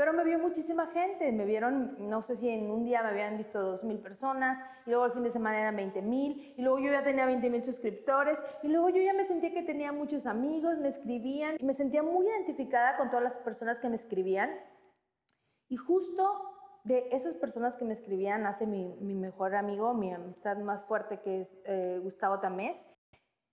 Pero 0.00 0.14
me 0.14 0.24
vio 0.24 0.38
muchísima 0.38 0.86
gente, 0.86 1.30
me 1.30 1.44
vieron, 1.44 1.94
no 2.08 2.22
sé 2.22 2.34
si 2.34 2.48
en 2.48 2.70
un 2.70 2.84
día 2.84 3.02
me 3.02 3.10
habían 3.10 3.36
visto 3.36 3.60
dos 3.60 3.84
mil 3.84 3.98
personas, 3.98 4.58
y 4.86 4.88
luego 4.88 5.04
el 5.04 5.12
fin 5.12 5.24
de 5.24 5.30
semana 5.30 5.60
eran 5.60 5.76
20 5.76 6.00
mil, 6.00 6.54
y 6.56 6.62
luego 6.62 6.78
yo 6.78 6.90
ya 6.90 7.04
tenía 7.04 7.26
20 7.26 7.50
mil 7.50 7.62
suscriptores, 7.62 8.42
y 8.62 8.68
luego 8.68 8.88
yo 8.88 9.02
ya 9.02 9.12
me 9.12 9.26
sentía 9.26 9.52
que 9.52 9.62
tenía 9.62 9.92
muchos 9.92 10.24
amigos, 10.24 10.78
me 10.78 10.88
escribían, 10.88 11.56
y 11.58 11.66
me 11.66 11.74
sentía 11.74 12.02
muy 12.02 12.26
identificada 12.26 12.96
con 12.96 13.10
todas 13.10 13.24
las 13.24 13.34
personas 13.44 13.78
que 13.78 13.90
me 13.90 13.96
escribían. 13.96 14.48
Y 15.68 15.76
justo 15.76 16.24
de 16.84 17.06
esas 17.12 17.36
personas 17.36 17.76
que 17.76 17.84
me 17.84 17.92
escribían 17.92 18.44
nace 18.44 18.66
mi, 18.66 18.96
mi 19.02 19.14
mejor 19.14 19.54
amigo, 19.54 19.92
mi 19.92 20.14
amistad 20.14 20.56
más 20.60 20.82
fuerte, 20.86 21.20
que 21.20 21.42
es 21.42 21.60
eh, 21.66 22.00
Gustavo 22.02 22.40
Tamés. 22.40 22.88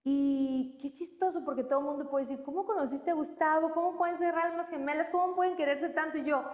Y 0.09 0.77
qué 0.81 0.93
chistoso, 0.93 1.43
porque 1.43 1.65
todo 1.65 1.79
el 1.79 1.85
mundo 1.85 2.09
puede 2.09 2.27
decir, 2.27 2.41
¿cómo 2.45 2.65
conociste 2.65 3.11
a 3.11 3.13
Gustavo? 3.13 3.73
¿Cómo 3.73 3.97
pueden 3.97 4.17
ser 4.17 4.33
almas 4.33 4.69
gemelas? 4.69 5.09
¿Cómo 5.11 5.35
pueden 5.35 5.57
quererse 5.57 5.89
tanto? 5.89 6.17
Y 6.17 6.23
yo, 6.23 6.45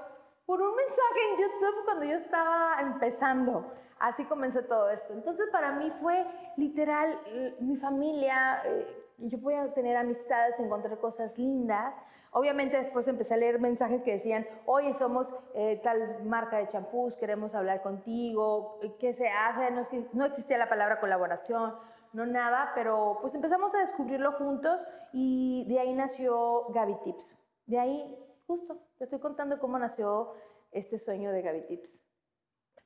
por 0.47 0.59
un 0.59 0.75
mensaje 0.75 1.19
en 1.29 1.37
YouTube 1.39 1.85
cuando 1.85 2.05
yo 2.05 2.15
estaba 2.15 2.81
empezando. 2.81 3.71
Así 3.99 4.25
comenzó 4.25 4.63
todo 4.63 4.89
esto. 4.89 5.13
Entonces 5.13 5.49
para 5.51 5.71
mí 5.73 5.93
fue 6.01 6.25
literal 6.57 7.19
mi 7.59 7.77
familia, 7.77 8.63
eh, 8.65 8.87
yo 9.19 9.39
podía 9.39 9.71
tener 9.75 9.97
amistades, 9.97 10.59
encontrar 10.59 10.97
cosas 10.97 11.37
lindas. 11.37 11.95
Obviamente 12.31 12.77
después 12.77 13.07
empecé 13.07 13.35
a 13.35 13.37
leer 13.37 13.59
mensajes 13.59 14.01
que 14.01 14.13
decían, 14.13 14.47
oye, 14.65 14.95
somos 14.95 15.31
eh, 15.53 15.79
tal 15.83 16.23
marca 16.25 16.57
de 16.57 16.69
champús, 16.69 17.15
queremos 17.17 17.53
hablar 17.53 17.83
contigo, 17.83 18.79
¿qué 18.99 19.13
se 19.13 19.29
hace? 19.29 19.69
No, 19.69 19.87
no 20.13 20.25
existía 20.25 20.57
la 20.57 20.69
palabra 20.69 20.99
colaboración 20.99 21.75
no 22.13 22.25
nada, 22.25 22.71
pero 22.75 23.17
pues 23.21 23.35
empezamos 23.35 23.73
a 23.75 23.79
descubrirlo 23.79 24.33
juntos 24.33 24.87
y 25.11 25.65
de 25.67 25.79
ahí 25.79 25.93
nació 25.93 26.67
Gaby 26.69 26.95
Tips. 27.03 27.35
De 27.65 27.79
ahí, 27.79 28.17
justo, 28.45 28.79
te 28.97 29.05
estoy 29.05 29.19
contando 29.19 29.59
cómo 29.59 29.77
nació 29.79 30.33
este 30.71 30.97
sueño 30.97 31.31
de 31.31 31.41
Gaby 31.41 31.61
Tips. 31.67 32.01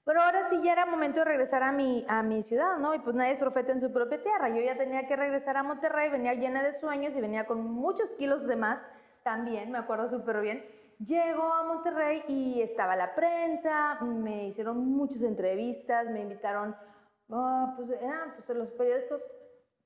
Pero 0.05 0.21
ahora 0.21 0.45
sí 0.45 0.61
ya 0.63 0.71
era 0.71 0.85
momento 0.85 1.19
de 1.19 1.25
regresar 1.25 1.63
a 1.63 1.73
mi, 1.73 2.05
a 2.07 2.23
mi 2.23 2.41
ciudad, 2.41 2.77
¿no? 2.77 2.95
Y 2.95 2.99
pues 2.99 3.13
nadie 3.13 3.33
es 3.33 3.39
profeta 3.39 3.73
en 3.73 3.81
su 3.81 3.91
propia 3.91 4.23
tierra. 4.23 4.47
Yo 4.47 4.61
ya 4.61 4.77
tenía 4.77 5.05
que 5.05 5.17
regresar 5.17 5.57
a 5.57 5.63
Monterrey, 5.63 6.09
venía 6.09 6.33
llena 6.33 6.63
de 6.63 6.71
sueños 6.71 7.13
y 7.13 7.19
venía 7.19 7.45
con 7.45 7.69
muchos 7.69 8.15
kilos 8.15 8.47
de 8.47 8.55
más 8.55 8.81
también, 9.23 9.69
me 9.69 9.77
acuerdo 9.77 10.09
súper 10.09 10.39
bien. 10.39 10.65
Llego 11.05 11.43
a 11.43 11.63
Monterrey 11.63 12.23
y 12.29 12.61
estaba 12.61 12.95
la 12.95 13.13
prensa, 13.13 13.99
me 14.01 14.47
hicieron 14.47 14.77
muchas 14.77 15.23
entrevistas, 15.23 16.09
me 16.09 16.21
invitaron 16.21 16.73
Ah, 17.29 17.73
pues 17.75 17.89
eran 17.89 18.35
pues, 18.45 18.57
los 18.57 18.71
periódicos, 18.71 19.21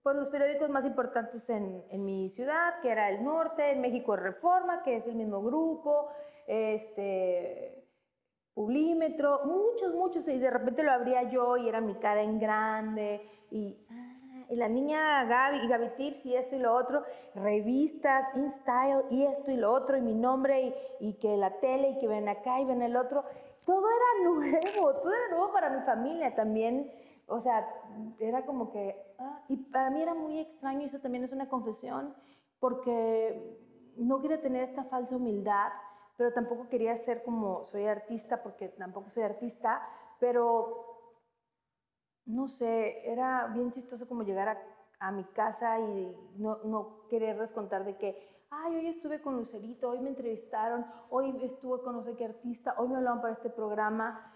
pues 0.04 0.16
los 0.16 0.30
periódicos 0.30 0.70
más 0.70 0.86
importantes 0.86 1.50
en, 1.50 1.84
en, 1.89 2.06
mi 2.06 2.30
ciudad, 2.30 2.80
que 2.82 2.89
era 2.89 3.10
El 3.10 3.24
Norte, 3.24 3.72
en 3.72 3.82
México 3.82 4.16
Reforma, 4.16 4.84
que 4.84 4.98
es 4.98 5.08
el 5.08 5.16
mismo 5.16 5.42
grupo, 5.42 6.10
este, 6.48 7.88
Publímetro, 8.54 9.42
muchos, 9.46 9.94
muchos, 9.96 10.28
y 10.28 10.38
de 10.38 10.52
repente 10.52 10.84
lo 10.84 10.92
abría 10.92 11.24
yo 11.24 11.58
y 11.58 11.68
era 11.68 11.82
mi 11.82 11.96
cara 11.96 12.22
en 12.22 12.38
grande, 12.38 13.28
y, 13.50 13.88
ah, 13.89 14.46
y 14.50 14.56
la 14.56 14.68
niña 14.68 15.24
Gaby, 15.24 15.66
y 15.66 15.68
Gaby 15.68 15.89
Tips, 15.96 16.26
y 16.26 16.36
esto 16.36 16.56
y 16.56 16.60
lo 16.60 16.76
otro, 16.76 17.04
revistas, 17.34 18.36
InStyle, 18.36 19.06
y 19.10 19.24
esto 19.24 19.52
y 19.52 19.58
lo 19.58 19.72
otro, 19.72 19.98
y 19.98 20.02
mi 20.02 20.14
nombre, 20.14 20.62
y, 21.00 21.08
y 21.08 21.14
que 21.14 21.38
la 21.38 21.60
tele, 21.60 21.92
y 21.92 22.00
que 22.00 22.08
ven 22.08 22.30
acá 22.30 22.60
y 22.60 22.66
ven 22.66 22.84
el 22.84 22.96
otro, 22.96 23.24
todo 23.66 23.88
era 23.88 24.30
nuevo, 24.30 24.94
todo 24.94 25.12
era 25.12 25.30
nuevo 25.30 25.52
para 25.54 25.70
mi 25.70 25.82
familia 25.86 26.36
también 26.36 26.92
o 27.32 27.39
sea, 27.39 27.65
era 28.19 28.45
como 28.45 28.71
que, 28.71 29.15
ah, 29.17 29.41
y 29.47 29.55
para 29.55 29.89
mí 29.89 30.01
era 30.01 30.13
muy 30.13 30.39
extraño, 30.39 30.82
y 30.82 30.86
eso 30.86 30.99
también 30.99 31.23
es 31.23 31.32
una 31.32 31.47
confesión, 31.47 32.13
porque 32.59 33.57
no 33.95 34.21
quería 34.21 34.41
tener 34.41 34.63
esta 34.63 34.84
falsa 34.84 35.15
humildad, 35.15 35.71
pero 36.17 36.34
tampoco 36.34 36.67
quería 36.67 36.95
ser 36.97 37.23
como 37.23 37.65
soy 37.65 37.88
artista, 37.88 38.43
porque 38.43 38.67
tampoco 38.69 39.09
soy 39.09 39.23
artista, 39.23 39.82
pero 40.19 40.86
no 42.25 42.49
sé, 42.49 43.09
era 43.09 43.47
bien 43.47 43.71
chistoso 43.71 44.07
como 44.07 44.23
llegar 44.23 44.49
a, 44.99 45.11
mi 45.11 45.23
casa 45.23 45.79
y 45.79 46.15
no, 46.36 46.59
no 46.63 47.07
quererles 47.09 47.49
contar 47.51 47.86
de 47.86 47.97
que, 47.97 48.45
ay, 48.51 48.75
hoy 48.75 48.88
estuve 48.88 49.19
con 49.19 49.36
Lucerito, 49.36 49.89
hoy 49.89 49.99
me 49.99 50.09
entrevistaron, 50.09 50.86
hoy 51.09 51.36
estuve 51.43 51.82
con 51.82 51.95
no 51.95 52.03
sé 52.03 52.15
qué 52.15 52.25
artista, 52.25 52.75
hoy 52.77 52.89
me 52.89 52.97
hablaban 52.97 53.19
para 53.19 53.34
este 53.34 53.49
programa. 53.49 54.32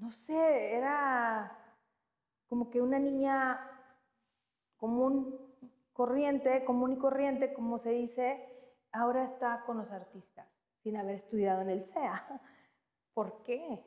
No 0.00 0.10
sé, 0.12 0.74
era 0.74 1.54
como 2.48 2.70
que 2.70 2.80
una 2.80 2.98
niña 2.98 3.60
común, 4.78 5.38
corriente, 5.92 6.64
común 6.64 6.92
y 6.92 6.96
corriente, 6.96 7.52
como 7.52 7.78
se 7.78 7.90
dice, 7.90 8.72
ahora 8.92 9.24
está 9.24 9.62
con 9.66 9.76
los 9.76 9.92
artistas, 9.92 10.48
sin 10.82 10.96
haber 10.96 11.16
estudiado 11.16 11.60
en 11.60 11.68
el 11.68 11.84
CEA. 11.84 12.40
¿Por 13.14 13.42
qué? 13.42 13.84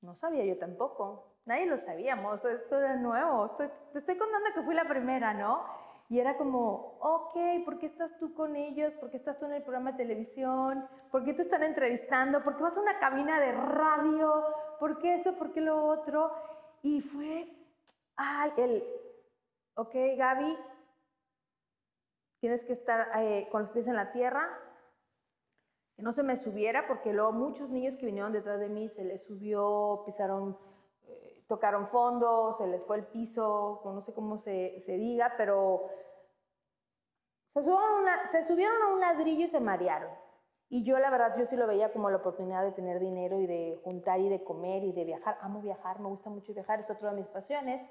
No 0.00 0.14
sabía 0.14 0.46
yo 0.46 0.56
tampoco. 0.56 1.36
Nadie 1.44 1.66
lo 1.66 1.76
sabíamos, 1.76 2.42
esto 2.42 2.78
era 2.78 2.96
nuevo. 2.96 3.50
te 3.50 3.98
estoy 3.98 4.16
contando 4.16 4.48
que 4.54 4.62
fui 4.62 4.74
la 4.74 4.88
primera, 4.88 5.34
¿no? 5.34 5.64
Y 6.10 6.18
era 6.18 6.36
como, 6.36 6.98
ok, 7.00 7.64
¿por 7.64 7.78
qué 7.78 7.86
estás 7.86 8.18
tú 8.18 8.34
con 8.34 8.56
ellos? 8.56 8.92
¿Por 8.94 9.10
qué 9.10 9.16
estás 9.16 9.38
tú 9.38 9.46
en 9.46 9.52
el 9.52 9.62
programa 9.62 9.92
de 9.92 9.98
televisión? 9.98 10.84
¿Por 11.12 11.24
qué 11.24 11.34
te 11.34 11.42
están 11.42 11.62
entrevistando? 11.62 12.42
¿Por 12.42 12.56
qué 12.56 12.64
vas 12.64 12.76
a 12.76 12.80
una 12.80 12.98
cabina 12.98 13.38
de 13.38 13.52
radio? 13.52 14.44
¿Por 14.80 14.98
qué 14.98 15.14
esto? 15.14 15.38
¿Por 15.38 15.52
qué 15.52 15.60
lo 15.60 15.86
otro? 15.86 16.32
Y 16.82 17.00
fue, 17.00 17.48
ay, 18.16 18.50
el, 18.56 18.84
ok, 19.76 19.94
Gaby, 20.16 20.58
tienes 22.40 22.64
que 22.64 22.72
estar 22.72 23.12
eh, 23.22 23.48
con 23.52 23.62
los 23.62 23.70
pies 23.70 23.86
en 23.86 23.94
la 23.94 24.10
tierra, 24.10 24.48
que 25.94 26.02
no 26.02 26.12
se 26.12 26.24
me 26.24 26.36
subiera, 26.36 26.88
porque 26.88 27.12
luego 27.12 27.30
muchos 27.30 27.70
niños 27.70 27.96
que 27.98 28.06
vinieron 28.06 28.32
detrás 28.32 28.58
de 28.58 28.68
mí 28.68 28.88
se 28.88 29.04
les 29.04 29.24
subió, 29.28 30.02
pisaron 30.04 30.58
tocaron 31.50 31.88
fondo, 31.88 32.54
se 32.58 32.66
les 32.68 32.80
fue 32.84 32.98
el 32.98 33.06
piso, 33.06 33.82
no 33.84 34.00
sé 34.02 34.14
cómo 34.14 34.38
se, 34.38 34.80
se 34.86 34.92
diga, 34.92 35.34
pero 35.36 35.90
se 37.52 37.64
subieron, 37.64 38.04
se 38.30 38.42
subieron 38.44 38.82
a 38.82 38.94
un 38.94 39.00
ladrillo 39.00 39.46
y 39.46 39.48
se 39.48 39.58
marearon. 39.58 40.10
Y 40.68 40.84
yo 40.84 40.96
la 41.00 41.10
verdad, 41.10 41.34
yo 41.36 41.46
sí 41.46 41.56
lo 41.56 41.66
veía 41.66 41.92
como 41.92 42.08
la 42.08 42.18
oportunidad 42.18 42.62
de 42.62 42.70
tener 42.70 43.00
dinero 43.00 43.40
y 43.40 43.48
de 43.48 43.80
juntar 43.82 44.20
y 44.20 44.28
de 44.28 44.44
comer 44.44 44.84
y 44.84 44.92
de 44.92 45.04
viajar. 45.04 45.38
Amo 45.40 45.60
viajar, 45.60 45.98
me 45.98 46.08
gusta 46.08 46.30
mucho 46.30 46.54
viajar, 46.54 46.78
es 46.78 46.88
otra 46.88 47.10
de 47.10 47.16
mis 47.16 47.26
pasiones. 47.26 47.82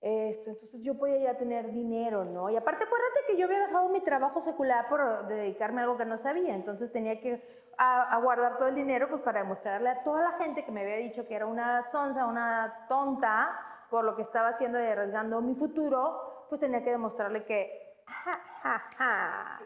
Este, 0.00 0.52
entonces 0.52 0.80
yo 0.82 0.96
podía 0.96 1.18
ya 1.18 1.36
tener 1.36 1.72
dinero, 1.72 2.24
¿no? 2.24 2.48
Y 2.48 2.56
aparte 2.56 2.84
acuérdate 2.84 3.20
que 3.26 3.36
yo 3.36 3.44
había 3.44 3.66
dejado 3.66 3.90
mi 3.90 4.00
trabajo 4.00 4.40
secular 4.40 4.88
por 4.88 5.26
dedicarme 5.28 5.82
a 5.82 5.84
algo 5.84 5.98
que 5.98 6.06
no 6.06 6.16
sabía, 6.16 6.54
entonces 6.54 6.90
tenía 6.90 7.20
que 7.20 7.42
a, 7.78 8.18
guardar 8.22 8.58
todo 8.58 8.68
el 8.68 8.74
dinero 8.74 9.08
pues 9.08 9.22
para 9.22 9.40
demostrarle 9.40 9.90
a 9.90 10.02
toda 10.02 10.22
la 10.22 10.32
gente 10.38 10.64
que 10.64 10.72
me 10.72 10.82
había 10.82 10.96
dicho 10.96 11.26
que 11.26 11.34
era 11.34 11.46
una 11.46 11.84
sonza, 11.84 12.26
una 12.26 12.86
tonta 12.88 13.58
por 13.90 14.04
lo 14.04 14.16
que 14.16 14.22
estaba 14.22 14.48
haciendo 14.48 14.80
y 14.80 14.86
arriesgando 14.86 15.40
mi 15.40 15.54
futuro, 15.54 16.46
pues 16.48 16.60
tenía 16.60 16.82
que 16.82 16.90
demostrarle 16.90 17.44
que, 17.44 18.02
ja, 18.06 18.32
ja, 18.62 18.82
ja, 18.96 19.60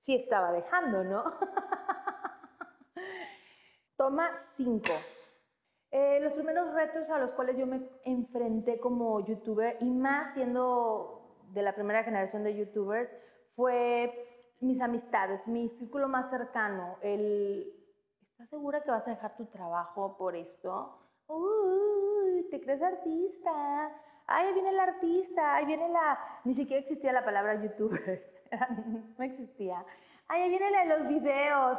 sí 0.00 0.14
estaba 0.14 0.52
dejando, 0.52 1.04
¿no? 1.04 1.24
Toma 3.96 4.36
5. 4.56 4.84
Eh, 5.90 6.20
los 6.20 6.34
primeros 6.34 6.72
retos 6.74 7.08
a 7.10 7.18
los 7.18 7.32
cuales 7.32 7.56
yo 7.56 7.66
me 7.66 7.88
enfrenté 8.04 8.78
como 8.78 9.24
youtuber 9.24 9.78
y 9.80 9.90
más 9.90 10.34
siendo 10.34 11.26
de 11.52 11.62
la 11.62 11.74
primera 11.74 12.04
generación 12.04 12.44
de 12.44 12.56
youtubers 12.56 13.10
fue 13.54 14.25
mis 14.60 14.80
amistades, 14.80 15.46
mi 15.46 15.68
círculo 15.68 16.08
más 16.08 16.30
cercano. 16.30 16.96
El, 17.02 17.72
¿Estás 18.22 18.50
segura 18.50 18.82
que 18.82 18.90
vas 18.90 19.06
a 19.06 19.12
dejar 19.12 19.36
tu 19.36 19.46
trabajo 19.46 20.16
por 20.16 20.36
esto? 20.36 20.98
Uy, 21.26 22.46
te 22.50 22.60
crees 22.60 22.82
artista. 22.82 23.90
Ahí 24.26 24.52
viene 24.52 24.70
el 24.70 24.80
artista, 24.80 25.54
ahí 25.54 25.66
viene 25.66 25.88
la... 25.88 26.18
Ni 26.44 26.54
siquiera 26.54 26.82
existía 26.82 27.12
la 27.12 27.24
palabra 27.24 27.62
youtuber, 27.62 28.44
no 29.18 29.24
existía. 29.24 29.84
Ahí 30.28 30.48
viene 30.48 30.70
la 30.70 30.80
de 30.80 30.98
los 30.98 31.08
videos 31.08 31.78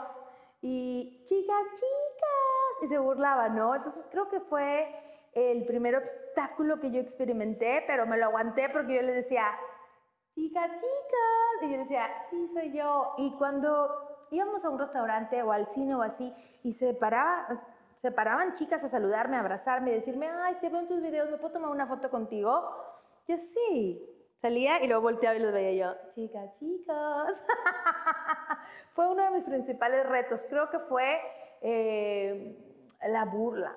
y 0.62 1.24
chicas, 1.26 1.64
chicas, 1.76 2.84
y 2.84 2.88
se 2.88 2.98
burlaba, 2.98 3.50
¿no? 3.50 3.76
Entonces 3.76 4.06
creo 4.10 4.30
que 4.30 4.40
fue 4.40 4.88
el 5.34 5.66
primer 5.66 5.96
obstáculo 5.96 6.80
que 6.80 6.90
yo 6.90 7.00
experimenté, 7.00 7.84
pero 7.86 8.08
me 8.08 8.18
lo 8.18 8.26
aguanté 8.26 8.70
porque 8.70 8.96
yo 8.96 9.02
le 9.02 9.14
decía, 9.14 9.46
chicas, 10.38 10.72
chicas, 10.72 11.64
y 11.64 11.72
yo 11.72 11.78
decía, 11.80 12.08
sí, 12.30 12.48
soy 12.54 12.72
yo. 12.72 13.16
Y 13.18 13.32
cuando 13.38 14.28
íbamos 14.30 14.64
a 14.64 14.70
un 14.70 14.78
restaurante 14.78 15.42
o 15.42 15.52
al 15.52 15.68
cine 15.72 15.96
o 15.96 16.04
así, 16.04 16.32
y 16.64 16.74
se, 16.74 16.94
paraba, 16.94 17.60
se 18.04 18.12
paraban 18.12 18.54
chicas 18.54 18.84
a 18.84 18.88
saludarme, 18.88 19.38
a 19.38 19.40
abrazarme, 19.40 19.92
y 19.92 19.96
decirme, 19.96 20.30
ay, 20.30 20.58
te 20.62 20.70
veo 20.70 20.82
en 20.82 20.88
tus 20.88 21.02
videos, 21.02 21.32
¿me 21.32 21.38
puedo 21.38 21.54
tomar 21.54 21.72
una 21.72 21.88
foto 21.88 22.12
contigo? 22.12 22.70
Yo 23.28 23.38
sí. 23.38 24.14
Salía 24.40 24.84
y 24.84 24.88
luego 24.88 25.02
volteaba 25.02 25.36
y 25.36 25.40
los 25.40 25.52
veía 25.52 25.88
yo, 25.88 26.12
chicas, 26.14 26.56
chicos. 26.60 27.42
fue 28.94 29.10
uno 29.10 29.24
de 29.24 29.32
mis 29.32 29.44
principales 29.44 30.06
retos. 30.06 30.46
Creo 30.48 30.70
que 30.70 30.78
fue 30.78 31.20
eh, 31.62 32.56
la 33.08 33.26
burla. 33.26 33.76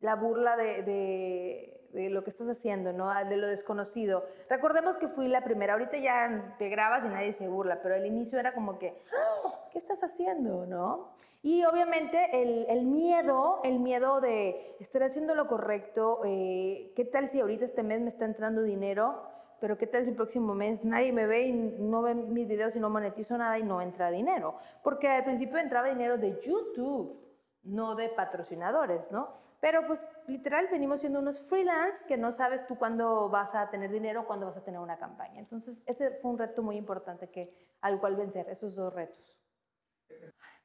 La 0.00 0.16
burla 0.16 0.56
de, 0.56 1.81
lo 1.92 2.24
que 2.24 2.30
estás 2.30 2.48
haciendo, 2.48 2.92
¿no? 2.92 3.12
De 3.24 3.36
lo 3.36 3.48
desconocido. 3.48 4.24
Recordemos 4.48 4.96
que 4.96 5.08
fui 5.08 5.28
la 5.28 5.44
primera. 5.44 5.74
Ahorita 5.74 5.96
ya 5.98 6.54
te 6.58 6.68
grabas 6.68 7.04
y 7.04 7.08
nadie 7.08 7.32
se 7.32 7.48
burla, 7.48 7.80
pero 7.82 7.94
al 7.94 8.06
inicio 8.06 8.38
era 8.38 8.54
como 8.54 8.78
que, 8.78 8.98
¡Ah! 9.12 9.68
¿qué 9.72 9.78
estás 9.78 10.02
haciendo, 10.02 10.66
no? 10.66 11.08
Y 11.42 11.64
obviamente 11.64 12.40
el, 12.40 12.66
el, 12.68 12.86
miedo, 12.86 13.60
el 13.64 13.80
miedo 13.80 14.20
de 14.20 14.76
estar 14.78 15.02
haciendo 15.02 15.34
lo 15.34 15.48
correcto, 15.48 16.20
eh, 16.24 16.92
¿qué 16.94 17.04
tal 17.04 17.28
si 17.28 17.40
ahorita 17.40 17.64
este 17.64 17.82
mes 17.82 18.00
me 18.00 18.10
está 18.10 18.24
entrando 18.24 18.62
dinero? 18.62 19.22
Pero 19.60 19.76
¿qué 19.76 19.88
tal 19.88 20.04
si 20.04 20.10
el 20.10 20.16
próximo 20.16 20.54
mes 20.54 20.84
nadie 20.84 21.12
me 21.12 21.26
ve 21.26 21.42
y 21.48 21.52
no 21.52 22.02
ve 22.02 22.14
mis 22.14 22.46
videos 22.46 22.76
y 22.76 22.80
no 22.80 22.90
monetizo 22.90 23.36
nada 23.38 23.58
y 23.58 23.64
no 23.64 23.80
entra 23.80 24.10
dinero? 24.10 24.56
Porque 24.84 25.08
al 25.08 25.24
principio 25.24 25.58
entraba 25.58 25.88
dinero 25.88 26.16
de 26.16 26.40
YouTube, 26.40 27.16
no 27.64 27.96
de 27.96 28.08
patrocinadores, 28.08 29.10
¿no? 29.10 29.28
Pero 29.62 29.86
pues 29.86 30.04
literal 30.26 30.66
venimos 30.72 30.98
siendo 30.98 31.20
unos 31.20 31.40
freelance 31.40 32.04
que 32.08 32.16
no 32.16 32.32
sabes 32.32 32.66
tú 32.66 32.76
cuándo 32.76 33.28
vas 33.28 33.54
a 33.54 33.70
tener 33.70 33.92
dinero, 33.92 34.26
cuándo 34.26 34.46
vas 34.46 34.56
a 34.56 34.64
tener 34.64 34.80
una 34.80 34.98
campaña. 34.98 35.38
Entonces 35.38 35.80
ese 35.86 36.10
fue 36.20 36.32
un 36.32 36.38
reto 36.38 36.64
muy 36.64 36.76
importante 36.76 37.30
que, 37.30 37.48
al 37.80 38.00
cual 38.00 38.16
vencer, 38.16 38.48
esos 38.48 38.74
dos 38.74 38.92
retos. 38.92 39.38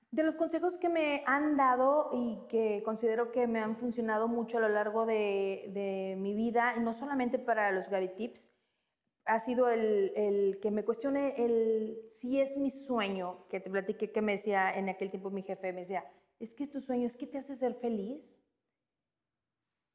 De 0.10 0.24
los 0.24 0.36
consejos 0.36 0.80
que 0.80 0.90
me 0.90 1.22
han 1.28 1.58
dado 1.58 2.10
y 2.12 2.40
que 2.50 2.82
considero 2.84 3.32
que 3.32 3.46
me 3.46 3.60
han 3.60 3.78
funcionado 3.78 4.28
mucho 4.28 4.58
a 4.58 4.62
lo 4.62 4.70
largo 4.70 5.06
de, 5.06 6.16
mi 6.18 6.34
vida, 6.34 6.74
y 6.76 6.80
no 6.80 6.92
solamente 6.96 7.38
para 7.38 7.72
los 7.72 7.90
Gaby 7.90 8.16
Tips, 8.16 8.50
ha 9.26 9.40
sido 9.40 9.70
el, 9.70 10.58
que 10.60 10.72
me 10.72 10.84
cuestione 10.84 11.36
el 11.38 12.00
si 12.14 12.42
es 12.42 12.58
mi 12.58 12.72
sueño, 12.72 13.46
que 13.48 13.60
te 13.60 13.70
platiqué 13.70 14.12
que 14.12 14.24
me 14.24 14.32
decía 14.32 14.76
en 14.76 14.90
aquel 14.90 15.12
tiempo 15.12 15.30
mi 15.30 15.44
jefe, 15.44 15.72
me 15.72 15.82
decía, 15.82 16.04
es 16.40 16.52
que 16.56 16.64
es 16.64 16.72
tu 16.72 16.82
sueño, 16.82 17.06
es 17.06 17.16
que 17.16 17.28
te 17.28 17.38
hace 17.38 17.54
ser 17.54 17.76
feliz. 17.76 18.34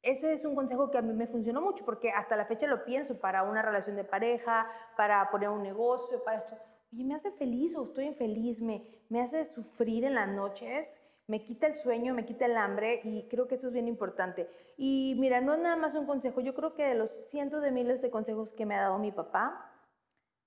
Ese 0.03 0.33
es 0.33 0.43
un 0.43 0.53
consejo 0.53 0.91
que 0.91 0.97
a 0.97 1.01
mí 1.01 1.13
me 1.13 1.27
funcionó 1.27 1.61
mucho 1.61 1.85
porque 1.85 2.11
hasta 2.11 2.35
la 2.35 2.45
fecha 2.45 2.67
lo 2.67 2.83
pienso 2.83 3.19
para 3.19 3.43
una 3.43 3.61
relación 3.61 3.95
de 3.95 4.03
pareja, 4.03 4.67
para 4.97 5.31
poner 5.31 5.49
un 5.49 5.63
negocio, 5.63 6.23
para 6.23 6.37
esto 6.37 6.55
oye, 6.93 7.03
me 7.03 7.15
hace 7.15 7.31
feliz 7.31 7.75
o 7.75 7.83
estoy 7.83 8.05
infeliz, 8.05 8.61
me, 8.61 8.85
me 9.09 9.21
hace 9.21 9.45
sufrir 9.45 10.03
en 10.05 10.15
las 10.15 10.27
noches, 10.27 10.93
me 11.27 11.43
quita 11.43 11.67
el 11.67 11.75
sueño, 11.75 12.13
me 12.13 12.25
quita 12.25 12.45
el 12.45 12.57
hambre 12.57 13.01
y 13.03 13.27
creo 13.29 13.47
que 13.47 13.55
eso 13.55 13.67
es 13.67 13.73
bien 13.73 13.87
importante. 13.87 14.49
Y 14.77 15.15
mira, 15.17 15.41
no 15.41 15.53
es 15.53 15.59
nada 15.59 15.75
más 15.75 15.95
un 15.95 16.05
consejo, 16.05 16.41
yo 16.41 16.53
creo 16.53 16.75
que 16.75 16.83
de 16.83 16.95
los 16.95 17.11
cientos 17.29 17.61
de 17.61 17.71
miles 17.71 18.01
de 18.01 18.11
consejos 18.11 18.51
que 18.51 18.65
me 18.65 18.75
ha 18.75 18.81
dado 18.81 18.99
mi 18.99 19.11
papá, 19.11 19.71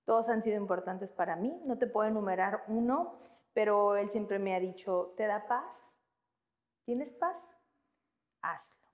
todos 0.05 0.29
han 0.29 0.43
sido 0.43 0.57
importantes 0.57 1.13
para 1.13 1.35
mí, 1.35 1.61
no 1.65 1.79
te 1.79 1.87
puedo 1.87 2.09
enumerar 2.09 2.63
uno, 2.69 3.19
pero 3.55 3.97
él 3.97 4.11
siempre 4.11 4.39
me 4.39 4.55
ha 4.55 4.61
dicho, 4.61 5.15
¿te 5.17 5.27
da 5.27 5.47
paz? 5.49 5.97
¿Tienes 6.85 7.13
paz? 7.15 7.43
Hazlo. 8.43 8.86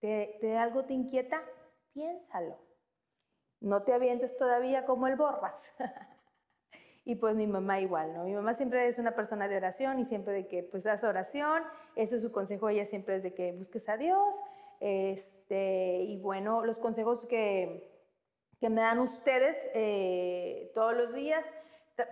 ¿Te, 0.00 0.38
te 0.40 0.56
algo 0.56 0.84
te 0.84 0.94
inquieta? 0.94 1.42
Piénsalo. 1.92 2.56
No 3.60 3.82
te 3.82 3.92
avientes 3.92 4.36
todavía 4.36 4.86
como 4.86 5.06
el 5.06 5.16
borras. 5.16 5.72
Y 7.08 7.14
pues 7.14 7.34
mi 7.34 7.46
mamá 7.46 7.80
igual, 7.80 8.12
¿no? 8.12 8.24
Mi 8.24 8.34
mamá 8.34 8.52
siempre 8.52 8.86
es 8.86 8.98
una 8.98 9.14
persona 9.14 9.48
de 9.48 9.56
oración 9.56 9.98
y 9.98 10.04
siempre 10.04 10.34
de 10.34 10.46
que 10.46 10.62
pues 10.62 10.84
haz 10.86 11.04
oración, 11.04 11.62
eso 11.96 12.16
es 12.16 12.22
su 12.22 12.30
consejo, 12.30 12.68
ella 12.68 12.84
siempre 12.84 13.16
es 13.16 13.22
de 13.22 13.32
que 13.32 13.52
busques 13.52 13.88
a 13.88 13.96
Dios. 13.96 14.34
Este, 14.78 16.02
y 16.02 16.18
bueno, 16.20 16.66
los 16.66 16.76
consejos 16.76 17.24
que, 17.24 17.98
que 18.60 18.68
me 18.68 18.82
dan 18.82 18.98
ustedes 18.98 19.56
eh, 19.72 20.70
todos 20.74 20.94
los 20.94 21.14
días, 21.14 21.46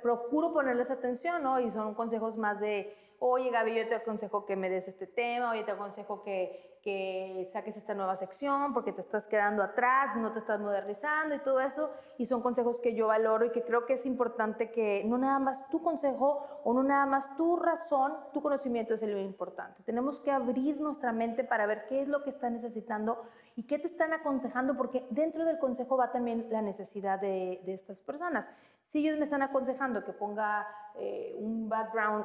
procuro 0.03 0.55
ponerles 0.55 0.91
atención, 0.91 1.43
¿no? 1.43 1.61
Y 1.61 1.70
son 1.72 1.95
consejos 1.95 2.39
más 2.39 2.59
de, 2.59 2.97
oye 3.19 3.51
Gaby, 3.51 3.75
yo 3.75 3.89
te 3.89 3.95
aconsejo 3.95 4.47
que 4.47 4.57
me 4.57 4.71
des 4.71 4.89
este 4.89 5.07
tema, 5.07 5.51
oye, 5.51 5.64
te 5.64 5.73
aconsejo 5.73 6.23
que, 6.23 6.79
que 6.83 7.49
saques 7.53 7.77
esta 7.77 7.95
nueva 7.95 8.17
sección 8.17 8.73
porque 8.73 8.93
te 8.93 9.01
estás 9.01 9.27
quedando 9.27 9.62
atrás, 9.62 10.17
no 10.17 10.33
te 10.33 10.39
estás 10.39 10.61
modernizando 10.61 11.35
y 11.35 11.41
todo 11.41 11.61
eso. 11.61 11.91
Y 12.19 12.27
son 12.27 12.43
consejos 12.43 12.81
que 12.81 12.95
yo 12.95 13.09
valoro 13.09 13.45
y 13.45 13.51
que 13.51 13.62
creo 13.62 13.87
que 13.87 13.95
es 13.95 14.07
importante 14.07 14.71
que 14.71 15.03
no 15.05 15.19
nada 15.19 15.39
más 15.39 15.69
tu 15.69 15.83
consejo 15.83 16.47
o 16.64 16.73
no 16.73 16.83
nada 16.83 17.07
más 17.07 17.37
tu 17.37 17.57
razón, 17.57 18.14
tu 18.33 18.43
conocimiento 18.43 18.95
es 18.95 19.03
lo 19.03 19.19
importante. 19.19 19.83
Tenemos 19.83 20.21
que 20.21 20.31
abrir 20.31 20.81
nuestra 20.81 21.12
mente 21.12 21.45
para 21.45 21.67
ver 21.67 21.87
qué 21.89 22.03
es 22.03 22.09
lo 22.09 22.23
que 22.23 22.31
están 22.31 22.55
necesitando 22.55 23.23
y 23.57 23.64
qué 23.64 23.79
te 23.79 23.87
están 23.87 24.12
aconsejando 24.12 24.77
porque 24.77 25.07
dentro 25.11 25.45
del 25.45 25.59
consejo 25.59 25.97
va 25.97 26.12
también 26.12 26.47
la 26.51 26.62
necesidad 26.62 27.21
de, 27.21 27.62
de 27.64 27.75
estas 27.75 27.99
personas. 27.99 28.51
Si 28.93 29.01
ellos 29.01 29.19
me 29.19 29.25
están 29.25 29.43
aconsejando 29.43 30.05
que 30.05 30.12
ponga 30.12 30.67
eh, 30.95 31.35
un 31.39 31.69
background 31.69 32.25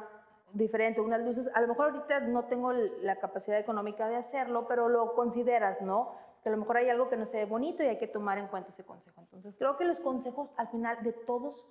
diferente, 0.54 1.00
unas 1.00 1.20
luces, 1.22 1.50
a 1.54 1.60
lo 1.60 1.68
mejor 1.68 1.90
ahorita 1.90 2.20
no 2.20 2.44
tengo 2.44 2.72
la 2.72 3.16
capacidad 3.16 3.58
económica 3.58 4.08
de 4.08 4.16
hacerlo, 4.16 4.66
pero 4.68 4.88
lo 4.88 5.14
consideras, 5.14 5.80
¿no? 5.80 6.12
Que 6.42 6.48
a 6.48 6.52
lo 6.52 6.58
mejor 6.58 6.78
hay 6.78 6.88
algo 6.90 7.08
que 7.08 7.16
no 7.16 7.26
se 7.26 7.38
ve 7.38 7.44
bonito 7.44 7.82
y 7.82 7.86
hay 7.86 7.98
que 7.98 8.08
tomar 8.08 8.38
en 8.38 8.48
cuenta 8.48 8.70
ese 8.70 8.84
consejo. 8.84 9.20
Entonces, 9.20 9.54
creo 9.56 9.76
que 9.76 9.84
los 9.84 10.00
consejos 10.00 10.52
al 10.56 10.68
final 10.68 11.02
de 11.02 11.12
todos 11.12 11.66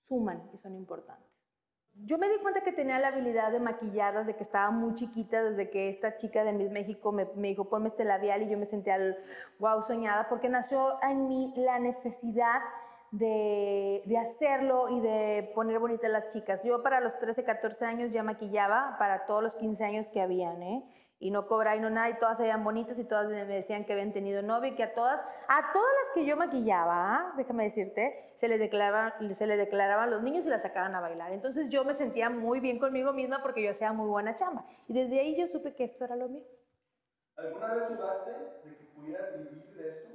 suman 0.00 0.50
y 0.52 0.58
son 0.58 0.74
importantes. 0.74 1.34
Yo 1.96 2.18
me 2.18 2.28
di 2.28 2.38
cuenta 2.38 2.62
que 2.62 2.72
tenía 2.72 2.98
la 2.98 3.08
habilidad 3.08 3.52
de 3.52 3.60
maquillar 3.60 4.18
desde 4.18 4.34
que 4.34 4.42
estaba 4.42 4.70
muy 4.72 4.94
chiquita, 4.94 5.42
desde 5.44 5.70
que 5.70 5.88
esta 5.88 6.16
chica 6.16 6.42
de 6.42 6.52
Miss 6.52 6.70
México 6.70 7.12
me, 7.12 7.26
me 7.36 7.48
dijo 7.48 7.68
ponme 7.68 7.86
este 7.86 8.04
labial 8.04 8.42
y 8.42 8.50
yo 8.50 8.58
me 8.58 8.66
sentía, 8.66 8.98
wow, 9.60 9.80
soñada, 9.82 10.28
porque 10.28 10.48
nació 10.48 11.00
en 11.02 11.28
mí 11.28 11.54
la 11.56 11.78
necesidad 11.78 12.60
de, 13.18 14.02
de, 14.06 14.18
hacerlo 14.18 14.88
y 14.88 15.00
de 15.00 15.52
poner 15.54 15.78
bonitas 15.78 16.10
las 16.10 16.30
chicas. 16.30 16.62
Yo 16.64 16.82
para 16.82 17.00
los 17.00 17.16
13, 17.18 17.44
14 17.44 17.84
años 17.84 18.12
ya 18.12 18.24
maquillaba 18.24 18.96
para 18.98 19.24
todos 19.26 19.42
los 19.42 19.54
15 19.54 19.84
años 19.84 20.08
que 20.08 20.20
habían, 20.20 20.60
¿eh? 20.62 20.84
Y 21.20 21.30
no 21.30 21.46
cobraba 21.46 21.76
y 21.76 21.80
no 21.80 21.90
nada, 21.90 22.10
y 22.10 22.18
todas 22.18 22.38
veían 22.38 22.64
bonitas 22.64 22.98
y 22.98 23.04
todas 23.04 23.28
me 23.28 23.44
decían 23.44 23.84
que 23.84 23.92
habían 23.92 24.12
tenido 24.12 24.42
novio 24.42 24.72
y 24.72 24.74
que 24.74 24.82
a 24.82 24.94
todas, 24.94 25.20
a 25.46 25.72
todas 25.72 25.90
las 26.02 26.10
que 26.12 26.26
yo 26.26 26.36
maquillaba, 26.36 27.14
¿ah? 27.14 27.34
déjame 27.36 27.64
decirte, 27.64 28.32
se 28.34 28.48
les, 28.48 28.58
declaraban, 28.58 29.12
se 29.32 29.46
les 29.46 29.58
declaraban 29.58 30.10
los 30.10 30.22
niños 30.22 30.44
y 30.44 30.48
las 30.48 30.62
sacaban 30.62 30.94
a 30.96 31.00
bailar. 31.00 31.32
Entonces 31.32 31.68
yo 31.68 31.84
me 31.84 31.94
sentía 31.94 32.30
muy 32.30 32.58
bien 32.58 32.80
conmigo 32.80 33.12
misma 33.12 33.42
porque 33.42 33.62
yo 33.62 33.70
hacía 33.70 33.92
muy 33.92 34.08
buena 34.08 34.34
chamba. 34.34 34.66
Y 34.88 34.92
desde 34.92 35.20
ahí 35.20 35.36
yo 35.36 35.46
supe 35.46 35.72
que 35.74 35.84
esto 35.84 36.04
era 36.04 36.16
lo 36.16 36.28
mío. 36.28 36.44
¿Alguna 37.36 37.74
vez 37.74 37.88
dudaste 37.90 38.30
de 38.64 38.76
que 38.76 38.84
pudieras 38.86 39.38
vivir 39.38 39.72
de 39.76 39.88
esto? 39.88 40.13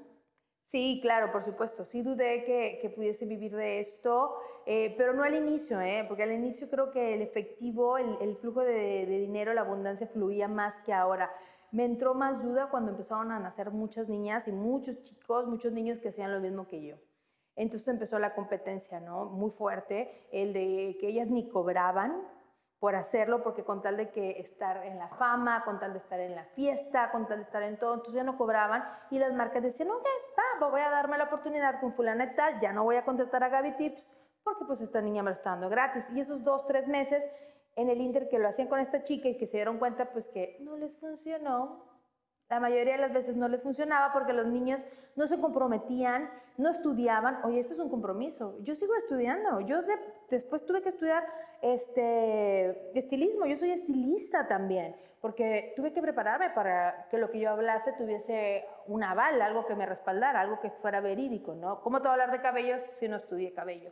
Sí, 0.72 0.99
claro, 1.01 1.32
por 1.32 1.43
supuesto. 1.43 1.84
Sí 1.84 2.03
dudé 2.03 2.43
que, 2.43 2.78
que 2.80 2.91
pudiese 2.91 3.26
vivir 3.26 3.55
de 3.55 3.80
esto, 3.80 4.36
eh, 4.67 4.93
pero 4.99 5.13
no 5.13 5.24
al 5.24 5.34
inicio, 5.34 5.82
¿eh? 5.82 6.05
porque 6.07 6.22
al 6.22 6.32
inicio 6.32 6.70
creo 6.70 6.91
que 6.91 7.15
el 7.15 7.24
efectivo, 7.24 7.97
el, 7.97 8.17
el 8.22 8.36
flujo 8.36 8.61
de, 8.61 9.05
de, 9.07 9.20
dinero, 9.20 9.51
la 9.55 9.61
abundancia 9.61 10.05
fluía 10.05 10.47
más 10.47 10.80
que 10.82 10.93
ahora. 10.93 11.32
Me 11.72 11.86
entró 11.86 12.13
más 12.13 12.43
duda 12.43 12.70
cuando 12.70 12.91
empezaron 12.91 13.32
a 13.32 13.39
nacer 13.39 13.72
muchas 13.72 14.09
niñas 14.09 14.47
y 14.47 14.51
muchos 14.51 15.01
chicos, 15.01 15.47
muchos 15.47 15.74
niños 15.74 15.97
que 15.97 16.09
hacían 16.09 16.32
lo 16.32 16.39
mismo 16.39 16.67
que 16.67 16.84
yo. 16.84 16.97
Entonces 17.55 17.88
empezó 17.88 18.20
la 18.20 18.36
competencia, 18.36 18.99
¿no? 18.99 19.26
Muy 19.26 19.49
fuerte, 19.49 20.28
el 20.32 20.53
de 20.53 20.97
que 20.99 21.07
ellas 21.07 21.30
ni 21.30 21.49
cobraban, 21.49 22.22
por 22.80 22.95
hacerlo, 22.95 23.43
porque 23.43 23.63
con 23.63 23.82
tal 23.82 23.97
de 23.97 24.09
que 24.09 24.39
estar 24.39 24.86
en 24.86 24.97
la 24.97 25.09
fama, 25.09 25.63
con 25.65 25.80
tal 25.80 25.93
de 25.93 25.99
estar 25.99 26.19
en 26.19 26.36
la 26.36 26.45
fiesta, 26.45 27.11
con 27.11 27.27
tal 27.27 27.39
de 27.39 27.43
estar 27.43 27.61
en 27.63 27.77
todo, 27.77 27.95
entonces 27.95 28.15
ya 28.15 28.23
no 28.23 28.38
cobraban 28.38 28.84
y 29.11 29.19
las 29.19 29.34
marcas 29.34 29.63
decían, 29.63 29.89
ok, 29.89 30.05
va, 30.61 30.69
voy 30.69 30.82
a 30.82 30.89
darme 30.89 31.17
la 31.17 31.25
oportunidad 31.25 31.82
con 31.82 31.93
tal, 32.36 32.59
ya 32.61 32.71
no 32.71 32.84
voy 32.84 32.95
a 32.95 33.03
contratar 33.03 33.43
a 33.43 33.49
Gaby 33.49 33.73
Tips 33.73 34.11
porque 34.43 34.65
pues 34.65 34.82
esta 34.82 35.01
niña 35.01 35.23
me 35.23 35.32
lo 35.32 35.36
está 35.36 35.51
dando 35.51 35.69
gratis. 35.69 36.07
Y 36.13 36.21
esos 36.21 36.43
dos, 36.43 36.65
tres 36.65 36.88
meses 36.88 37.30
en 37.75 37.89
el 37.89 38.01
Inter 38.01 38.30
que 38.30 38.39
lo 38.39 38.47
hacían 38.47 38.67
con 38.67 38.80
esta 38.80 39.03
chica 39.03 39.30
y 39.30 39.38
que 39.38 39.45
se 39.45 39.57
dieron 39.57 39.77
cuenta 39.77 40.11
pues 40.11 40.27
que 40.27 40.57
no 40.61 40.77
les 40.77 40.97
funcionó, 40.97 41.84
la 42.50 42.60
mayoría 42.60 42.93
de 42.93 43.00
las 43.00 43.14
veces 43.14 43.36
no 43.36 43.47
les 43.47 43.62
funcionaba 43.62 44.12
porque 44.12 44.34
los 44.34 44.47
niños 44.47 44.82
no 45.16 45.28
se 45.28 45.39
comprometían, 45.39 46.30
no 46.58 46.72
estudiaban. 46.72 47.39
Oye, 47.43 47.60
esto 47.60 47.74
es 47.74 47.80
un 47.80 47.89
compromiso. 47.89 48.58
Yo 48.62 48.74
sigo 48.74 48.95
estudiando. 48.95 49.62
Yo 49.62 49.84
de, 49.84 49.93
después 50.30 50.66
tuve 50.66 50.82
que 50.82 50.89
estudiar 50.89 51.24
este, 51.62 52.97
estilismo. 52.97 53.45
Yo 53.45 53.56
soy 53.56 53.72
estilista 53.72 54.47
también, 54.47 54.95
porque 55.22 55.74
tuve 55.76 55.93
que 55.93 56.02
prepararme 56.02 56.50
para 56.50 57.08
que 57.12 57.20
lo 57.20 57.30
que 57.30 57.39
yo 57.39 57.52
hablase 57.52 57.93
tuviese 57.93 58.66
un 58.88 59.04
aval, 59.04 59.41
algo 59.41 59.68
que 59.68 59.76
me 59.76 59.86
respaldara, 59.86 60.41
algo 60.41 60.60
que 60.60 60.72
fuera 60.72 61.02
verídico. 61.02 61.54
¿no? 61.54 61.82
¿Cómo 61.82 62.02
te 62.02 62.08
voy 62.08 62.12
a 62.12 62.14
hablar 62.14 62.32
de 62.32 62.41
cabello 62.41 62.78
si 62.95 63.08
no 63.08 63.18
estudié 63.18 63.54
cabello? 63.54 63.91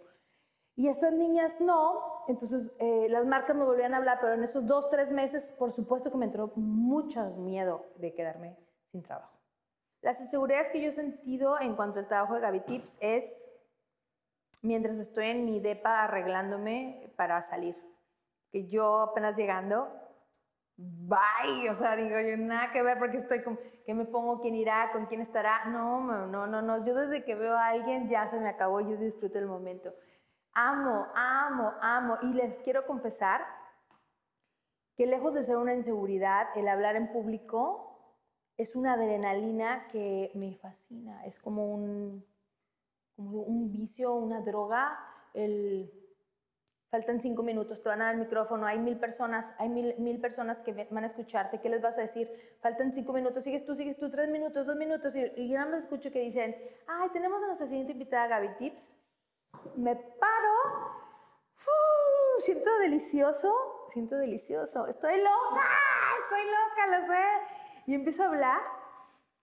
Y 0.78 0.88
estas 0.90 1.12
niñas 1.12 1.60
no, 1.60 2.24
entonces 2.28 2.72
eh, 2.78 3.08
las 3.10 3.26
marcas 3.26 3.56
me 3.56 3.66
volvían 3.66 3.96
a 3.96 3.98
hablar, 3.98 4.20
pero 4.22 4.36
en 4.36 4.44
esos 4.44 4.64
dos, 4.68 4.92
tres 4.92 5.10
meses, 5.10 5.44
por 5.58 5.72
supuesto 5.72 6.12
que 6.12 6.18
me 6.18 6.26
entró 6.26 6.52
mucho 6.56 7.32
miedo 7.32 7.84
de 7.96 8.14
quedarme 8.14 8.56
sin 8.92 9.02
trabajo. 9.02 9.36
Las 10.04 10.22
inseguridades 10.22 10.70
que 10.70 10.80
yo 10.80 10.90
he 10.90 10.92
sentido 10.92 11.60
en 11.60 11.76
cuanto 11.76 12.00
al 12.00 12.08
trabajo 12.08 12.36
de 12.36 12.42
Gaby 12.42 12.60
Tips 12.60 12.96
es 13.00 13.44
mientras 14.62 15.00
estoy 15.00 15.26
en 15.26 15.46
mi 15.46 15.60
depa 15.60 16.04
arreglándome 16.04 17.12
para 17.16 17.42
salir, 17.42 17.76
que 18.52 18.68
yo 18.68 19.00
apenas 19.00 19.36
llegando, 19.36 19.90
bye, 20.76 21.72
o 21.72 21.78
sea, 21.80 21.96
digo, 21.96 22.20
yo 22.20 22.38
nada 22.38 22.72
que 22.72 22.84
ver 22.84 23.00
porque 23.00 23.18
estoy 23.18 23.42
con, 23.42 23.60
¿qué 23.84 23.96
me 23.96 24.06
pongo? 24.06 24.42
¿Quién 24.42 24.54
irá? 24.54 24.92
¿Con 24.92 25.08
quién 25.08 25.22
estará? 25.22 25.66
No, 25.66 26.02
no, 26.28 26.46
no, 26.46 26.62
no, 26.62 26.86
yo 26.86 26.94
desde 26.94 27.24
que 27.24 27.34
veo 27.34 27.56
a 27.58 27.70
alguien 27.70 28.10
ya 28.10 28.28
se 28.28 28.40
me 28.40 28.50
acabó, 28.50 28.80
yo 28.82 28.96
disfruto 28.96 29.40
el 29.40 29.48
momento. 29.48 29.92
Amo, 30.60 31.06
amo, 31.14 31.74
amo. 31.82 32.18
Y 32.24 32.34
les 32.34 32.58
quiero 32.64 32.88
confesar 32.88 33.46
que 34.96 35.06
lejos 35.06 35.36
de 35.36 35.44
ser 35.44 35.58
una 35.58 35.76
inseguridad, 35.76 36.48
el 36.56 36.68
hablar 36.68 36.96
en 36.96 37.12
público 37.12 38.16
es 38.58 38.76
una 38.76 38.94
adrenalina 38.94 39.88
que 39.92 40.32
me 40.34 40.56
fascina. 40.56 41.24
Es 41.28 41.38
como 41.38 41.72
un, 41.72 42.26
como 43.16 43.44
un 43.44 43.72
vicio, 43.72 44.16
una 44.16 44.42
droga. 44.42 44.98
El, 45.36 45.94
faltan 46.90 47.20
cinco 47.20 47.44
minutos, 47.44 47.84
te 47.84 47.90
van 47.90 48.02
a 48.02 48.06
dar 48.06 48.16
el 48.16 48.22
micrófono, 48.22 48.66
hay 48.66 48.80
mil 48.80 48.98
personas, 48.98 49.54
hay 49.60 49.70
mil, 49.70 49.94
mil 50.00 50.20
personas 50.20 50.62
que 50.62 50.88
van 50.90 51.04
a 51.04 51.08
escucharte. 51.08 51.62
¿Qué 51.62 51.70
les 51.70 51.84
vas 51.84 52.00
a 52.00 52.02
decir? 52.02 52.32
Faltan 52.62 52.92
cinco 52.92 53.14
minutos, 53.14 53.44
sigues 53.44 53.64
tú, 53.64 53.76
sigues 53.76 54.00
tú, 54.00 54.10
tres 54.10 54.28
minutos, 54.32 54.66
dos 54.66 54.76
minutos. 54.76 55.16
Y, 55.16 55.22
y 55.36 55.50
yo 55.50 55.64
me 55.68 55.78
escucho 55.78 56.12
que 56.12 56.22
dicen, 56.22 56.56
ay, 56.88 57.10
tenemos 57.14 57.44
a 57.44 57.46
nuestra 57.46 57.68
siguiente 57.68 57.92
invitada, 57.92 58.26
Gaby 58.26 58.56
Tips 58.58 58.97
me 59.76 59.96
paro, 59.96 60.54
uh, 61.66 62.42
siento 62.42 62.70
delicioso, 62.80 63.54
siento 63.90 64.16
delicioso, 64.16 64.88
estoy 64.88 65.18
loca, 65.18 65.70
estoy 66.24 66.42
loca, 66.46 67.00
lo 67.00 67.06
sé. 67.08 67.24
Y 67.88 67.96
empiezo 67.96 68.24
a 68.24 68.28
hablar 68.28 68.62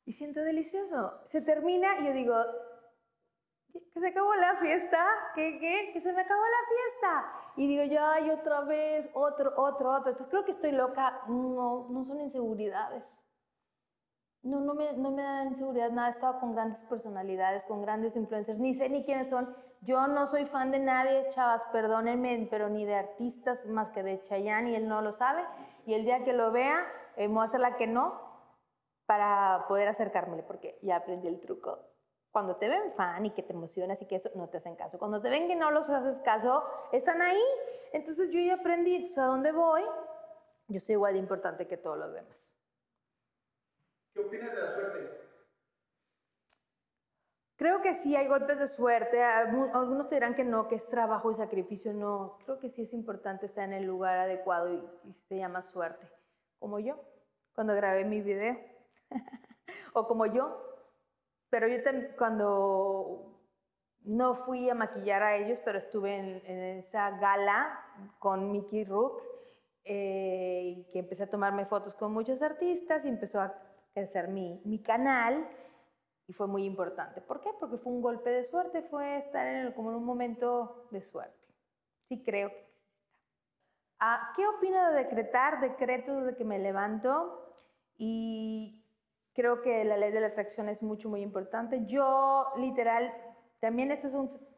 y 0.04 0.12
siento 0.12 0.40
delicioso. 0.40 1.20
Se 1.24 1.40
termina 1.40 1.98
y 2.00 2.06
yo 2.06 2.12
digo, 2.12 2.36
que 3.92 4.00
se 4.00 4.06
acabó 4.08 4.34
la 4.34 4.56
fiesta, 4.56 5.04
¿qué, 5.34 5.58
qué? 5.58 5.90
Que 5.92 6.00
se 6.00 6.12
me 6.12 6.20
acabó 6.20 6.42
la 6.42 6.68
fiesta. 6.68 7.32
Y 7.56 7.66
digo 7.66 7.84
yo, 7.84 8.04
ay, 8.04 8.30
otra 8.30 8.60
vez, 8.62 9.08
otro, 9.14 9.52
otro, 9.56 9.88
otro. 9.88 10.10
Entonces 10.10 10.26
creo 10.28 10.44
que 10.44 10.52
estoy 10.52 10.72
loca. 10.72 11.22
No, 11.28 11.88
no 11.90 12.04
son 12.04 12.20
inseguridades. 12.20 13.20
No, 14.42 14.60
no 14.60 14.74
me, 14.74 14.92
no 14.94 15.10
me 15.10 15.22
da 15.22 15.44
inseguridad 15.44 15.90
nada. 15.90 16.08
He 16.08 16.12
estado 16.12 16.38
con 16.38 16.54
grandes 16.54 16.82
personalidades, 16.84 17.64
con 17.64 17.82
grandes 17.82 18.14
influencers. 18.16 18.58
Ni 18.58 18.74
sé 18.74 18.88
ni 18.88 19.04
quiénes 19.04 19.28
son. 19.28 19.56
Yo 19.84 20.06
no 20.06 20.26
soy 20.26 20.46
fan 20.46 20.70
de 20.70 20.78
nadie, 20.78 21.28
chavas, 21.28 21.64
perdónenme, 21.66 22.48
pero 22.50 22.70
ni 22.70 22.86
de 22.86 22.94
artistas 22.94 23.66
más 23.66 23.90
que 23.90 24.02
de 24.02 24.22
Chayanne 24.22 24.70
y 24.70 24.74
él 24.76 24.88
no 24.88 25.02
lo 25.02 25.12
sabe. 25.12 25.44
Y 25.84 25.92
el 25.92 26.04
día 26.04 26.24
que 26.24 26.32
lo 26.32 26.52
vea, 26.52 26.86
eh, 27.16 27.28
me 27.28 27.34
voy 27.34 27.42
a 27.42 27.46
hacer 27.46 27.60
la 27.60 27.76
que 27.76 27.86
no 27.86 28.18
para 29.04 29.66
poder 29.68 29.88
acercármele, 29.88 30.42
porque 30.42 30.78
ya 30.80 30.96
aprendí 30.96 31.28
el 31.28 31.38
truco. 31.38 31.78
Cuando 32.32 32.56
te 32.56 32.68
ven 32.68 32.94
fan 32.94 33.26
y 33.26 33.30
que 33.32 33.42
te 33.42 33.52
emocionas 33.52 34.00
y 34.00 34.06
que 34.06 34.16
eso, 34.16 34.30
no 34.34 34.48
te 34.48 34.56
hacen 34.56 34.74
caso. 34.74 34.98
Cuando 34.98 35.20
te 35.20 35.28
ven 35.28 35.48
que 35.48 35.56
no 35.56 35.70
los 35.70 35.90
haces 35.90 36.18
caso, 36.22 36.64
están 36.90 37.20
ahí. 37.20 37.44
Entonces 37.92 38.30
yo 38.30 38.40
ya 38.40 38.54
aprendí, 38.54 38.94
entonces 38.94 39.18
a 39.18 39.26
dónde 39.26 39.52
voy, 39.52 39.82
yo 40.68 40.80
soy 40.80 40.94
igual 40.94 41.12
de 41.12 41.18
importante 41.18 41.66
que 41.66 41.76
todos 41.76 41.98
los 41.98 42.12
demás. 42.14 42.50
¿Qué 44.14 44.20
opinas 44.20 44.50
de 44.50 44.62
la 44.62 44.74
suerte? 44.74 45.23
Creo 47.64 47.80
que 47.80 47.94
sí 47.94 48.14
hay 48.14 48.26
golpes 48.26 48.58
de 48.58 48.66
suerte. 48.66 49.22
Algunos 49.22 50.10
te 50.10 50.16
dirán 50.16 50.34
que 50.34 50.44
no, 50.44 50.68
que 50.68 50.74
es 50.74 50.86
trabajo 50.86 51.30
y 51.30 51.34
sacrificio. 51.34 51.94
No, 51.94 52.36
creo 52.44 52.58
que 52.58 52.68
sí 52.68 52.82
es 52.82 52.92
importante 52.92 53.46
estar 53.46 53.64
en 53.64 53.72
el 53.72 53.86
lugar 53.86 54.18
adecuado 54.18 54.70
y, 54.70 54.86
y 55.08 55.14
se 55.30 55.38
llama 55.38 55.62
suerte. 55.62 56.06
Como 56.58 56.78
yo, 56.78 57.00
cuando 57.54 57.74
grabé 57.74 58.04
mi 58.04 58.20
video. 58.20 58.58
o 59.94 60.06
como 60.06 60.26
yo. 60.26 60.62
Pero 61.48 61.66
yo 61.66 61.78
cuando 62.18 63.40
no 64.02 64.34
fui 64.44 64.68
a 64.68 64.74
maquillar 64.74 65.22
a 65.22 65.36
ellos, 65.36 65.58
pero 65.64 65.78
estuve 65.78 66.18
en, 66.18 66.42
en 66.44 66.78
esa 66.80 67.12
gala 67.12 67.80
con 68.18 68.52
Mickey 68.52 68.84
Rook, 68.84 69.22
eh, 69.84 70.74
y 70.76 70.92
que 70.92 70.98
empecé 70.98 71.22
a 71.22 71.30
tomarme 71.30 71.64
fotos 71.64 71.94
con 71.94 72.12
muchos 72.12 72.42
artistas 72.42 73.06
y 73.06 73.08
empezó 73.08 73.40
a 73.40 73.54
crecer 73.94 74.28
mi, 74.28 74.60
mi 74.66 74.82
canal 74.82 75.48
y 76.26 76.32
fue 76.32 76.46
muy 76.46 76.64
importante. 76.64 77.20
¿Por 77.20 77.40
qué? 77.40 77.50
Porque 77.58 77.76
fue 77.78 77.92
un 77.92 78.02
golpe 78.02 78.30
de 78.30 78.44
suerte, 78.44 78.82
fue 78.82 79.16
estar 79.16 79.46
en 79.46 79.66
el, 79.66 79.74
como 79.74 79.90
en 79.90 79.96
un 79.96 80.04
momento 80.04 80.88
de 80.90 81.02
suerte. 81.02 81.46
Sí 82.08 82.22
creo 82.24 82.50
que 82.50 82.60
existe. 82.60 82.74
Ah, 84.00 84.32
¿Qué 84.34 84.46
opino 84.46 84.90
de 84.90 85.04
decretar? 85.04 85.60
Decreto 85.60 86.20
desde 86.20 86.36
que 86.36 86.44
me 86.44 86.58
levanto 86.58 87.54
y 87.96 88.84
creo 89.34 89.62
que 89.62 89.84
la 89.84 89.96
ley 89.96 90.12
de 90.12 90.20
la 90.20 90.28
atracción 90.28 90.68
es 90.68 90.82
mucho, 90.82 91.08
muy 91.08 91.20
importante. 91.20 91.84
Yo, 91.86 92.46
literal, 92.56 93.12
también 93.60 93.90
esto 93.90 94.08
es 94.08 94.14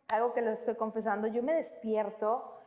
algo 0.08 0.32
que 0.32 0.42
lo 0.42 0.50
estoy 0.50 0.76
confesando, 0.76 1.26
yo 1.26 1.42
me 1.42 1.54
despierto 1.54 2.60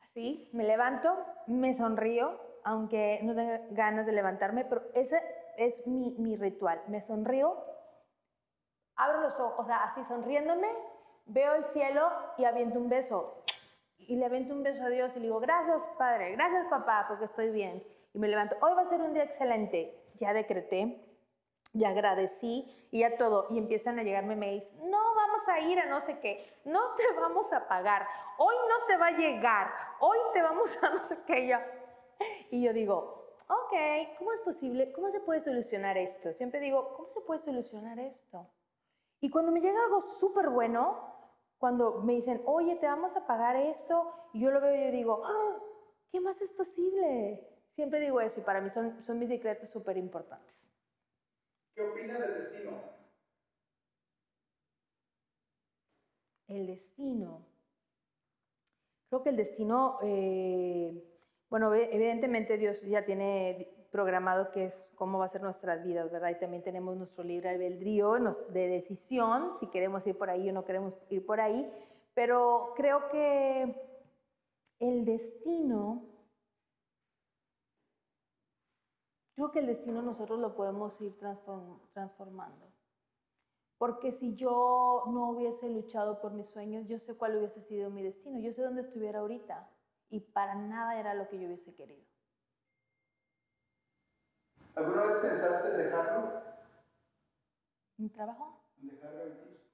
así, 0.00 0.48
me 0.52 0.64
levanto, 0.64 1.16
me 1.46 1.74
sonrío, 1.74 2.40
aunque 2.64 3.20
no 3.22 3.34
tenga 3.34 3.60
ganas 3.70 4.06
de 4.06 4.12
levantarme, 4.12 4.64
pero 4.64 4.82
ese 4.94 5.20
es 5.56 5.86
mi, 5.86 6.14
mi 6.18 6.36
ritual. 6.36 6.82
Me 6.88 7.00
sonrío, 7.02 7.56
abro 8.96 9.20
los 9.20 9.38
ojos, 9.38 9.54
o 9.58 9.64
sea, 9.64 9.84
así 9.84 10.04
sonriéndome, 10.04 10.68
veo 11.26 11.54
el 11.54 11.64
cielo 11.66 12.10
y 12.38 12.44
aviento 12.44 12.78
un 12.78 12.88
beso. 12.88 13.44
Y 13.98 14.16
le 14.16 14.26
aviento 14.26 14.54
un 14.54 14.62
beso 14.62 14.84
a 14.84 14.88
Dios 14.88 15.12
y 15.14 15.20
le 15.20 15.26
digo, 15.26 15.40
gracias 15.40 15.86
Padre, 15.98 16.32
gracias 16.32 16.66
papá, 16.68 17.06
porque 17.08 17.24
estoy 17.24 17.50
bien. 17.50 17.82
Y 18.12 18.18
me 18.18 18.28
levanto, 18.28 18.56
hoy 18.60 18.74
va 18.74 18.82
a 18.82 18.86
ser 18.86 19.00
un 19.00 19.14
día 19.14 19.24
excelente. 19.24 19.98
Ya 20.16 20.34
decreté, 20.34 21.02
ya 21.72 21.90
agradecí 21.90 22.88
y 22.90 23.00
ya 23.00 23.16
todo. 23.16 23.46
Y 23.50 23.58
empiezan 23.58 23.98
a 23.98 24.02
llegarme 24.02 24.36
mails, 24.36 24.64
no 24.82 25.14
vamos 25.14 25.48
a 25.48 25.60
ir 25.60 25.78
a 25.78 25.86
no 25.86 26.00
sé 26.00 26.18
qué, 26.18 26.60
no 26.64 26.94
te 26.96 27.04
vamos 27.18 27.52
a 27.52 27.66
pagar, 27.68 28.06
hoy 28.38 28.54
no 28.68 28.86
te 28.86 28.96
va 28.96 29.06
a 29.06 29.12
llegar, 29.12 29.72
hoy 30.00 30.18
te 30.34 30.42
vamos 30.42 30.82
a 30.82 30.90
no 30.90 31.04
sé 31.04 31.18
qué. 31.26 31.56
Y 32.50 32.62
yo 32.62 32.72
digo, 32.72 33.21
ok, 33.48 34.18
¿cómo 34.18 34.32
es 34.32 34.40
posible? 34.40 34.92
¿Cómo 34.92 35.10
se 35.10 35.20
puede 35.20 35.40
solucionar 35.40 35.96
esto? 35.98 36.32
Siempre 36.32 36.60
digo, 36.60 36.94
¿cómo 36.96 37.08
se 37.08 37.20
puede 37.20 37.40
solucionar 37.40 37.98
esto? 37.98 38.50
Y 39.20 39.30
cuando 39.30 39.52
me 39.52 39.60
llega 39.60 39.82
algo 39.84 40.00
súper 40.00 40.50
bueno, 40.50 41.12
cuando 41.58 42.00
me 42.02 42.14
dicen, 42.14 42.42
oye, 42.44 42.76
te 42.76 42.86
vamos 42.86 43.16
a 43.16 43.26
pagar 43.26 43.56
esto, 43.56 44.12
y 44.32 44.40
yo 44.40 44.50
lo 44.50 44.60
veo 44.60 44.74
y 44.74 44.86
yo 44.86 44.92
digo, 44.92 45.22
¡Ah! 45.24 45.58
¿qué 46.10 46.20
más 46.20 46.40
es 46.42 46.50
posible? 46.50 47.48
Siempre 47.74 48.00
digo 48.00 48.20
eso 48.20 48.40
y 48.40 48.42
para 48.42 48.60
mí 48.60 48.68
son, 48.70 49.02
son 49.02 49.18
mis 49.18 49.28
decretos 49.28 49.70
súper 49.70 49.96
importantes. 49.96 50.66
¿Qué 51.74 51.82
opinas 51.82 52.20
del 52.20 52.34
destino? 52.34 52.70
El 56.48 56.66
destino. 56.66 57.46
Creo 59.08 59.22
que 59.22 59.30
el 59.30 59.36
destino, 59.36 59.98
eh, 60.02 61.11
bueno, 61.52 61.74
evidentemente 61.74 62.56
Dios 62.56 62.80
ya 62.80 63.04
tiene 63.04 63.68
programado 63.90 64.50
qué 64.52 64.64
es 64.64 64.88
cómo 64.94 65.18
va 65.18 65.26
a 65.26 65.28
ser 65.28 65.42
nuestras 65.42 65.84
vidas, 65.84 66.10
¿verdad? 66.10 66.30
Y 66.30 66.38
también 66.38 66.62
tenemos 66.62 66.96
nuestro 66.96 67.22
libre 67.24 67.50
albedrío 67.50 68.14
de 68.48 68.68
decisión, 68.68 69.58
si 69.60 69.66
queremos 69.66 70.06
ir 70.06 70.16
por 70.16 70.30
ahí 70.30 70.48
o 70.48 70.52
no 70.54 70.64
queremos 70.64 70.94
ir 71.10 71.26
por 71.26 71.42
ahí, 71.42 71.70
pero 72.14 72.72
creo 72.74 73.10
que 73.10 73.76
el 74.78 75.04
destino, 75.04 76.06
creo 79.34 79.50
que 79.50 79.58
el 79.58 79.66
destino 79.66 80.00
nosotros 80.00 80.38
lo 80.38 80.54
podemos 80.54 80.98
ir 81.02 81.14
transformando. 81.92 82.72
Porque 83.76 84.12
si 84.12 84.36
yo 84.36 85.02
no 85.08 85.32
hubiese 85.32 85.68
luchado 85.68 86.18
por 86.22 86.32
mis 86.32 86.48
sueños, 86.48 86.86
yo 86.88 86.98
sé 86.98 87.14
cuál 87.14 87.36
hubiese 87.36 87.60
sido 87.60 87.90
mi 87.90 88.02
destino, 88.02 88.40
yo 88.40 88.50
sé 88.52 88.62
dónde 88.62 88.80
estuviera 88.80 89.18
ahorita 89.18 89.68
y 90.12 90.20
para 90.20 90.54
nada 90.54 91.00
era 91.00 91.14
lo 91.14 91.26
que 91.26 91.38
yo 91.38 91.46
hubiese 91.46 91.74
querido. 91.74 92.04
¿Alguna 94.74 95.06
vez 95.06 95.16
pensaste 95.22 95.70
dejarlo? 95.70 96.42
¿Mi 97.96 98.10
trabajo? 98.10 98.60
¿Dejar 98.76 99.14
Gaby 99.14 99.30
Tips? 99.30 99.72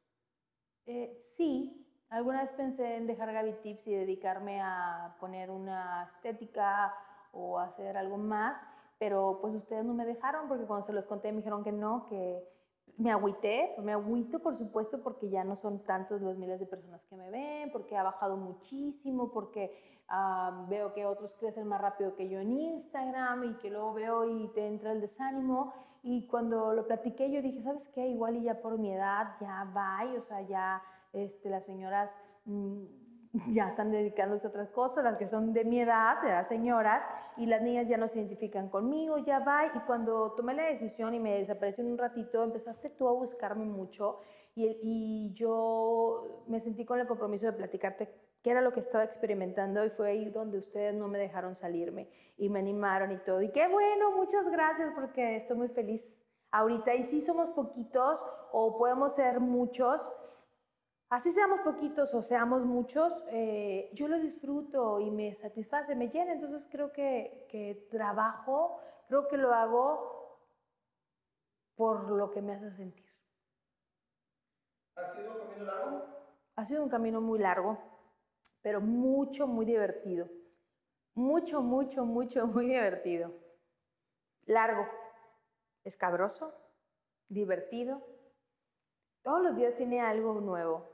Eh, 0.86 1.18
sí, 1.20 2.04
alguna 2.08 2.42
vez 2.42 2.52
pensé 2.52 2.96
en 2.96 3.08
dejar 3.08 3.32
Gaby 3.32 3.54
Tips 3.62 3.88
y 3.88 3.94
dedicarme 3.94 4.60
a 4.62 5.16
poner 5.18 5.50
una 5.50 6.04
estética 6.04 6.94
o 7.32 7.58
hacer 7.58 7.96
algo 7.96 8.16
más, 8.16 8.64
pero 8.98 9.38
pues 9.40 9.54
ustedes 9.56 9.84
no 9.84 9.92
me 9.92 10.06
dejaron 10.06 10.46
porque 10.46 10.66
cuando 10.66 10.86
se 10.86 10.92
los 10.92 11.06
conté 11.06 11.32
me 11.32 11.38
dijeron 11.38 11.64
que 11.64 11.72
no, 11.72 12.06
que 12.06 12.48
me 12.96 13.10
agüité, 13.10 13.74
me 13.82 13.92
agüito 13.92 14.40
por 14.40 14.56
supuesto 14.56 15.02
porque 15.02 15.28
ya 15.28 15.42
no 15.42 15.56
son 15.56 15.84
tantos 15.84 16.20
los 16.20 16.38
miles 16.38 16.60
de 16.60 16.66
personas 16.66 17.04
que 17.06 17.16
me 17.16 17.30
ven, 17.30 17.72
porque 17.72 17.96
ha 17.96 18.02
bajado 18.04 18.36
muchísimo, 18.36 19.32
porque 19.32 19.97
veo 20.68 20.92
que 20.94 21.04
otros 21.04 21.34
crecen 21.34 21.66
más 21.66 21.80
rápido 21.80 22.14
que 22.16 22.28
yo 22.28 22.40
en 22.40 22.52
Instagram 22.52 23.44
y 23.44 23.54
que 23.58 23.70
luego 23.70 23.92
veo 23.92 24.24
y 24.24 24.48
te 24.48 24.66
entra 24.66 24.92
el 24.92 25.00
desánimo. 25.00 25.74
Y 26.02 26.26
cuando 26.26 26.72
lo 26.72 26.86
platiqué 26.86 27.30
yo 27.30 27.42
dije, 27.42 27.60
¿sabes 27.62 27.88
qué? 27.88 28.06
Igual 28.06 28.36
y 28.36 28.42
ya 28.44 28.60
por 28.60 28.78
mi 28.78 28.92
edad 28.92 29.36
ya 29.40 29.70
va, 29.76 30.04
o 30.16 30.20
sea, 30.20 30.40
ya 30.42 30.82
este, 31.12 31.50
las 31.50 31.64
señoras 31.64 32.10
mm, 32.44 32.84
ya 33.52 33.68
están 33.68 33.90
dedicándose 33.90 34.46
a 34.46 34.50
otras 34.50 34.70
cosas, 34.70 35.04
las 35.04 35.18
que 35.18 35.26
son 35.26 35.52
de 35.52 35.64
mi 35.64 35.80
edad, 35.80 36.22
de 36.22 36.30
las 36.30 36.48
señoras, 36.48 37.02
y 37.36 37.46
las 37.46 37.60
niñas 37.62 37.88
ya 37.88 37.98
no 37.98 38.08
se 38.08 38.18
identifican 38.18 38.68
conmigo, 38.68 39.18
ya 39.18 39.40
va. 39.40 39.66
Y 39.66 39.80
cuando 39.80 40.32
tomé 40.32 40.54
la 40.54 40.64
decisión 40.64 41.14
y 41.14 41.20
me 41.20 41.34
desapareció 41.34 41.84
en 41.84 41.92
un 41.92 41.98
ratito, 41.98 42.42
empezaste 42.42 42.90
tú 42.90 43.08
a 43.08 43.12
buscarme 43.12 43.64
mucho 43.66 44.20
y, 44.54 44.66
y 44.82 45.32
yo 45.34 46.44
me 46.46 46.60
sentí 46.60 46.84
con 46.84 46.98
el 46.98 47.06
compromiso 47.06 47.46
de 47.46 47.52
platicarte 47.52 48.27
qué 48.42 48.50
era 48.50 48.60
lo 48.60 48.72
que 48.72 48.80
estaba 48.80 49.04
experimentando 49.04 49.84
y 49.84 49.90
fue 49.90 50.10
ahí 50.10 50.30
donde 50.30 50.58
ustedes 50.58 50.94
no 50.94 51.08
me 51.08 51.18
dejaron 51.18 51.56
salirme 51.56 52.08
y 52.36 52.48
me 52.48 52.60
animaron 52.60 53.12
y 53.12 53.18
todo. 53.18 53.42
Y 53.42 53.50
qué 53.50 53.66
bueno, 53.68 54.12
muchas 54.12 54.48
gracias 54.50 54.92
porque 54.94 55.36
estoy 55.36 55.56
muy 55.56 55.68
feliz 55.68 56.18
ahorita. 56.50 56.94
Y 56.94 57.04
si 57.04 57.20
somos 57.20 57.50
poquitos 57.50 58.20
o 58.52 58.78
podemos 58.78 59.14
ser 59.14 59.40
muchos, 59.40 60.00
así 61.10 61.32
seamos 61.32 61.60
poquitos 61.60 62.14
o 62.14 62.22
seamos 62.22 62.64
muchos, 62.64 63.24
eh, 63.30 63.90
yo 63.94 64.06
lo 64.08 64.18
disfruto 64.20 65.00
y 65.00 65.10
me 65.10 65.34
satisface, 65.34 65.96
me 65.96 66.08
llena. 66.08 66.32
Entonces 66.32 66.68
creo 66.70 66.92
que, 66.92 67.46
que 67.50 67.88
trabajo, 67.90 68.80
creo 69.08 69.26
que 69.26 69.36
lo 69.36 69.52
hago 69.52 70.16
por 71.74 72.10
lo 72.10 72.30
que 72.30 72.42
me 72.42 72.54
hace 72.54 72.70
sentir. 72.70 73.06
¿Ha 74.96 75.14
sido 75.14 75.32
un 75.32 75.38
camino 75.38 75.64
largo? 75.64 76.02
Ha 76.56 76.64
sido 76.64 76.82
un 76.82 76.88
camino 76.88 77.20
muy 77.20 77.38
largo 77.38 77.78
pero 78.62 78.80
mucho, 78.80 79.46
muy 79.46 79.66
divertido. 79.66 80.28
Mucho, 81.14 81.62
mucho, 81.62 82.04
mucho, 82.04 82.46
muy 82.46 82.66
divertido. 82.66 83.32
Largo, 84.46 84.86
escabroso, 85.84 86.54
divertido. 87.28 88.02
Todos 89.22 89.42
los 89.42 89.56
días 89.56 89.74
tiene 89.76 90.00
algo 90.00 90.40
nuevo. 90.40 90.88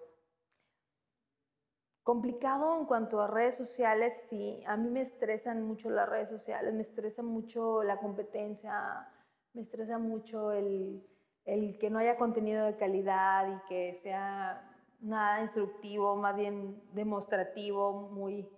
Complicado 2.03 2.79
en 2.79 2.87
cuanto 2.87 3.21
a 3.21 3.29
redes 3.29 3.57
sociales, 3.57 4.15
sí. 4.29 4.63
A 4.67 4.77
mí 4.77 4.91
me 4.91 5.01
estresan 5.01 5.63
mucho 5.63 5.89
las 5.89 6.09
redes 6.09 6.29
sociales, 6.29 6.75
me 6.75 6.83
estresa 6.83 7.23
mucho 7.23 7.83
la 7.83 7.99
competencia, 7.99 9.09
me 9.55 9.63
estresa 9.63 9.99
mucho 9.99 10.53
el, 10.53 11.07
el 11.45 11.79
que 11.79 11.91
no 11.91 11.99
haya 11.99 12.19
contenido 12.19 12.67
de 12.67 12.77
calidad 12.77 13.49
y 13.49 13.69
que 13.69 14.01
sea 14.03 14.74
nada 15.01 15.43
instructivo, 15.43 16.17
más 16.17 16.37
bien 16.37 16.83
demostrativo, 16.93 18.11
muy 18.11 18.49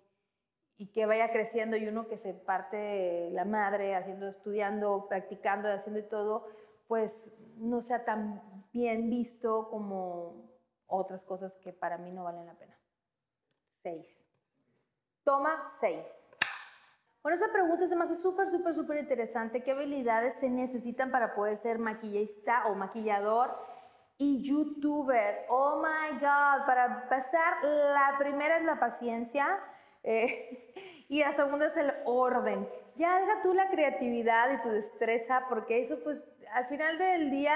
y 0.78 0.88
que 0.88 1.06
vaya 1.06 1.30
creciendo 1.30 1.76
y 1.76 1.88
uno 1.88 2.06
que 2.06 2.18
se 2.18 2.34
parte 2.34 3.30
la 3.32 3.44
madre 3.44 3.94
haciendo, 3.94 4.28
estudiando, 4.28 5.06
practicando, 5.08 5.72
haciendo 5.72 6.00
y 6.00 6.08
todo, 6.08 6.46
pues 6.86 7.32
no 7.56 7.80
sea 7.80 8.04
tan 8.04 8.42
bien 8.72 9.08
visto 9.08 9.70
como 9.70 10.50
otras 10.86 11.24
cosas 11.24 11.56
que 11.58 11.72
para 11.72 11.96
mí 11.96 12.12
no 12.12 12.24
valen 12.24 12.46
la 12.46 12.54
pena. 12.54 12.78
Seis. 13.82 14.22
Toma 15.24 15.62
seis. 15.80 16.14
Bueno, 17.22 17.36
esa 17.36 17.50
pregunta 17.50 17.86
se 17.88 17.96
me 17.96 18.04
hace 18.04 18.14
súper, 18.14 18.48
súper, 18.50 18.74
súper 18.74 18.98
interesante. 18.98 19.64
¿Qué 19.64 19.72
habilidades 19.72 20.34
se 20.34 20.48
necesitan 20.48 21.10
para 21.10 21.34
poder 21.34 21.56
ser 21.56 21.78
maquillista 21.78 22.66
o 22.68 22.74
maquillador? 22.74 23.56
Y 24.18 24.42
youtuber. 24.42 25.44
Oh 25.48 25.82
my 25.82 26.18
God, 26.18 26.66
para 26.66 27.02
empezar, 27.02 27.62
la 27.62 28.14
primera 28.18 28.58
es 28.58 28.64
la 28.64 28.78
paciencia 28.78 29.58
eh, 30.02 30.72
y 31.08 31.20
la 31.20 31.32
segunda 31.32 31.66
es 31.66 31.76
el 31.76 31.92
orden. 32.04 32.68
Ya 32.96 33.18
deja 33.20 33.42
tú 33.42 33.52
la 33.52 33.68
creatividad 33.68 34.50
y 34.52 34.62
tu 34.62 34.70
destreza 34.70 35.44
porque 35.48 35.82
eso 35.82 35.98
pues 36.02 36.26
al 36.52 36.66
final 36.66 36.98
del 36.98 37.30
día 37.30 37.54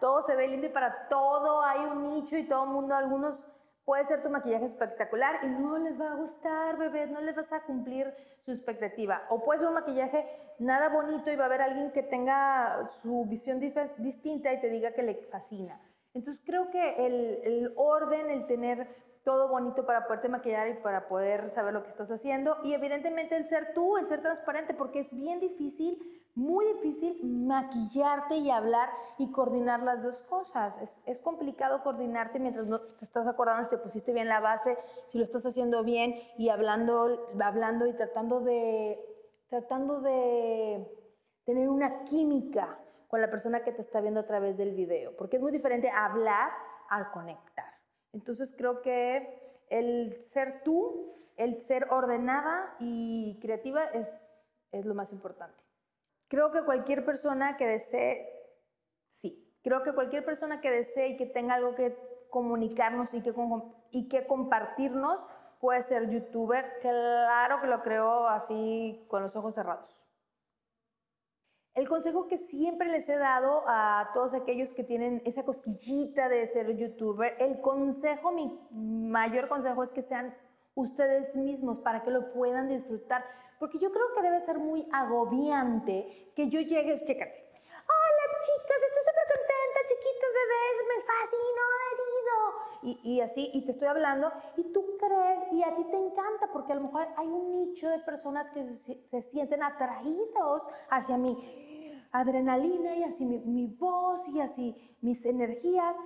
todo 0.00 0.22
se 0.22 0.34
ve 0.34 0.48
lindo 0.48 0.66
y 0.66 0.70
para 0.70 1.08
todo 1.08 1.62
hay 1.62 1.80
un 1.80 2.08
nicho 2.08 2.36
y 2.36 2.44
todo 2.44 2.64
el 2.64 2.70
mundo, 2.70 2.94
algunos 2.94 3.42
puede 3.84 4.04
ser 4.04 4.22
tu 4.22 4.30
maquillaje 4.30 4.66
espectacular 4.66 5.40
y 5.42 5.46
no 5.46 5.78
les 5.78 6.00
va 6.00 6.12
a 6.12 6.14
gustar, 6.14 6.76
bebé, 6.76 7.06
no 7.06 7.20
les 7.20 7.34
vas 7.34 7.52
a 7.52 7.62
cumplir 7.62 8.14
su 8.44 8.52
expectativa. 8.52 9.22
O 9.30 9.42
puede 9.42 9.60
ser 9.60 9.68
un 9.68 9.74
maquillaje 9.74 10.26
nada 10.58 10.88
bonito 10.88 11.30
y 11.30 11.36
va 11.36 11.44
a 11.44 11.46
haber 11.46 11.62
alguien 11.62 11.90
que 11.92 12.02
tenga 12.02 12.86
su 13.02 13.24
visión 13.24 13.60
distinta 13.60 14.52
y 14.52 14.60
te 14.60 14.68
diga 14.68 14.92
que 14.92 15.02
le 15.02 15.14
fascina. 15.30 15.80
Entonces 16.14 16.42
creo 16.44 16.70
que 16.70 17.06
el, 17.06 17.72
orden, 17.76 18.30
el 18.30 18.46
tener 18.46 18.88
todo 19.24 19.48
bonito 19.48 19.84
para 19.84 20.06
poderte 20.06 20.28
maquillar 20.28 20.68
y 20.68 20.74
para 20.74 21.08
poder 21.08 21.50
saber 21.50 21.74
lo 21.74 21.82
que 21.82 21.90
estás 21.90 22.10
haciendo 22.10 22.56
y 22.64 22.72
evidentemente 22.72 23.36
el 23.36 23.46
ser 23.46 23.74
tú, 23.74 23.98
el 23.98 24.06
ser 24.06 24.22
transparente, 24.22 24.74
porque 24.74 25.00
es 25.00 25.14
bien 25.14 25.38
difícil 25.38 26.18
muy 26.38 26.64
difícil 26.74 27.18
maquillarte 27.24 28.36
y 28.36 28.48
hablar 28.48 28.90
y 29.18 29.32
coordinar 29.32 29.82
las 29.82 30.04
dos 30.04 30.22
cosas. 30.22 30.72
Es, 31.04 31.20
complicado 31.20 31.82
coordinarte 31.82 32.38
mientras 32.38 32.68
no 32.68 32.80
te 32.80 33.04
estás 33.04 33.26
acordando 33.26 33.64
si 33.64 33.70
te 33.70 33.78
pusiste 33.78 34.12
bien 34.12 34.28
la 34.28 34.38
base, 34.38 34.78
si 35.08 35.18
lo 35.18 35.24
estás 35.24 35.44
haciendo 35.44 35.82
bien 35.82 36.14
y 36.38 36.48
hablando, 36.50 37.26
hablando 37.42 37.88
y 37.88 37.92
tratando 37.92 38.40
de, 38.40 39.04
tratando 39.48 40.00
de 40.00 40.86
tener 41.44 41.68
una 41.68 42.04
química 42.04 42.78
con 43.08 43.20
la 43.22 43.30
persona 43.30 43.64
que 43.64 43.72
te 43.72 43.80
está 43.80 44.00
viendo 44.00 44.20
a 44.20 44.26
través 44.26 44.56
del 44.58 44.74
video, 44.74 45.16
porque 45.16 45.36
es 45.36 45.42
muy 45.42 45.50
diferente 45.50 45.90
hablar 45.90 46.50
a 46.90 47.10
conectar. 47.10 47.74
Entonces 48.12 48.54
creo 48.56 48.82
que 48.82 49.64
el 49.70 50.20
ser 50.20 50.62
tú, 50.62 51.14
el 51.36 51.60
ser 51.60 51.88
ordenada 51.90 52.76
y 52.78 53.38
creativa 53.40 53.84
es, 53.86 54.08
es 54.72 54.84
lo 54.84 54.94
más 54.94 55.12
importante. 55.12 55.62
Creo 56.28 56.52
que 56.52 56.62
cualquier 56.64 57.04
persona 57.04 57.56
que 57.56 57.66
desee, 57.66 58.28
sí, 59.08 59.50
creo 59.62 59.82
que 59.82 59.94
cualquier 59.94 60.24
persona 60.24 60.60
que 60.60 60.70
desee 60.70 61.08
y 61.08 61.16
que 61.16 61.26
tenga 61.26 61.54
algo 61.54 61.74
que 61.74 61.96
comunicarnos 62.28 63.14
y 63.14 63.22
que, 63.22 63.32
y 63.90 64.08
que 64.08 64.26
compartirnos 64.26 65.24
puede 65.60 65.82
ser 65.82 66.08
youtuber. 66.08 66.78
Claro 66.82 67.60
que 67.62 67.66
lo 67.66 67.82
creo 67.82 68.28
así 68.28 69.04
con 69.08 69.22
los 69.22 69.34
ojos 69.34 69.54
cerrados. 69.54 70.02
El 71.74 71.88
consejo 71.88 72.26
que 72.26 72.38
siempre 72.38 72.88
les 72.88 73.08
he 73.08 73.16
dado 73.16 73.62
a 73.66 74.10
todos 74.12 74.34
aquellos 74.34 74.72
que 74.72 74.82
tienen 74.82 75.22
esa 75.24 75.44
cosquillita 75.44 76.28
de 76.28 76.44
ser 76.46 76.76
youtuber, 76.76 77.36
el 77.38 77.60
consejo, 77.60 78.32
mi 78.32 78.58
mayor 78.72 79.48
consejo 79.48 79.82
es 79.82 79.90
que 79.92 80.02
sean 80.02 80.34
ustedes 80.74 81.36
mismos 81.36 81.80
para 81.80 82.02
que 82.02 82.10
lo 82.10 82.32
puedan 82.32 82.68
disfrutar. 82.68 83.24
Porque 83.58 83.78
yo 83.78 83.92
creo 83.92 84.14
que 84.14 84.22
debe 84.22 84.40
ser 84.40 84.58
muy 84.58 84.88
agobiante 84.92 86.32
que 86.34 86.48
yo 86.48 86.60
llegue, 86.60 87.04
chécate. 87.04 87.48
Hola 87.88 88.24
chicas, 88.42 88.80
estoy 88.86 89.04
súper 89.08 89.26
contenta, 89.34 89.78
chiquitos 89.88 90.32
bebés, 90.38 90.76
me 90.86 91.02
fascinó. 91.02 91.68
Y, 92.82 93.20
así, 93.20 93.50
y 93.52 93.64
te 93.64 93.72
estoy 93.72 93.88
hablando, 93.88 94.30
y 94.56 94.62
tú 94.72 94.96
crees, 94.98 95.52
y 95.52 95.62
a 95.64 95.74
ti 95.74 95.84
te 95.84 95.96
encanta, 95.96 96.48
porque 96.52 96.72
a 96.72 96.76
lo 96.76 96.82
mejor 96.82 97.08
hay 97.16 97.26
un 97.26 97.50
nicho 97.50 97.88
de 97.88 97.98
personas 97.98 98.48
que 98.50 98.72
se, 98.72 99.22
sienten 99.22 99.64
atraídos 99.64 100.62
hacia 100.88 101.18
mi 101.18 101.36
adrenalina 102.12 102.94
y 102.96 103.02
así 103.02 103.24
mi, 103.26 103.38
mi 103.40 103.66
voz 103.66 104.26
y 104.28 104.40
así 104.40 104.96
mis 105.00 105.26
energías. 105.26 105.96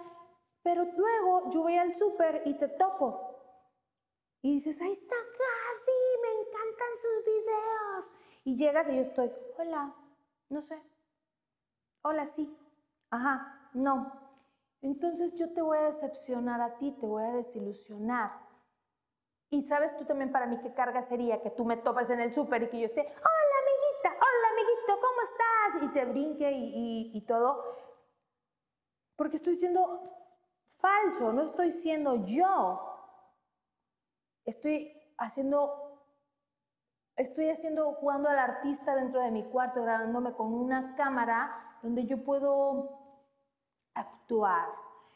Pero 0.63 0.85
luego 0.85 1.51
yo 1.51 1.63
voy 1.63 1.77
al 1.77 1.95
súper 1.95 2.43
y 2.47 2.55
te 2.55 2.69
topo. 2.69 3.33
Y 4.41 4.55
dices, 4.55 4.81
ahí 4.81 4.91
está 4.91 5.15
casi, 5.15 5.93
me 6.23 6.41
encantan 6.41 6.89
sus 7.01 7.25
videos. 7.25 8.11
Y 8.45 8.57
llegas 8.57 8.89
y 8.89 8.97
yo 8.97 9.03
estoy, 9.03 9.31
hola, 9.59 9.95
no 10.49 10.63
sé. 10.63 10.83
Hola, 12.03 12.27
sí. 12.29 12.57
Ajá, 13.11 13.71
no. 13.75 14.13
Entonces 14.83 15.35
yo 15.35 15.53
te 15.55 15.63
voy 15.63 15.79
a 15.79 15.85
decepcionar 15.85 16.61
a 16.61 16.77
ti, 16.77 16.93
te 17.01 17.07
voy 17.07 17.25
a 17.25 17.33
desilusionar. 17.33 18.33
Y 19.51 19.63
sabes 19.63 19.97
tú 19.97 20.05
también 20.05 20.33
para 20.33 20.47
mí 20.47 20.59
qué 20.61 20.75
carga 20.75 21.03
sería 21.03 21.41
que 21.41 21.51
tú 21.51 21.65
me 21.65 21.77
topas 21.77 22.11
en 22.11 22.21
el 22.21 22.35
súper 22.35 22.65
y 22.65 22.69
que 22.69 22.81
yo 22.81 22.87
esté, 22.87 23.01
hola 23.01 23.57
amiguita, 23.63 24.27
hola 24.27 24.49
amiguito, 24.53 25.01
¿cómo 25.01 25.23
estás? 25.23 25.83
Y 25.83 25.95
te 25.95 26.05
brinque 26.05 26.51
y, 26.53 27.11
y 27.15 27.21
todo. 27.23 27.63
Porque 29.17 29.37
estoy 29.37 29.57
siendo 29.57 30.03
falso, 30.79 31.33
no 31.33 31.43
estoy 31.43 31.71
siendo 31.71 32.27
yo 32.27 32.93
estoy 34.45 34.93
haciendo, 35.19 36.01
estoy 37.17 37.51
haciendo, 37.51 37.93
jugando 37.95 38.29
al 38.29 38.39
artista 38.39 38.95
dentro 38.95 39.21
de 39.21 39.31
mi 39.31 39.45
cuarto, 39.45 39.83
grabándome 39.83 40.33
con 40.33 40.53
una 40.53 40.95
cámara 40.97 41.79
donde 41.83 42.07
yo 42.07 42.25
puedo 42.25 43.02
actuar. 43.95 44.69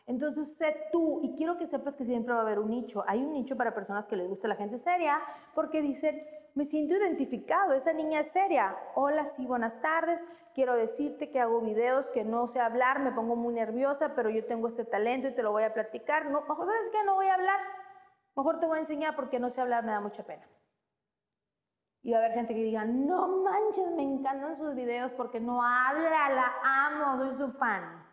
Entonces 0.06 0.56
sé 0.56 0.88
tú, 0.92 1.20
y 1.22 1.34
quiero 1.36 1.58
que 1.58 1.66
sepas 1.66 1.96
que 1.96 2.04
siempre 2.04 2.32
va 2.32 2.40
a 2.40 2.42
haber 2.42 2.60
un 2.60 2.70
nicho. 2.70 3.04
Hay 3.08 3.24
un 3.24 3.32
nicho 3.32 3.56
para 3.56 3.74
personas 3.74 4.06
que 4.06 4.16
les 4.16 4.28
gusta 4.28 4.46
la 4.46 4.54
gente 4.54 4.78
seria, 4.78 5.20
porque 5.54 5.82
dicen, 5.82 6.20
me 6.54 6.64
siento 6.64 6.94
identificado, 6.94 7.72
esa 7.72 7.92
niña 7.92 8.20
es 8.20 8.28
seria. 8.30 8.76
Hola, 8.94 9.26
sí, 9.26 9.46
buenas 9.46 9.80
tardes. 9.80 10.24
Quiero 10.54 10.74
decirte 10.74 11.30
que 11.30 11.40
hago 11.40 11.60
videos, 11.60 12.08
que 12.10 12.24
no 12.24 12.46
sé 12.46 12.60
hablar, 12.60 13.00
me 13.00 13.12
pongo 13.12 13.34
muy 13.34 13.54
nerviosa, 13.54 14.14
pero 14.14 14.30
yo 14.30 14.44
tengo 14.46 14.68
este 14.68 14.84
talento 14.84 15.28
y 15.28 15.34
te 15.34 15.42
lo 15.42 15.50
voy 15.50 15.64
a 15.64 15.74
platicar. 15.74 16.30
No, 16.30 16.46
¿sabes 16.46 16.88
qué? 16.92 17.02
No 17.04 17.16
voy 17.16 17.26
a 17.26 17.34
hablar 17.34 17.60
Mejor 18.36 18.60
te 18.60 18.66
voy 18.66 18.76
a 18.76 18.80
enseñar 18.80 19.16
porque 19.16 19.40
no 19.40 19.48
sé 19.48 19.62
hablar, 19.62 19.82
me 19.82 19.92
da 19.92 20.00
mucha 20.00 20.22
pena. 20.22 20.46
Y 22.02 22.12
va 22.12 22.18
a 22.18 22.20
haber 22.20 22.34
gente 22.34 22.54
que 22.54 22.62
diga, 22.62 22.84
no 22.84 23.42
manches, 23.42 23.90
me 23.92 24.02
encantan 24.02 24.54
sus 24.56 24.74
videos 24.74 25.10
porque 25.12 25.40
no 25.40 25.62
habla, 25.62 26.28
la 26.28 26.52
amo, 26.62 27.16
soy 27.16 27.34
su 27.34 27.50
fan. 27.56 28.05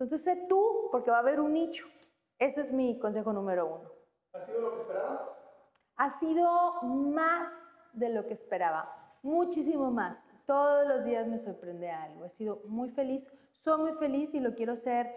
Entonces 0.00 0.22
sé 0.22 0.46
tú, 0.48 0.88
porque 0.90 1.10
va 1.10 1.18
a 1.18 1.20
haber 1.20 1.40
un 1.40 1.52
nicho. 1.52 1.86
Ese 2.38 2.62
es 2.62 2.72
mi 2.72 2.98
consejo 2.98 3.34
número 3.34 3.66
uno. 3.66 3.90
¿Ha 4.32 4.40
sido 4.40 4.60
lo 4.62 4.74
que 4.74 4.80
esperabas? 4.80 5.36
Ha 5.96 6.10
sido 6.18 6.82
más 6.82 7.52
de 7.92 8.08
lo 8.08 8.26
que 8.26 8.32
esperaba, 8.32 8.90
muchísimo 9.22 9.90
más. 9.90 10.26
Todos 10.46 10.88
los 10.88 11.04
días 11.04 11.26
me 11.26 11.38
sorprende 11.38 11.90
algo. 11.90 12.24
He 12.24 12.30
sido 12.30 12.62
muy 12.64 12.88
feliz, 12.88 13.30
soy 13.52 13.78
muy 13.78 13.92
feliz 13.92 14.32
y 14.34 14.40
lo 14.40 14.54
quiero 14.54 14.74
ser 14.74 15.12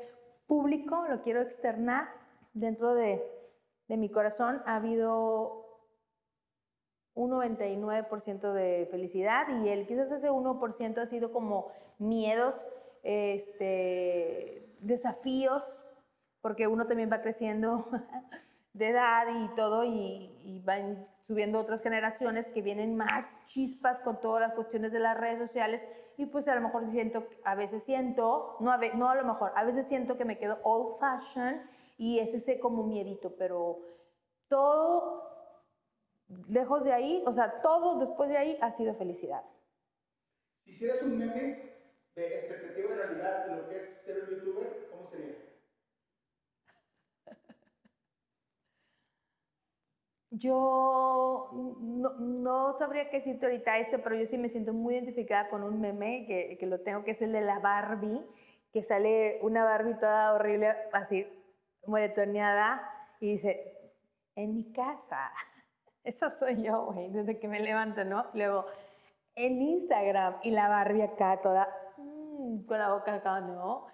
público, 0.48 1.06
lo 1.08 1.22
quiero 1.22 1.42
externar 1.42 2.10
dentro 2.54 2.94
de, 2.94 3.24
mi 3.88 4.10
corazón 4.10 4.62
ha 4.66 4.78
habido 4.78 5.80
un 7.14 7.32
99% 7.32 8.54
de 8.54 8.88
felicidad 8.90 9.48
y 9.64 9.70
el 9.70 9.86
quizás 9.88 10.12
ese 10.12 10.30
1% 10.32 10.98
ha 10.98 11.06
sido 11.06 11.32
como 11.32 11.72
miedos, 12.00 12.56
este, 13.04 14.63
desafíos, 14.86 15.64
porque 16.42 16.68
uno 16.68 16.88
también 16.88 17.12
va 17.12 17.22
creciendo 17.22 17.88
de 18.74 18.90
edad 18.90 19.28
y 19.34 19.56
todo 19.56 19.84
y, 19.84 20.38
y 20.44 20.62
van 20.64 21.08
subiendo 21.28 21.60
otras 21.60 21.82
generaciones 21.82 22.48
que 22.50 22.62
vienen 22.62 22.96
más 22.98 23.26
chispas 23.46 24.00
con 24.02 24.20
todas 24.20 24.42
las 24.42 24.54
cuestiones 24.54 24.92
de 24.92 25.00
las 25.00 25.18
redes 25.18 25.40
sociales 25.40 25.82
y 26.18 26.26
pues 26.28 26.48
a 26.48 26.56
lo 26.56 26.62
mejor 26.62 26.90
siento, 26.92 27.28
a 27.44 27.56
veces 27.56 27.84
siento, 27.84 28.58
no 28.60 28.72
a, 28.72 28.78
no 28.78 29.10
a 29.10 29.16
lo 29.16 29.24
mejor, 29.24 29.52
a 29.56 29.64
veces 29.64 29.88
siento 29.88 30.18
que 30.18 30.26
me 30.26 30.38
quedo 30.38 30.60
old 30.64 31.00
fashioned 31.00 31.62
y 31.98 32.20
es 32.20 32.34
ese 32.34 32.60
como 32.60 32.84
miedito, 32.84 33.36
pero 33.36 33.80
todo 34.48 35.24
lejos 36.48 36.84
de 36.84 36.94
ahí, 36.94 37.24
o 37.26 37.34
sea, 37.34 37.62
todo 37.62 38.00
después 38.00 38.30
de 38.30 38.38
ahí 38.38 38.58
ha 38.62 38.72
sido 38.72 38.94
felicidad. 38.96 39.44
Si 40.64 40.72
hicieras 40.72 41.02
un 41.02 41.18
meme 41.18 41.74
de 42.16 42.40
expectativa 42.40 42.90
y 42.90 42.94
realidad 42.94 43.46
de 43.48 43.56
lo 43.56 43.70
que 43.70 43.78
es 43.78 44.06
ser 44.06 44.24
un 44.24 44.30
youtuber, 44.30 44.90
¿cómo 44.92 45.10
sería? 45.10 45.36
Yo 50.44 51.50
no, 51.80 52.74
sabría 52.74 53.10
qué 53.10 53.20
decirte 53.20 53.46
ahorita 53.46 53.78
este, 53.80 53.98
pero 53.98 54.18
yo 54.18 54.26
sí 54.26 54.38
me 54.38 54.50
siento 54.50 54.74
muy 54.74 54.96
identificada 54.96 55.48
con 55.48 55.64
un 55.64 55.80
meme 55.80 56.26
que, 56.28 56.58
que 56.60 56.66
lo 56.66 56.82
tengo, 56.82 57.06
que 57.06 57.12
es 57.12 57.22
el 57.22 57.32
de 57.32 57.40
la 57.40 57.60
Barbie, 57.60 58.22
que 58.74 58.84
sale 58.84 59.40
una 59.42 59.64
Barbie 59.64 59.96
toda 59.96 60.34
horrible, 60.34 60.76
así 60.92 61.26
moretoneada 61.86 62.82
y 63.22 63.34
dice, 63.34 63.74
en 64.36 64.54
mi 64.54 64.74
casa. 64.74 65.32
Esa 66.04 66.30
soy 66.30 66.62
yo, 66.62 66.88
güey, 66.92 67.10
desde 67.10 67.40
que 67.40 67.48
me 67.48 67.62
levanto, 67.62 68.04
¿no? 68.04 68.26
Luego, 68.34 68.66
en 69.36 69.62
Instagram 69.62 70.36
y 70.44 70.52
la 70.52 70.68
Barbie 70.68 71.04
acá 71.04 71.40
toda 71.42 71.70
mm, 71.96 72.66
con 72.66 72.80
la 72.80 72.94
boca 72.94 73.14
acá, 73.14 73.40
¿no? 73.40 73.88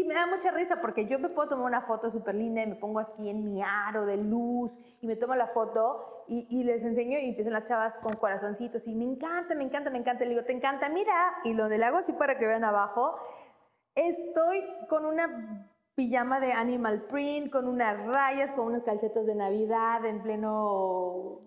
Y 0.00 0.04
me 0.04 0.14
da 0.14 0.26
mucha 0.26 0.50
risa 0.50 0.80
porque 0.80 1.04
yo 1.04 1.18
me 1.18 1.28
puedo 1.28 1.50
tomar 1.50 1.66
una 1.66 1.82
foto 1.82 2.10
súper 2.10 2.34
linda 2.34 2.62
y 2.62 2.66
me 2.66 2.74
pongo 2.74 3.00
aquí 3.00 3.28
en 3.28 3.44
mi 3.44 3.62
aro 3.62 4.06
de 4.06 4.16
luz 4.16 4.74
y 5.02 5.06
me 5.06 5.14
tomo 5.14 5.34
la 5.34 5.46
foto 5.46 6.24
y, 6.26 6.46
y, 6.48 6.64
les 6.64 6.82
enseño 6.82 7.18
y 7.18 7.28
empiezan 7.28 7.52
las 7.52 7.64
chavas 7.64 7.98
con 7.98 8.14
corazoncitos 8.14 8.86
y 8.86 8.94
me 8.94 9.04
encanta, 9.04 9.54
me 9.54 9.64
encanta, 9.64 9.90
me 9.90 9.98
encanta. 9.98 10.24
Le 10.24 10.30
digo, 10.30 10.44
¿te 10.44 10.52
encanta? 10.52 10.88
Mira. 10.88 11.34
Y 11.44 11.52
lo 11.52 11.68
del 11.68 11.82
hago 11.82 11.98
así 11.98 12.14
para 12.14 12.38
que 12.38 12.46
vean 12.46 12.64
abajo. 12.64 13.14
Estoy 13.94 14.64
con 14.88 15.04
una 15.04 15.68
pijama 15.94 16.40
de 16.40 16.52
animal 16.52 17.02
print, 17.02 17.52
con 17.52 17.68
unas 17.68 18.06
rayas, 18.06 18.52
con 18.52 18.68
unas 18.68 18.82
calcetas 18.82 19.26
de 19.26 19.34
Navidad 19.34 20.02
en 20.06 20.22
pleno 20.22 21.40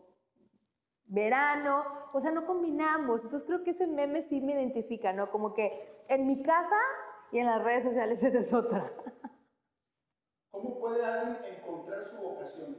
verano, 1.07 1.83
o 2.11 2.21
sea, 2.21 2.31
no 2.31 2.45
combinamos. 2.45 3.23
Entonces 3.23 3.47
creo 3.47 3.63
que 3.63 3.71
ese 3.71 3.87
meme 3.87 4.21
sí 4.21 4.41
me 4.41 4.53
identifica, 4.53 5.11
¿no? 5.11 5.31
Como 5.31 5.55
que 5.55 5.87
en 6.07 6.27
mi 6.27 6.43
casa 6.43 6.75
y 7.33 7.39
en 7.39 7.47
las 7.47 7.63
redes 7.63 7.83
sociales 7.83 8.23
eres 8.23 8.53
otra. 8.53 8.93
¿Cómo 10.51 10.79
puede 10.79 11.03
alguien 11.03 11.55
encontrar 11.55 12.05
su 12.11 12.17
vocación? 12.17 12.77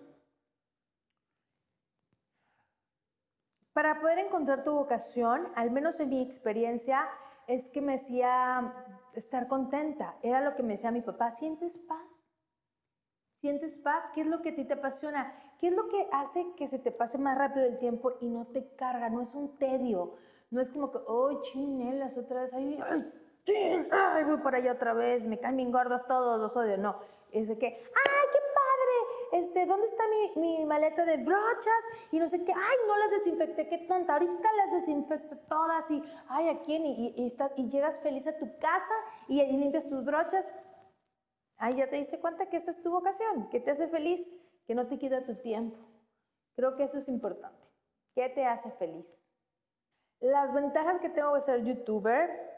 Para 3.73 4.01
poder 4.01 4.21
encontrar 4.21 4.63
tu 4.63 4.73
vocación, 4.73 5.49
al 5.57 5.73
menos 5.73 5.99
en 5.99 6.11
mi 6.11 6.23
experiencia, 6.23 7.09
es 7.49 7.69
que 7.71 7.83
me 7.83 7.95
hacía 7.95 8.73
estar 9.15 9.49
contenta. 9.49 10.17
Era 10.23 10.41
lo 10.41 10.55
que 10.55 10.63
me 10.63 10.75
decía 10.75 10.93
mi 10.93 11.03
papá, 11.03 11.33
¿sientes 11.33 11.77
paz? 11.77 12.07
¿Sientes 13.41 13.77
paz? 13.79 14.09
¿Qué 14.15 14.21
es 14.21 14.29
lo 14.29 14.41
que 14.41 14.51
a 14.51 14.55
ti 14.55 14.65
te 14.65 14.75
apasiona? 14.75 15.37
¿Qué 15.59 15.67
es 15.67 15.75
lo 15.75 15.89
que 15.89 16.09
hace 16.13 16.47
que 16.57 16.69
se 16.69 16.79
te 16.79 16.93
pase 16.93 17.19
más 17.19 17.37
rápido 17.37 17.67
el 17.67 17.79
tiempo 17.79 18.13
y 18.21 18.29
no 18.29 18.47
te 18.47 18.77
carga? 18.77 19.11
No 19.11 19.21
es 19.21 19.35
un 19.35 19.59
tedio, 19.59 20.15
No 20.51 20.61
es 20.61 20.71
como 20.71 20.93
que, 20.93 20.99
oh, 21.09 21.43
chinelas, 21.43 22.17
otra 22.17 22.43
vez, 22.43 22.53
ay, 22.55 22.79
ay, 22.89 23.13
chin, 23.45 23.89
ay, 23.91 24.25
voy 24.25 24.39
para 24.39 24.59
allá 24.59 24.73
otra 24.73 24.95
vez, 24.95 25.27
me 25.27 25.39
caen 25.39 25.57
bien 25.57 25.71
gordos 25.71 26.07
todos, 26.07 26.41
los 26.41 26.57
odio. 26.57 26.77
No, 26.79 26.99
es 27.31 27.49
de 27.49 27.59
que, 27.59 27.67
ay, 27.67 28.27
qué 28.33 28.39
padre, 28.55 29.45
este, 29.45 29.67
¿dónde 29.67 29.87
está 29.87 30.05
mi, 30.09 30.41
mi 30.41 30.67
maleta 30.67 31.05
de 31.05 31.19
brochas? 31.19 31.85
Y 32.11 32.19
no 32.19 32.29
sé 32.29 32.45
qué, 32.45 32.53
ay, 32.53 32.77
no 32.87 32.97
las 32.99 33.11
desinfecté, 33.11 33.69
qué 33.69 33.79
tonta, 33.79 34.15
ahorita 34.15 34.49
las 34.57 34.73
desinfecto 34.73 35.37
todas 35.49 35.91
y, 35.91 36.03
ay, 36.29 36.49
¿a 36.49 36.61
quién? 36.63 36.87
Y, 36.87 37.15
y, 37.17 37.27
estás, 37.27 37.53
y 37.57 37.69
llegas 37.69 37.99
feliz 38.01 38.27
a 38.27 38.37
tu 38.39 38.59
casa 38.59 38.95
y, 39.29 39.41
y 39.41 39.57
limpias 39.57 39.89
tus 39.89 40.05
brochas. 40.05 40.49
Ay, 41.57 41.77
ya 41.77 41.89
te 41.89 41.97
diste 41.97 42.19
cuenta 42.19 42.47
que 42.47 42.57
esa 42.57 42.71
es 42.71 42.83
tu 42.83 42.91
vocación, 42.91 43.49
que 43.51 43.61
te 43.61 43.71
hace 43.71 43.89
feliz, 43.89 44.27
que 44.67 44.75
no 44.75 44.89
te 44.89 44.99
quita 44.99 45.25
tu 45.25 45.37
tiempo. 45.37 45.79
Creo 46.57 46.77
que 46.77 46.85
eso 46.85 46.99
es 46.99 47.09
importante. 47.09 47.65
¿Qué 48.15 48.29
te 48.29 48.45
hace 48.45 48.71
feliz? 48.73 49.13
Las 50.21 50.55
ventajas 50.55 51.01
que 51.01 51.11
tengo 51.11 51.35
de 51.35 51.41
ser 51.43 51.65
youtuber, 51.65 52.54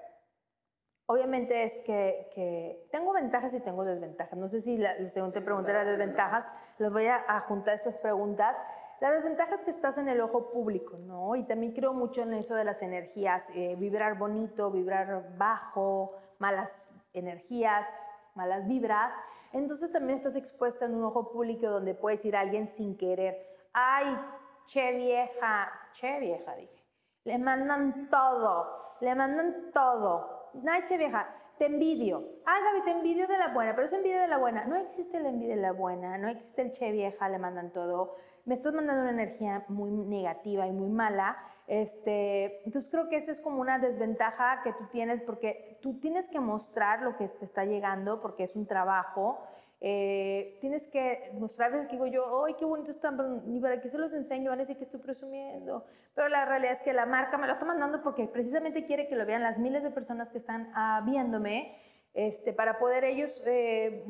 obviamente 1.06 1.64
es 1.64 1.72
que, 1.80 2.86
tengo 2.90 3.12
ventajas 3.12 3.54
y 3.54 3.60
tengo 3.60 3.84
desventajas. 3.84 4.38
No 4.38 4.48
sé 4.48 4.60
si 4.60 4.76
la, 4.76 4.94
según 5.08 5.32
te 5.32 5.40
pregunté 5.40 5.72
las 5.72 5.86
desventajas, 5.86 6.50
les 6.78 6.92
voy 6.92 7.06
a, 7.06 7.40
juntar 7.48 7.74
estas 7.74 8.00
preguntas. 8.00 8.56
La 9.00 9.10
desventaja 9.10 9.54
es 9.54 9.62
que 9.62 9.70
estás 9.70 9.98
en 9.98 10.08
el 10.08 10.20
ojo 10.20 10.50
público, 10.50 10.96
¿no? 10.98 11.36
Y 11.36 11.44
también 11.44 11.72
creo 11.72 11.92
mucho 11.92 12.22
en 12.22 12.32
eso 12.34 12.54
de 12.54 12.64
las 12.64 12.80
energías, 12.80 13.44
eh, 13.54 13.76
vibrar 13.78 14.16
bonito, 14.16 14.70
vibrar 14.70 15.36
bajo, 15.36 16.14
malas 16.38 16.82
energías, 17.12 17.86
malas 18.34 18.66
vibras. 18.66 19.12
Entonces 19.52 19.92
también 19.92 20.18
estás 20.18 20.34
expuesta 20.34 20.86
en 20.86 20.94
un 20.94 21.04
ojo 21.04 21.30
público 21.30 21.68
donde 21.68 21.94
puedes 21.94 22.24
ir 22.24 22.36
a 22.36 22.40
alguien 22.40 22.68
sin 22.68 22.96
querer. 22.96 23.36
Ay, 23.74 24.18
che 24.66 24.92
vieja, 24.92 25.70
che 25.92 26.18
vieja, 26.18 26.54
dije. 26.54 26.84
Le 27.24 27.38
mandan 27.38 28.08
todo, 28.08 28.96
le 29.00 29.14
mandan 29.14 29.70
todo. 29.72 30.35
Ay, 30.64 30.82
che 30.86 30.96
vieja, 30.96 31.26
te 31.58 31.66
envidio. 31.66 32.24
Ay, 32.44 32.62
Gaby, 32.62 32.84
te 32.84 32.90
envidio 32.92 33.26
de 33.26 33.38
la 33.38 33.48
buena, 33.48 33.74
pero 33.74 33.86
es 33.86 33.92
envidia 33.92 34.22
de 34.22 34.28
la 34.28 34.38
buena. 34.38 34.64
No 34.64 34.76
existe 34.76 35.20
la 35.20 35.28
envidia 35.28 35.56
de 35.56 35.62
la 35.62 35.72
buena, 35.72 36.18
no 36.18 36.28
existe 36.28 36.62
el 36.62 36.72
che 36.72 36.92
vieja, 36.92 37.28
le 37.28 37.38
mandan 37.38 37.72
todo. 37.72 38.14
Me 38.44 38.54
estás 38.54 38.72
mandando 38.72 39.02
una 39.02 39.10
energía 39.10 39.64
muy 39.68 39.90
negativa 39.90 40.66
y 40.66 40.72
muy 40.72 40.88
mala. 40.88 41.36
Este, 41.66 42.64
entonces 42.64 42.88
creo 42.90 43.08
que 43.08 43.16
esa 43.16 43.32
es 43.32 43.40
como 43.40 43.60
una 43.60 43.78
desventaja 43.78 44.62
que 44.62 44.72
tú 44.72 44.86
tienes 44.92 45.20
porque 45.22 45.78
tú 45.82 45.98
tienes 45.98 46.28
que 46.28 46.38
mostrar 46.38 47.02
lo 47.02 47.16
que 47.16 47.26
te 47.26 47.44
está 47.44 47.64
llegando 47.64 48.20
porque 48.20 48.44
es 48.44 48.54
un 48.54 48.66
trabajo. 48.66 49.40
Eh, 49.80 50.58
tienes 50.60 50.88
que 50.88 51.32
mostrarles 51.38 51.86
que 51.86 51.92
digo 51.92 52.06
yo, 52.06 52.44
¡ay, 52.44 52.54
qué 52.54 52.64
bonito 52.64 52.90
están! 52.90 53.16
Pero 53.16 53.28
ni 53.44 53.60
para 53.60 53.80
qué 53.80 53.88
se 53.88 53.98
los 53.98 54.12
enseño, 54.12 54.50
van 54.50 54.60
a 54.60 54.62
decir 54.62 54.76
que 54.76 54.84
estoy 54.84 55.00
presumiendo. 55.00 55.84
Pero 56.16 56.30
la 56.30 56.46
realidad 56.46 56.72
es 56.72 56.80
que 56.80 56.94
la 56.94 57.04
marca 57.04 57.36
me 57.36 57.46
lo 57.46 57.52
está 57.52 57.66
mandando 57.66 58.02
porque 58.02 58.26
precisamente 58.26 58.86
quiere 58.86 59.06
que 59.06 59.14
lo 59.14 59.26
vean 59.26 59.42
las 59.42 59.58
miles 59.58 59.82
de 59.82 59.90
personas 59.90 60.30
que 60.30 60.38
están 60.38 60.72
ah, 60.74 61.02
viéndome 61.04 61.76
este, 62.14 62.54
para 62.54 62.78
poder 62.78 63.04
ellos, 63.04 63.42
eh, 63.44 64.02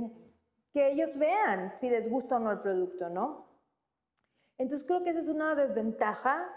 que 0.73 0.93
ellos 0.93 1.19
vean 1.19 1.73
si 1.77 1.91
les 1.91 2.09
gusta 2.09 2.37
o 2.37 2.39
no 2.39 2.53
el 2.53 2.61
producto, 2.61 3.09
¿no? 3.09 3.49
Entonces 4.57 4.87
creo 4.87 5.03
que 5.03 5.11
esa 5.11 5.21
es 5.21 5.29
una 5.29 5.57
desventaja 5.57 6.49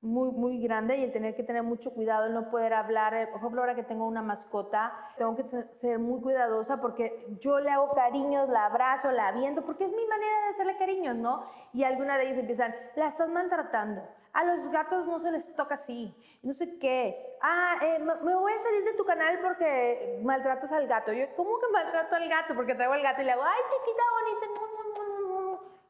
muy, 0.00 0.30
muy 0.30 0.58
grande 0.62 0.96
y 0.96 1.04
el 1.04 1.12
tener 1.12 1.36
que 1.36 1.42
tener 1.42 1.62
mucho 1.62 1.92
cuidado, 1.92 2.24
el 2.24 2.32
no 2.32 2.50
poder 2.50 2.72
hablar. 2.72 3.12
Eh, 3.12 3.26
por 3.26 3.40
ejemplo, 3.40 3.60
ahora 3.60 3.74
que 3.74 3.82
tengo 3.82 4.06
una 4.06 4.22
mascota, 4.22 4.94
tengo 5.18 5.36
que 5.36 5.44
ser 5.74 5.98
muy 5.98 6.22
cuidadosa 6.22 6.80
porque 6.80 7.36
yo 7.42 7.60
le 7.60 7.68
hago 7.68 7.92
cariños, 7.92 8.48
la 8.48 8.64
abrazo, 8.64 9.12
la 9.12 9.28
aviento, 9.28 9.66
porque 9.66 9.84
es 9.84 9.92
mi 9.92 10.06
manera 10.06 10.44
de 10.44 10.48
hacerle 10.48 10.78
cariños, 10.78 11.16
¿no? 11.16 11.44
Y 11.74 11.84
alguna 11.84 12.16
de 12.16 12.24
ellas 12.24 12.38
empiezan, 12.38 12.74
la 12.96 13.08
estás 13.08 13.28
maltratando. 13.28 14.00
A 14.38 14.44
los 14.44 14.68
gatos 14.70 15.06
no 15.06 15.18
se 15.18 15.32
les 15.32 15.52
toca 15.56 15.74
así, 15.74 16.14
no 16.44 16.52
sé 16.52 16.78
qué. 16.78 17.36
Ah, 17.42 17.76
eh, 17.82 17.98
me 17.98 18.34
voy 18.36 18.52
a 18.52 18.58
salir 18.60 18.84
de 18.84 18.92
tu 18.92 19.04
canal 19.04 19.40
porque 19.42 20.20
maltratas 20.22 20.70
al 20.70 20.86
gato. 20.86 21.12
Yo, 21.12 21.26
¿cómo 21.36 21.58
que 21.58 21.66
maltrato 21.72 22.14
al 22.14 22.28
gato? 22.28 22.54
Porque 22.54 22.76
traigo 22.76 22.92
al 22.92 23.02
gato 23.02 23.20
y 23.20 23.24
le 23.24 23.32
hago, 23.32 23.42
ay, 23.42 23.60
chiquita, 23.68 24.02
bonita, 24.14 24.46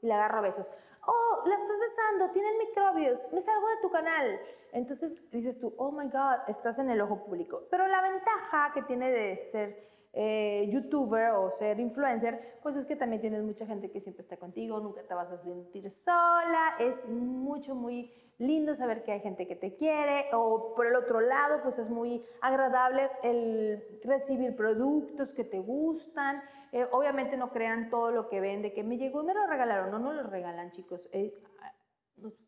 y 0.00 0.06
le 0.06 0.14
agarro 0.14 0.40
besos 0.40 0.70
oh, 1.08 1.42
la 1.46 1.54
estás 1.54 1.78
besando, 1.78 2.30
tienen 2.30 2.58
microbios, 2.58 3.32
me 3.32 3.40
salgo 3.40 3.68
de 3.68 3.76
tu 3.78 3.90
canal. 3.90 4.40
Entonces 4.72 5.30
dices 5.30 5.58
tú, 5.58 5.74
oh 5.78 5.90
my 5.90 6.08
God, 6.08 6.48
estás 6.48 6.78
en 6.78 6.90
el 6.90 7.00
ojo 7.00 7.24
público. 7.24 7.62
Pero 7.70 7.88
la 7.88 8.02
ventaja 8.02 8.72
que 8.74 8.82
tiene 8.82 9.10
de 9.10 9.48
ser 9.50 9.88
eh, 10.12 10.68
youtuber 10.70 11.30
o 11.32 11.50
ser 11.50 11.80
influencer, 11.80 12.58
pues 12.62 12.76
es 12.76 12.86
que 12.86 12.96
también 12.96 13.20
tienes 13.20 13.42
mucha 13.42 13.66
gente 13.66 13.90
que 13.90 14.00
siempre 14.00 14.22
está 14.22 14.36
contigo, 14.36 14.80
nunca 14.80 15.02
te 15.02 15.14
vas 15.14 15.30
a 15.30 15.38
sentir 15.38 15.90
sola, 15.90 16.74
es 16.78 17.08
mucho, 17.08 17.74
muy 17.74 18.12
lindo 18.38 18.74
saber 18.74 19.02
que 19.02 19.12
hay 19.12 19.20
gente 19.20 19.46
que 19.46 19.56
te 19.56 19.74
quiere, 19.74 20.26
o 20.32 20.74
por 20.74 20.86
el 20.86 20.96
otro 20.96 21.20
lado, 21.20 21.60
pues 21.62 21.78
es 21.78 21.90
muy 21.90 22.24
agradable 22.40 23.10
el 23.22 24.00
recibir 24.04 24.54
productos 24.56 25.34
que 25.34 25.44
te 25.44 25.58
gustan. 25.58 26.42
Eh, 26.72 26.86
obviamente 26.92 27.36
no 27.36 27.50
crean 27.50 27.90
todo 27.90 28.10
lo 28.10 28.28
que 28.28 28.40
ven 28.40 28.62
de 28.62 28.72
que 28.72 28.84
me 28.84 28.96
llegó 28.96 29.22
y 29.22 29.26
me 29.26 29.34
lo 29.34 29.46
regalaron, 29.46 29.90
no, 29.90 29.98
no 29.98 30.12
lo 30.12 30.22
regalan 30.22 30.70
chicos. 30.72 31.08
Eh, 31.12 31.34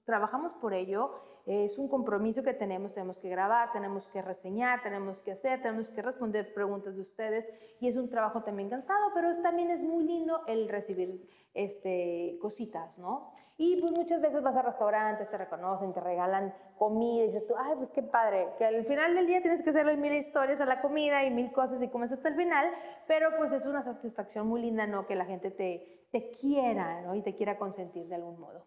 trabajamos 0.05 0.55
por 0.55 0.75
ello, 0.75 1.13
es 1.47 1.79
un 1.79 1.89
compromiso 1.89 2.43
que 2.43 2.55
tenemos, 2.55 2.93
tenemos 2.93 3.19
que 3.19 3.29
grabar, 3.29 3.73
tenemos 3.73 4.07
que 4.09 4.23
reseñar, 4.23 4.83
tenemos 4.83 5.23
que 5.23 5.33
hacer, 5.33 5.63
tenemos 5.63 5.91
que 5.91 6.03
responder 6.03 6.53
preguntas 6.53 6.95
de 6.95 7.03
ustedes 7.03 7.49
y 7.81 7.89
es 7.89 7.97
un 7.97 8.09
trabajo 8.09 8.43
también 8.43 8.69
cansado, 8.69 9.11
pero 9.15 9.31
también 9.43 9.71
es 9.71 9.83
muy 9.83 10.05
lindo 10.05 10.43
el 10.47 10.69
recibir 10.69 11.29
este, 11.55 12.39
cositas, 12.41 12.97
¿no? 12.99 13.33
Y 13.57 13.77
pues 13.79 13.93
muchas 13.95 14.23
veces 14.23 14.43
vas 14.43 14.57
a 14.57 14.63
restaurantes, 14.63 15.29
te 15.29 15.37
reconocen, 15.37 15.93
te 15.93 16.01
regalan 16.01 16.55
comida 16.79 17.25
y 17.25 17.27
dices 17.27 17.47
tú, 17.47 17.55
ay, 17.59 17.75
pues 17.77 17.91
qué 17.91 18.03
padre, 18.03 18.49
que 18.57 18.65
al 18.65 18.85
final 18.87 19.15
del 19.15 19.27
día 19.27 19.43
tienes 19.43 19.63
que 19.63 19.69
hacerle 19.69 19.99
mil 19.99 20.15
historias 20.15 20.61
a 20.63 20.65
la 20.65 20.81
comida 20.81 21.25
y 21.25 21.31
mil 21.31 21.51
cosas 21.51 21.83
y 21.83 21.89
comes 21.89 22.11
hasta 22.11 22.29
el 22.29 22.37
final, 22.37 22.71
pero 23.07 23.37
pues 23.37 23.53
es 23.53 23.67
una 23.67 23.83
satisfacción 23.83 24.47
muy 24.47 24.63
linda, 24.63 24.87
¿no? 24.87 25.07
Que 25.07 25.15
la 25.15 25.27
gente 25.27 25.51
te, 25.51 26.07
te 26.11 26.31
quiera, 26.31 27.03
¿no? 27.03 27.15
Y 27.15 27.23
te 27.23 27.35
quiera 27.35 27.59
consentir 27.59 28.07
de 28.07 28.15
algún 28.15 28.41
modo. 28.41 28.65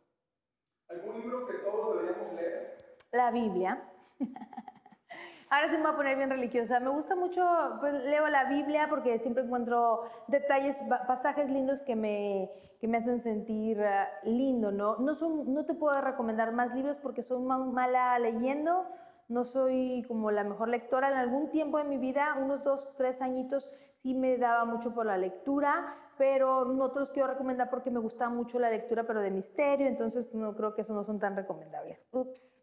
¿Algún 0.93 1.21
libro 1.21 1.47
que 1.47 1.53
todos 1.53 1.97
deberíamos 1.97 2.33
leer? 2.35 2.77
La 3.11 3.31
Biblia. 3.31 3.83
Ahora 5.49 5.69
sí 5.69 5.75
me 5.77 5.83
voy 5.83 5.91
a 5.91 5.95
poner 5.95 6.17
bien 6.17 6.29
religiosa. 6.29 6.79
Me 6.79 6.89
gusta 6.89 7.15
mucho, 7.15 7.45
pues 7.79 7.93
leo 8.05 8.27
la 8.27 8.45
Biblia 8.45 8.87
porque 8.89 9.19
siempre 9.19 9.43
encuentro 9.43 10.03
detalles, 10.27 10.75
pasajes 11.07 11.47
lindos 11.49 11.81
que 11.81 11.95
me, 11.95 12.49
que 12.79 12.87
me 12.87 12.97
hacen 12.97 13.21
sentir 13.21 13.79
ah, 13.83 14.09
lindo, 14.23 14.71
¿no? 14.71 14.97
No, 14.97 15.13
son, 15.13 15.53
no 15.53 15.65
te 15.65 15.75
puedo 15.75 15.99
recomendar 16.01 16.53
más 16.53 16.73
libros 16.73 16.97
porque 16.97 17.21
soy 17.21 17.39
mala 17.39 18.17
leyendo, 18.17 18.87
no 19.27 19.45
soy 19.45 20.03
como 20.07 20.31
la 20.31 20.43
mejor 20.43 20.69
lectora. 20.69 21.09
En 21.09 21.17
algún 21.17 21.51
tiempo 21.51 21.77
de 21.77 21.83
mi 21.83 21.97
vida, 21.97 22.35
unos 22.39 22.63
dos, 22.63 22.91
tres 22.97 23.21
añitos, 23.21 23.69
sí 24.01 24.15
me 24.15 24.37
daba 24.37 24.65
mucho 24.65 24.93
por 24.93 25.05
la 25.05 25.17
lectura, 25.17 25.95
pero 26.18 26.66
no 26.66 26.91
te 26.91 26.99
los 26.99 27.11
quiero 27.11 27.28
recomendar 27.28 27.70
porque 27.70 27.91
me 27.91 27.99
gusta 27.99 28.30
mucho 28.30 28.59
la 28.59 28.70
lectura, 28.70 29.03
pero 29.03 29.22
de 29.22 29.32
misterio, 29.32 29.88
entonces 29.88 30.34
no 30.34 30.55
creo 30.55 30.76
que 30.76 30.82
esos 30.82 30.95
no 30.95 31.03
son 31.03 31.20
tan 31.20 31.36
recomendables. 31.36 31.99
Ups. 32.11 32.59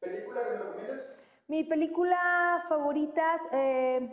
¿Película 0.00 0.42
que 0.42 0.58
recomiendas? 0.58 1.06
Mi 1.48 1.64
película 1.64 2.64
favorita, 2.68 3.36
eh, 3.52 4.10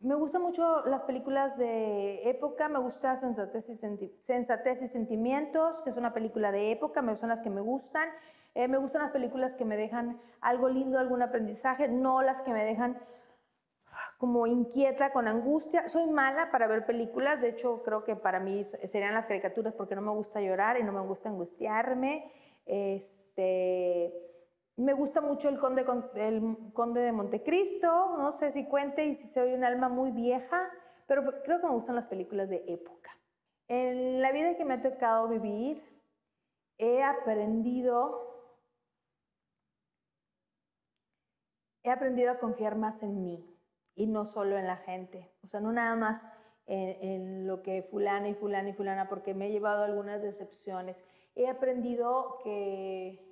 me 0.00 0.14
gustan 0.14 0.42
mucho 0.42 0.84
las 0.86 1.02
películas 1.02 1.56
de 1.56 2.28
época, 2.28 2.68
me 2.68 2.78
gusta 2.78 3.16
Sensatez 3.16 3.68
y, 3.68 3.76
Sensatez 4.20 4.82
y 4.82 4.88
Sentimientos, 4.88 5.80
que 5.82 5.90
es 5.90 5.96
una 5.96 6.12
película 6.12 6.52
de 6.52 6.70
época, 6.70 7.02
me 7.02 7.16
son 7.16 7.30
las 7.30 7.40
que 7.40 7.50
me 7.50 7.60
gustan. 7.60 8.08
Eh, 8.54 8.68
me 8.68 8.78
gustan 8.78 9.02
las 9.02 9.12
películas 9.12 9.54
que 9.54 9.64
me 9.64 9.76
dejan 9.76 10.20
algo 10.40 10.68
lindo, 10.68 10.98
algún 10.98 11.22
aprendizaje, 11.22 11.88
no 11.88 12.22
las 12.22 12.42
que 12.42 12.52
me 12.52 12.64
dejan 12.64 12.98
como 14.18 14.48
inquieta, 14.48 15.12
con 15.12 15.28
angustia. 15.28 15.88
Soy 15.88 16.06
mala 16.08 16.50
para 16.50 16.66
ver 16.66 16.84
películas, 16.84 17.40
de 17.40 17.50
hecho 17.50 17.82
creo 17.84 18.04
que 18.04 18.16
para 18.16 18.40
mí 18.40 18.64
serían 18.64 19.14
las 19.14 19.26
caricaturas 19.26 19.72
porque 19.74 19.94
no 19.94 20.02
me 20.02 20.10
gusta 20.10 20.40
llorar 20.40 20.78
y 20.78 20.82
no 20.82 20.92
me 20.92 21.00
gusta 21.00 21.28
angustiarme. 21.28 22.30
Este, 22.66 24.12
me 24.76 24.92
gusta 24.92 25.20
mucho 25.20 25.48
el 25.48 25.58
conde, 25.60 25.86
el 26.16 26.56
conde 26.74 27.00
de 27.00 27.12
Montecristo, 27.12 28.18
no 28.18 28.32
sé 28.32 28.50
si 28.50 28.66
cuente 28.66 29.06
y 29.06 29.14
si 29.14 29.28
soy 29.28 29.54
un 29.54 29.64
alma 29.64 29.88
muy 29.88 30.10
vieja, 30.10 30.68
pero 31.06 31.24
creo 31.44 31.60
que 31.60 31.66
me 31.66 31.72
gustan 31.72 31.94
las 31.94 32.06
películas 32.06 32.48
de 32.48 32.64
época. 32.66 33.10
En 33.68 34.20
la 34.20 34.32
vida 34.32 34.56
que 34.56 34.64
me 34.64 34.74
ha 34.74 34.82
tocado 34.82 35.28
vivir, 35.28 35.80
he 36.76 37.04
aprendido, 37.04 38.24
he 41.84 41.90
aprendido 41.90 42.32
a 42.32 42.38
confiar 42.38 42.74
más 42.76 43.02
en 43.02 43.22
mí 43.22 43.57
y 43.98 44.06
no 44.06 44.24
solo 44.24 44.56
en 44.56 44.66
la 44.66 44.78
gente. 44.78 45.30
O 45.42 45.48
sea, 45.48 45.60
no 45.60 45.72
nada 45.72 45.94
más 45.96 46.22
en, 46.66 46.96
en 47.02 47.46
lo 47.46 47.62
que 47.62 47.82
fulana 47.82 48.28
y 48.28 48.34
fulana 48.34 48.70
y 48.70 48.72
fulana, 48.72 49.08
porque 49.08 49.34
me 49.34 49.48
he 49.48 49.50
llevado 49.50 49.84
algunas 49.84 50.22
decepciones. 50.22 50.96
He 51.34 51.48
aprendido 51.48 52.38
que 52.42 53.28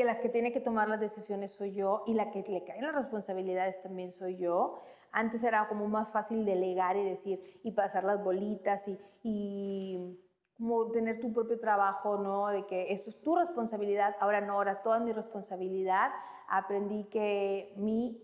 que 0.00 0.04
la 0.04 0.20
que 0.20 0.28
tiene 0.28 0.52
que 0.52 0.60
tomar 0.60 0.88
las 0.88 1.00
decisiones 1.00 1.52
soy 1.52 1.72
yo 1.72 2.04
y 2.06 2.14
la 2.14 2.30
que 2.30 2.42
le 2.42 2.64
caen 2.64 2.82
las 2.82 2.94
responsabilidades 2.94 3.82
también 3.82 4.12
soy 4.12 4.36
yo. 4.36 4.80
Antes 5.12 5.42
era 5.42 5.68
como 5.68 5.88
más 5.88 6.10
fácil 6.10 6.44
delegar 6.44 6.96
y 6.96 7.04
decir 7.04 7.60
y 7.64 7.72
pasar 7.72 8.04
las 8.04 8.22
bolitas 8.22 8.84
y, 9.22 10.18
como 10.56 10.90
tener 10.90 11.20
tu 11.20 11.32
propio 11.32 11.58
trabajo, 11.58 12.18
¿no? 12.18 12.48
De 12.48 12.66
que 12.66 12.92
esto 12.92 13.10
es 13.10 13.20
tu 13.20 13.36
responsabilidad, 13.36 14.14
ahora 14.20 14.40
no, 14.40 14.54
ahora 14.54 14.82
toda 14.82 15.00
mi 15.00 15.12
responsabilidad. 15.12 16.10
Aprendí 16.48 17.04
que 17.04 17.74
mi 17.76 18.22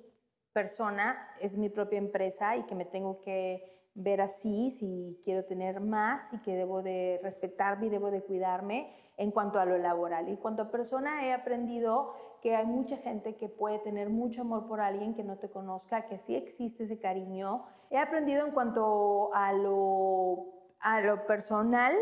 persona 0.57 1.29
es 1.39 1.59
mi 1.59 1.69
propia 1.69 1.99
empresa 1.99 2.57
y 2.57 2.63
que 2.63 2.75
me 2.75 2.87
tengo 2.87 3.21
que 3.21 3.91
ver 3.93 4.23
así 4.23 4.71
si 4.71 5.21
quiero 5.23 5.45
tener 5.45 5.81
más 5.81 6.27
y 6.33 6.39
que 6.39 6.57
debo 6.57 6.81
de 6.81 7.21
respetarme 7.23 7.87
y 7.87 7.91
debo 7.91 8.11
de 8.11 8.23
cuidarme 8.23 8.91
en 9.19 9.33
cuanto 9.33 9.61
a 9.61 9.67
lo 9.67 9.77
laboral. 9.77 10.29
Y 10.29 10.31
en 10.31 10.37
cuanto 10.39 10.63
a 10.63 10.71
persona 10.71 11.27
he 11.27 11.35
aprendido 11.35 12.15
que 12.41 12.57
hay 12.57 12.65
mucha 12.65 12.97
gente 12.97 13.37
que 13.37 13.51
puede 13.51 13.81
tener 13.81 14.09
mucho 14.09 14.41
amor 14.41 14.67
por 14.67 14.81
alguien 14.81 15.15
que 15.15 15.25
no 15.25 15.37
te 15.37 15.51
conozca, 15.51 16.07
que 16.07 16.17
sí 16.17 16.35
existe 16.35 16.85
ese 16.85 16.99
cariño. 16.99 17.67
He 17.91 17.99
aprendido 17.99 18.47
en 18.47 18.53
cuanto 18.53 19.35
a 19.35 19.53
lo, 19.53 20.73
a 20.81 21.03
lo 21.03 21.27
personal 21.27 21.95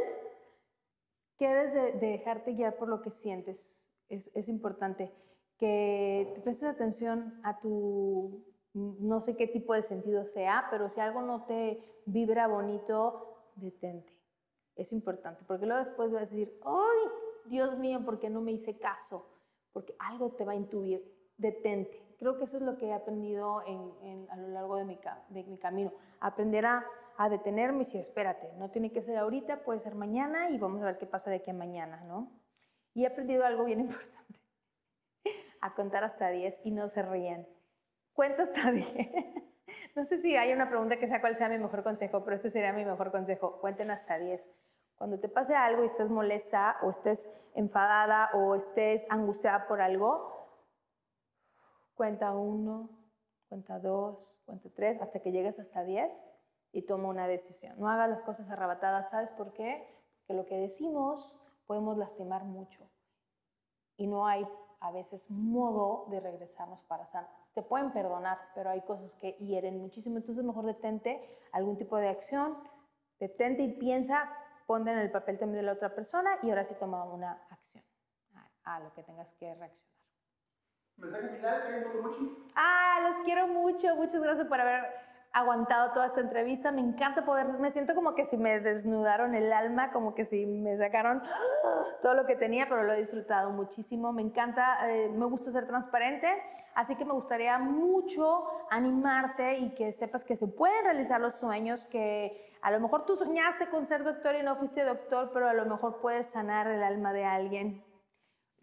que 1.38 1.48
debes 1.48 1.74
de, 1.74 1.92
dejarte 1.92 2.52
guiar 2.52 2.76
por 2.76 2.86
lo 2.86 3.02
que 3.02 3.10
sientes. 3.10 3.82
Es, 4.08 4.30
es 4.32 4.48
importante 4.48 5.12
que 5.58 6.32
te 6.34 6.40
prestes 6.40 6.68
atención 6.68 7.40
a 7.42 7.60
tu 7.60 8.44
no 8.74 9.20
sé 9.20 9.36
qué 9.36 9.46
tipo 9.46 9.72
de 9.72 9.82
sentido 9.82 10.24
sea, 10.24 10.66
pero 10.70 10.88
si 10.88 11.00
algo 11.00 11.22
no 11.22 11.44
te 11.44 11.80
vibra 12.06 12.48
bonito, 12.48 13.52
detente. 13.54 14.12
Es 14.74 14.92
importante, 14.92 15.44
porque 15.46 15.66
luego 15.66 15.84
después 15.84 16.10
vas 16.10 16.22
a 16.22 16.24
decir, 16.24 16.58
¡ay, 16.64 17.08
Dios 17.46 17.78
mío, 17.78 18.04
¿por 18.04 18.18
qué 18.18 18.28
no 18.28 18.40
me 18.40 18.50
hice 18.52 18.76
caso? 18.78 19.26
Porque 19.72 19.94
algo 20.00 20.32
te 20.32 20.44
va 20.44 20.52
a 20.52 20.56
intuir, 20.56 21.04
detente. 21.36 22.02
Creo 22.18 22.38
que 22.38 22.44
eso 22.44 22.56
es 22.56 22.62
lo 22.62 22.76
que 22.76 22.86
he 22.86 22.92
aprendido 22.92 23.60
a 23.60 24.36
lo 24.36 24.48
largo 24.48 24.76
de 24.76 24.84
mi, 24.84 24.98
de 25.28 25.44
mi 25.44 25.58
camino. 25.58 25.92
Aprender 26.18 26.66
a, 26.66 26.84
a, 27.16 27.28
detenerme 27.28 27.82
y 27.82 27.84
decir, 27.84 28.00
espérate, 28.00 28.52
no 28.56 28.70
tiene 28.70 28.90
que 28.90 29.02
ser 29.02 29.16
ahorita, 29.18 29.62
puede 29.62 29.78
ser 29.78 29.94
mañana 29.94 30.50
y 30.50 30.58
vamos 30.58 30.82
a 30.82 30.86
ver 30.86 30.98
qué 30.98 31.06
pasa 31.06 31.30
de 31.30 31.36
aquí 31.36 31.50
a 31.50 31.54
mañana, 31.54 32.02
¿no? 32.04 32.32
Y 32.94 33.04
he 33.04 33.06
aprendido 33.06 33.44
algo 33.44 33.64
bien 33.64 33.80
importante, 33.80 34.40
a 35.64 35.74
contar 35.74 36.04
hasta 36.04 36.28
10 36.28 36.60
y 36.62 36.72
no 36.72 36.90
se 36.90 37.00
rían. 37.00 37.48
Cuenta 38.12 38.42
hasta 38.42 38.70
10. 38.70 38.86
No 39.96 40.04
sé 40.04 40.18
si 40.18 40.36
hay 40.36 40.52
una 40.52 40.68
pregunta 40.68 40.98
que 40.98 41.08
sea 41.08 41.22
cuál 41.22 41.36
sea 41.36 41.48
mi 41.48 41.56
mejor 41.56 41.82
consejo, 41.82 42.22
pero 42.22 42.36
este 42.36 42.50
sería 42.50 42.74
mi 42.74 42.84
mejor 42.84 43.10
consejo. 43.10 43.60
Cuenten 43.60 43.90
hasta 43.90 44.18
10. 44.18 44.50
Cuando 44.96 45.18
te 45.18 45.30
pase 45.30 45.54
algo 45.54 45.82
y 45.82 45.86
estés 45.86 46.10
molesta 46.10 46.76
o 46.82 46.90
estés 46.90 47.26
enfadada 47.54 48.28
o 48.34 48.54
estés 48.54 49.06
angustiada 49.08 49.66
por 49.66 49.80
algo, 49.80 50.30
cuenta 51.94 52.32
uno, 52.32 52.90
cuenta 53.48 53.78
dos, 53.78 54.36
cuenta 54.44 54.68
tres, 54.76 55.00
hasta 55.00 55.20
que 55.20 55.32
llegues 55.32 55.58
hasta 55.58 55.82
10 55.82 56.12
y 56.72 56.82
toma 56.82 57.08
una 57.08 57.26
decisión. 57.26 57.78
No 57.78 57.88
hagas 57.88 58.10
las 58.10 58.20
cosas 58.20 58.50
arrebatadas. 58.50 59.08
¿Sabes 59.08 59.30
por 59.30 59.54
qué? 59.54 59.88
Porque 60.18 60.34
lo 60.34 60.44
que 60.44 60.58
decimos 60.58 61.34
podemos 61.66 61.96
lastimar 61.96 62.44
mucho 62.44 62.86
y 63.96 64.06
no 64.06 64.26
hay 64.26 64.46
a 64.84 64.92
veces 64.92 65.24
modo 65.30 66.04
de 66.10 66.20
regresarnos 66.20 66.82
para 66.82 67.06
sanar 67.06 67.30
te 67.54 67.62
pueden 67.62 67.90
perdonar, 67.92 68.38
pero 68.54 68.68
hay 68.68 68.82
cosas 68.82 69.10
que 69.20 69.32
hieren 69.38 69.80
muchísimo. 69.80 70.18
Entonces 70.18 70.44
mejor 70.44 70.66
detente 70.66 71.24
algún 71.52 71.78
tipo 71.78 71.96
de 71.96 72.08
acción, 72.08 72.58
detente 73.18 73.62
y 73.62 73.72
piensa, 73.78 74.28
ponte 74.66 74.90
en 74.90 74.98
el 74.98 75.10
papel 75.10 75.38
también 75.38 75.62
de 75.62 75.66
la 75.66 75.72
otra 75.72 75.94
persona 75.94 76.38
y 76.42 76.50
ahora 76.50 76.64
sí 76.64 76.74
toma 76.78 77.04
una 77.04 77.40
acción 77.48 77.84
a, 78.64 78.80
lo 78.80 78.92
que 78.92 79.02
tengas 79.04 79.32
que 79.38 79.54
reaccionar. 79.54 79.94
¿Mensaje 80.96 81.28
final, 81.28 81.86
Motomochi? 81.86 82.50
Ah, 82.54 83.08
los 83.08 83.24
quiero 83.24 83.48
mucho. 83.48 83.96
Muchas 83.96 84.20
gracias 84.20 84.46
por 84.46 84.60
haber 84.60 84.84
aguantado 85.34 85.92
toda 85.92 86.06
esta 86.06 86.20
entrevista. 86.20 86.70
Me 86.70 86.80
encanta 86.80 87.24
poder, 87.24 87.48
me 87.58 87.70
siento 87.70 87.94
como 87.94 88.14
que 88.14 88.24
si 88.24 88.38
me 88.38 88.60
desnudaron 88.60 89.34
el 89.34 89.52
alma, 89.52 89.90
como 89.90 90.14
que 90.14 90.24
si 90.24 90.46
me 90.46 90.78
sacaron 90.78 91.22
todo 92.02 92.14
lo 92.14 92.24
que 92.24 92.36
tenía, 92.36 92.68
pero 92.68 92.84
lo 92.84 92.92
he 92.92 93.00
disfrutado 93.00 93.50
muchísimo. 93.50 94.12
Me 94.12 94.22
encanta, 94.22 94.88
eh, 94.88 95.10
me 95.10 95.26
gusta 95.26 95.50
ser 95.50 95.66
transparente, 95.66 96.28
así 96.76 96.94
que 96.94 97.04
me 97.04 97.12
gustaría 97.12 97.58
mucho 97.58 98.44
animarte 98.70 99.58
y 99.58 99.74
que 99.74 99.92
sepas 99.92 100.24
que 100.24 100.36
se 100.36 100.46
pueden 100.46 100.84
realizar 100.84 101.20
los 101.20 101.34
sueños, 101.34 101.84
que 101.86 102.52
a 102.62 102.70
lo 102.70 102.78
mejor 102.78 103.04
tú 103.04 103.16
soñaste 103.16 103.68
con 103.70 103.86
ser 103.86 104.04
doctor 104.04 104.36
y 104.36 104.42
no 104.44 104.54
fuiste 104.56 104.84
doctor, 104.84 105.30
pero 105.34 105.48
a 105.48 105.52
lo 105.52 105.66
mejor 105.66 106.00
puedes 106.00 106.28
sanar 106.28 106.68
el 106.68 106.82
alma 106.82 107.12
de 107.12 107.24
alguien. 107.24 107.84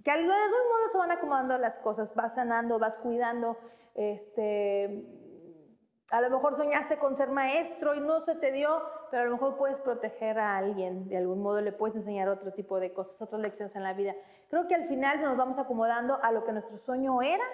Que 0.05 0.11
de 0.11 0.17
algún 0.19 0.29
modo 0.29 0.87
se 0.89 0.97
van 0.97 1.11
acomodando 1.11 1.57
las 1.57 1.77
cosas, 1.79 2.15
vas 2.15 2.33
sanando, 2.33 2.79
vas 2.79 2.97
cuidando, 2.97 3.57
este 3.93 5.20
a 6.11 6.21
lo 6.21 6.29
mejor 6.29 6.55
soñaste 6.55 6.99
con 6.99 7.15
ser 7.15 7.29
maestro 7.29 7.95
y 7.95 8.01
no 8.01 8.19
se 8.19 8.35
te 8.35 8.51
dio, 8.51 8.81
pero 9.09 9.23
a 9.23 9.25
lo 9.25 9.31
mejor 9.31 9.55
puedes 9.55 9.77
proteger 9.77 10.37
a 10.39 10.57
alguien, 10.57 11.07
de 11.07 11.17
algún 11.17 11.41
modo 11.41 11.61
le 11.61 11.71
puedes 11.71 11.95
enseñar 11.95 12.27
otro 12.27 12.51
tipo 12.51 12.79
de 12.79 12.93
cosas, 12.93 13.21
otras 13.21 13.41
lecciones 13.41 13.75
en 13.75 13.83
la 13.83 13.93
vida. 13.93 14.13
Creo 14.49 14.67
que 14.67 14.75
al 14.75 14.85
final 14.85 15.21
nos 15.21 15.37
vamos 15.37 15.57
acomodando 15.57 16.19
a 16.21 16.31
lo 16.33 16.43
que 16.43 16.51
nuestro 16.51 16.77
sueño 16.77 17.21
era 17.21 17.45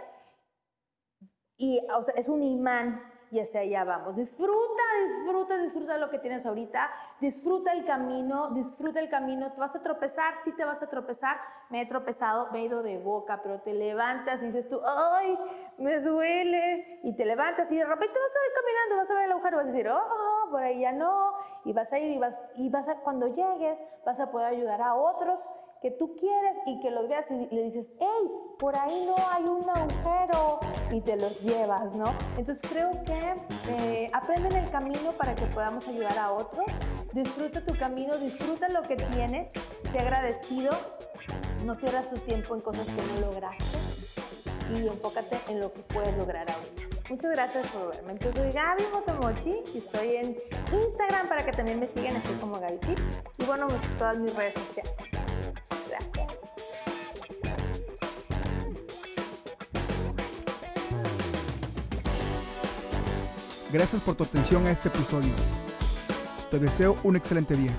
y 1.55 1.80
o 1.95 2.01
sea, 2.01 2.16
es 2.16 2.28
un 2.30 2.41
imán 2.41 3.01
y 3.32 3.39
hacia 3.39 3.62
allá 3.62 3.84
vamos. 3.84 4.16
Disfruta, 4.16 4.84
disfruta, 5.08 5.58
disfruta 5.58 5.97
lo 5.97 6.10
que 6.10 6.20
tienes 6.20 6.45
ahorita, 6.45 6.89
disfruta 7.20 7.74
el 7.74 7.86
camino, 7.86 8.51
disfruta 8.51 8.99
el 8.99 9.10
camino. 9.10 9.51
¿Te 9.51 9.60
vas 9.60 9.76
a 9.76 9.84
tropezar? 9.84 10.36
Sí 10.43 10.51
te 10.53 10.66
vas 10.66 10.82
a 10.82 10.89
tropezar. 10.89 11.38
Me 11.70 11.82
he 11.82 11.86
tropezado, 11.86 12.47
me 12.51 12.60
he 12.60 12.66
ido 12.66 12.84
de 12.84 12.97
boca, 12.97 13.41
pero 13.43 13.60
te 13.62 13.74
levantas 13.74 14.41
y 14.41 14.47
dices 14.47 14.70
tú, 14.70 14.82
¡ay! 14.86 15.38
Me 15.78 15.99
duele. 15.99 16.99
Y 17.03 17.13
te 17.13 17.25
levantas 17.25 17.71
y 17.71 17.78
de 17.78 17.86
repente 17.86 18.19
vas 18.19 18.36
a 18.36 18.45
ir 18.45 18.53
caminando, 18.55 18.95
vas 18.97 19.11
a 19.11 19.13
ver 19.13 19.25
el 19.25 19.32
agujero, 19.32 19.57
vas 19.57 19.65
a 19.65 19.69
decir, 19.69 19.89
¡oh! 19.89 20.49
Por 20.51 20.63
ahí 20.63 20.82
ya 20.82 20.91
no. 20.91 21.34
Y 21.65 21.73
vas 21.73 21.91
a 21.93 21.99
ir 21.99 22.11
y 22.11 22.17
vas, 22.17 22.39
y 22.55 22.69
vas 22.69 22.88
a, 22.88 22.95
cuando 22.97 23.28
llegues, 23.28 23.84
vas 24.05 24.19
a 24.19 24.32
poder 24.32 24.47
ayudar 24.47 24.82
a 24.82 24.95
otros 24.95 25.47
que 25.82 25.91
tú 25.91 26.15
quieres 26.15 26.57
y 26.65 26.80
que 26.80 26.89
los 26.91 27.07
veas 27.07 27.30
y 27.30 27.53
le 27.53 27.63
dices, 27.63 27.88
hey, 27.99 28.32
por 28.57 28.75
ahí 28.75 29.05
no 29.05 29.15
hay 29.32 29.43
un 29.43 29.69
agujero 29.69 30.59
y 30.91 31.01
te 31.01 31.15
los 31.15 31.39
llevas, 31.41 31.93
¿no? 31.93 32.13
Entonces 32.38 32.67
creo 32.69 32.91
que 33.03 33.36
eh, 33.69 34.09
aprende 34.13 34.49
en 34.49 34.55
el 34.55 34.71
camino 34.71 35.11
para 35.11 35.36
que 35.36 35.45
podamos 35.45 35.88
ayudar 35.88 36.17
a 36.17 36.32
otros, 36.32 36.67
disfruta 37.13 37.63
tu 37.63 37.78
camino, 37.78 38.17
disfruta 38.17 38.67
lo 38.69 38.82
que 38.84 38.95
tienes, 38.95 39.51
te 39.91 39.99
agradecido, 39.99 40.71
no 41.65 41.78
pierdas 41.78 42.09
tu 42.09 42.17
tiempo 42.19 42.55
en 42.55 42.61
cosas 42.61 42.88
que 42.88 43.21
no 43.21 43.28
lograste 43.28 44.26
y 44.76 44.88
enfócate 44.88 45.39
en 45.49 45.59
lo 45.59 45.72
que 45.72 45.82
puedes 45.82 46.15
lograr 46.18 46.45
ahorita. 46.49 46.97
Muchas 47.09 47.32
gracias 47.32 47.68
por 47.68 47.89
verme. 47.91 48.18
Yo 48.20 48.32
soy 48.34 48.51
Gaby 48.51 48.84
Motomochi 48.91 49.61
y 49.74 49.78
estoy 49.78 50.15
en 50.18 50.38
Instagram 50.74 51.30
para 51.30 51.45
que 51.45 51.51
también 51.51 51.80
me 51.80 51.88
sigan, 51.88 52.15
estoy 52.15 52.36
como 52.36 52.59
Gaby 52.59 52.78
Tips. 52.80 53.01
Y 53.38 53.45
bueno, 53.45 53.68
pues, 53.68 53.82
todas 53.97 54.18
mis 54.18 54.36
redes 54.36 54.53
sociales. 54.53 54.93
Gracias 63.72 64.01
por 64.01 64.15
tu 64.15 64.24
atención 64.24 64.65
a 64.65 64.72
este 64.72 64.88
episodio. 64.88 65.34
Te 66.49 66.59
deseo 66.59 66.95
un 67.03 67.18
excelente 67.18 67.55
día. 67.55 67.76